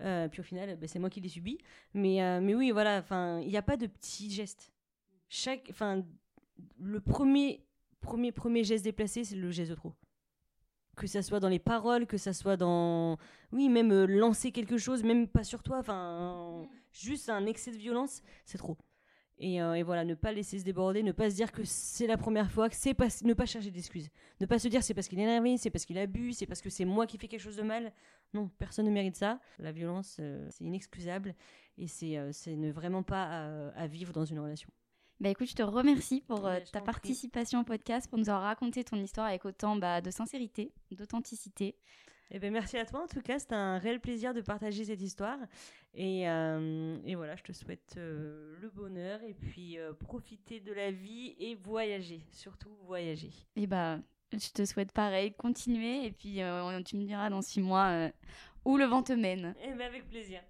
Euh, 0.00 0.28
puis 0.28 0.40
au 0.40 0.44
final, 0.44 0.76
bah, 0.76 0.86
c'est 0.86 0.98
moi 0.98 1.10
qui 1.10 1.20
l'ai 1.20 1.28
subi. 1.28 1.58
Mais, 1.94 2.40
mais 2.40 2.54
oui, 2.54 2.70
voilà, 2.70 3.04
il 3.42 3.48
n'y 3.48 3.56
a 3.56 3.62
pas 3.62 3.76
de 3.76 3.86
petits 3.86 4.30
gestes. 4.30 4.72
Chaque, 5.28 5.72
le 6.80 7.00
premier, 7.00 7.64
premier, 8.00 8.32
premier 8.32 8.64
geste 8.64 8.84
déplacé, 8.84 9.24
c'est 9.24 9.36
le 9.36 9.50
geste 9.50 9.70
de 9.70 9.76
trop. 9.76 9.94
Que 10.96 11.06
ça 11.06 11.22
soit 11.22 11.38
dans 11.38 11.48
les 11.48 11.60
paroles, 11.60 12.06
que 12.06 12.16
ça 12.16 12.32
soit 12.32 12.56
dans, 12.56 13.18
oui, 13.52 13.68
même 13.68 14.04
lancer 14.04 14.50
quelque 14.50 14.78
chose, 14.78 15.04
même 15.04 15.28
pas 15.28 15.44
sur 15.44 15.62
toi, 15.62 15.78
enfin, 15.78 16.66
juste 16.92 17.28
un 17.28 17.46
excès 17.46 17.70
de 17.70 17.76
violence, 17.76 18.22
c'est 18.44 18.58
trop. 18.58 18.76
Et, 19.40 19.62
euh, 19.62 19.74
et 19.74 19.84
voilà, 19.84 20.04
ne 20.04 20.14
pas 20.14 20.32
laisser 20.32 20.58
se 20.58 20.64
déborder, 20.64 21.02
ne 21.02 21.12
pas 21.12 21.30
se 21.30 21.36
dire 21.36 21.52
que 21.52 21.62
c'est 21.64 22.08
la 22.08 22.16
première 22.16 22.50
fois, 22.50 22.68
que 22.68 22.74
c'est 22.74 22.94
pas, 22.94 23.06
ne 23.22 23.34
pas 23.34 23.46
chercher 23.46 23.70
d'excuses. 23.70 24.10
Ne 24.40 24.46
pas 24.46 24.58
se 24.58 24.66
dire 24.66 24.82
c'est 24.82 24.94
parce 24.94 25.06
qu'il 25.06 25.18
est 25.20 25.22
énervé, 25.22 25.56
c'est 25.58 25.70
parce 25.70 25.84
qu'il 25.84 25.96
abuse, 25.96 26.38
c'est 26.38 26.46
parce 26.46 26.60
que 26.60 26.70
c'est 26.70 26.84
moi 26.84 27.06
qui 27.06 27.18
fais 27.18 27.28
quelque 27.28 27.40
chose 27.40 27.56
de 27.56 27.62
mal. 27.62 27.92
Non, 28.34 28.50
personne 28.58 28.86
ne 28.86 28.90
mérite 28.90 29.16
ça. 29.16 29.40
La 29.58 29.70
violence, 29.70 30.16
euh, 30.18 30.46
c'est 30.50 30.64
inexcusable 30.64 31.34
et 31.76 31.86
c'est 31.86 32.18
euh, 32.18 32.32
ne 32.48 32.72
vraiment 32.72 33.04
pas 33.04 33.24
à, 33.24 33.68
à 33.76 33.86
vivre 33.86 34.12
dans 34.12 34.24
une 34.24 34.40
relation. 34.40 34.70
Bah 35.20 35.30
écoute, 35.30 35.48
je 35.48 35.54
te 35.54 35.62
remercie 35.62 36.20
pour 36.20 36.46
euh, 36.46 36.54
Ouais, 36.54 36.64
ta 36.64 36.80
participation 36.80 37.60
au 37.60 37.64
podcast, 37.64 38.08
pour 38.08 38.18
nous 38.18 38.28
avoir 38.28 38.42
raconté 38.44 38.84
ton 38.84 38.96
histoire 38.96 39.26
avec 39.26 39.44
autant 39.44 39.74
bah, 39.74 40.00
de 40.00 40.10
sincérité, 40.12 40.72
d'authenticité. 40.92 41.74
Eh 42.30 42.38
ben, 42.38 42.52
merci 42.52 42.76
à 42.76 42.84
toi 42.84 43.04
en 43.04 43.06
tout 43.06 43.22
cas, 43.22 43.38
c'était 43.38 43.54
un 43.54 43.78
réel 43.78 44.00
plaisir 44.00 44.34
de 44.34 44.42
partager 44.42 44.84
cette 44.84 45.00
histoire. 45.00 45.38
Et, 45.94 46.28
euh, 46.28 46.98
et 47.06 47.14
voilà, 47.14 47.36
je 47.36 47.42
te 47.42 47.52
souhaite 47.52 47.94
euh, 47.96 48.54
le 48.60 48.68
bonheur 48.68 49.22
et 49.22 49.32
puis 49.32 49.78
euh, 49.78 49.94
profiter 49.94 50.60
de 50.60 50.72
la 50.72 50.90
vie 50.90 51.34
et 51.38 51.54
voyager, 51.54 52.20
surtout 52.30 52.70
voyager. 52.84 53.30
Et 53.56 53.66
bah, 53.66 53.98
je 54.32 54.50
te 54.50 54.64
souhaite 54.66 54.92
pareil, 54.92 55.32
continuer, 55.32 56.04
et 56.04 56.12
puis 56.12 56.42
euh, 56.42 56.82
tu 56.82 56.96
me 56.96 57.04
diras 57.04 57.30
dans 57.30 57.40
six 57.40 57.62
mois 57.62 57.88
euh, 57.88 58.10
où 58.66 58.76
le 58.76 58.84
vent 58.84 59.02
te 59.02 59.14
mène. 59.14 59.54
Eh 59.62 59.72
ben, 59.72 59.86
avec 59.86 60.06
plaisir. 60.08 60.42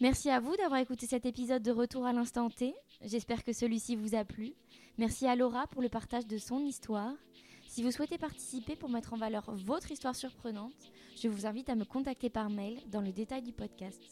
Merci 0.00 0.30
à 0.30 0.40
vous 0.40 0.56
d'avoir 0.56 0.80
écouté 0.80 1.06
cet 1.06 1.26
épisode 1.26 1.62
de 1.62 1.72
Retour 1.72 2.06
à 2.06 2.12
l'instant 2.12 2.50
T. 2.50 2.74
J'espère 3.02 3.44
que 3.44 3.52
celui-ci 3.52 3.96
vous 3.96 4.14
a 4.14 4.24
plu. 4.24 4.54
Merci 4.96 5.26
à 5.26 5.36
Laura 5.36 5.66
pour 5.68 5.82
le 5.82 5.88
partage 5.88 6.26
de 6.26 6.38
son 6.38 6.60
histoire. 6.60 7.14
Si 7.78 7.84
vous 7.84 7.92
souhaitez 7.92 8.18
participer 8.18 8.74
pour 8.74 8.90
mettre 8.90 9.12
en 9.12 9.16
valeur 9.16 9.44
votre 9.54 9.92
histoire 9.92 10.16
surprenante, 10.16 10.90
je 11.14 11.28
vous 11.28 11.46
invite 11.46 11.70
à 11.70 11.76
me 11.76 11.84
contacter 11.84 12.28
par 12.28 12.50
mail 12.50 12.80
dans 12.90 13.00
le 13.00 13.12
détail 13.12 13.40
du 13.40 13.52
podcast. 13.52 14.02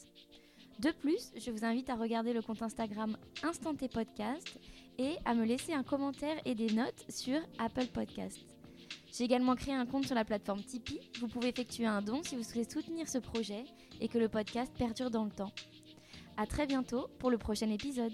De 0.78 0.92
plus, 0.92 1.32
je 1.36 1.50
vous 1.50 1.64
invite 1.64 1.90
à 1.90 1.96
regarder 1.96 2.32
le 2.32 2.42
compte 2.42 2.62
Instagram 2.62 3.16
Instant 3.42 3.74
T 3.74 3.88
Podcast 3.88 4.60
et 4.98 5.16
à 5.24 5.34
me 5.34 5.44
laisser 5.44 5.72
un 5.72 5.82
commentaire 5.82 6.40
et 6.44 6.54
des 6.54 6.72
notes 6.72 7.06
sur 7.08 7.40
Apple 7.58 7.88
Podcast. 7.88 8.38
J'ai 9.12 9.24
également 9.24 9.56
créé 9.56 9.74
un 9.74 9.84
compte 9.84 10.06
sur 10.06 10.14
la 10.14 10.24
plateforme 10.24 10.62
Tipeee. 10.62 11.00
Vous 11.18 11.26
pouvez 11.26 11.48
effectuer 11.48 11.86
un 11.86 12.02
don 12.02 12.22
si 12.22 12.36
vous 12.36 12.44
souhaitez 12.44 12.70
soutenir 12.70 13.08
ce 13.08 13.18
projet 13.18 13.64
et 14.00 14.06
que 14.06 14.18
le 14.18 14.28
podcast 14.28 14.72
perdure 14.78 15.10
dans 15.10 15.24
le 15.24 15.32
temps. 15.32 15.50
À 16.36 16.46
très 16.46 16.68
bientôt 16.68 17.08
pour 17.18 17.32
le 17.32 17.38
prochain 17.38 17.70
épisode. 17.70 18.12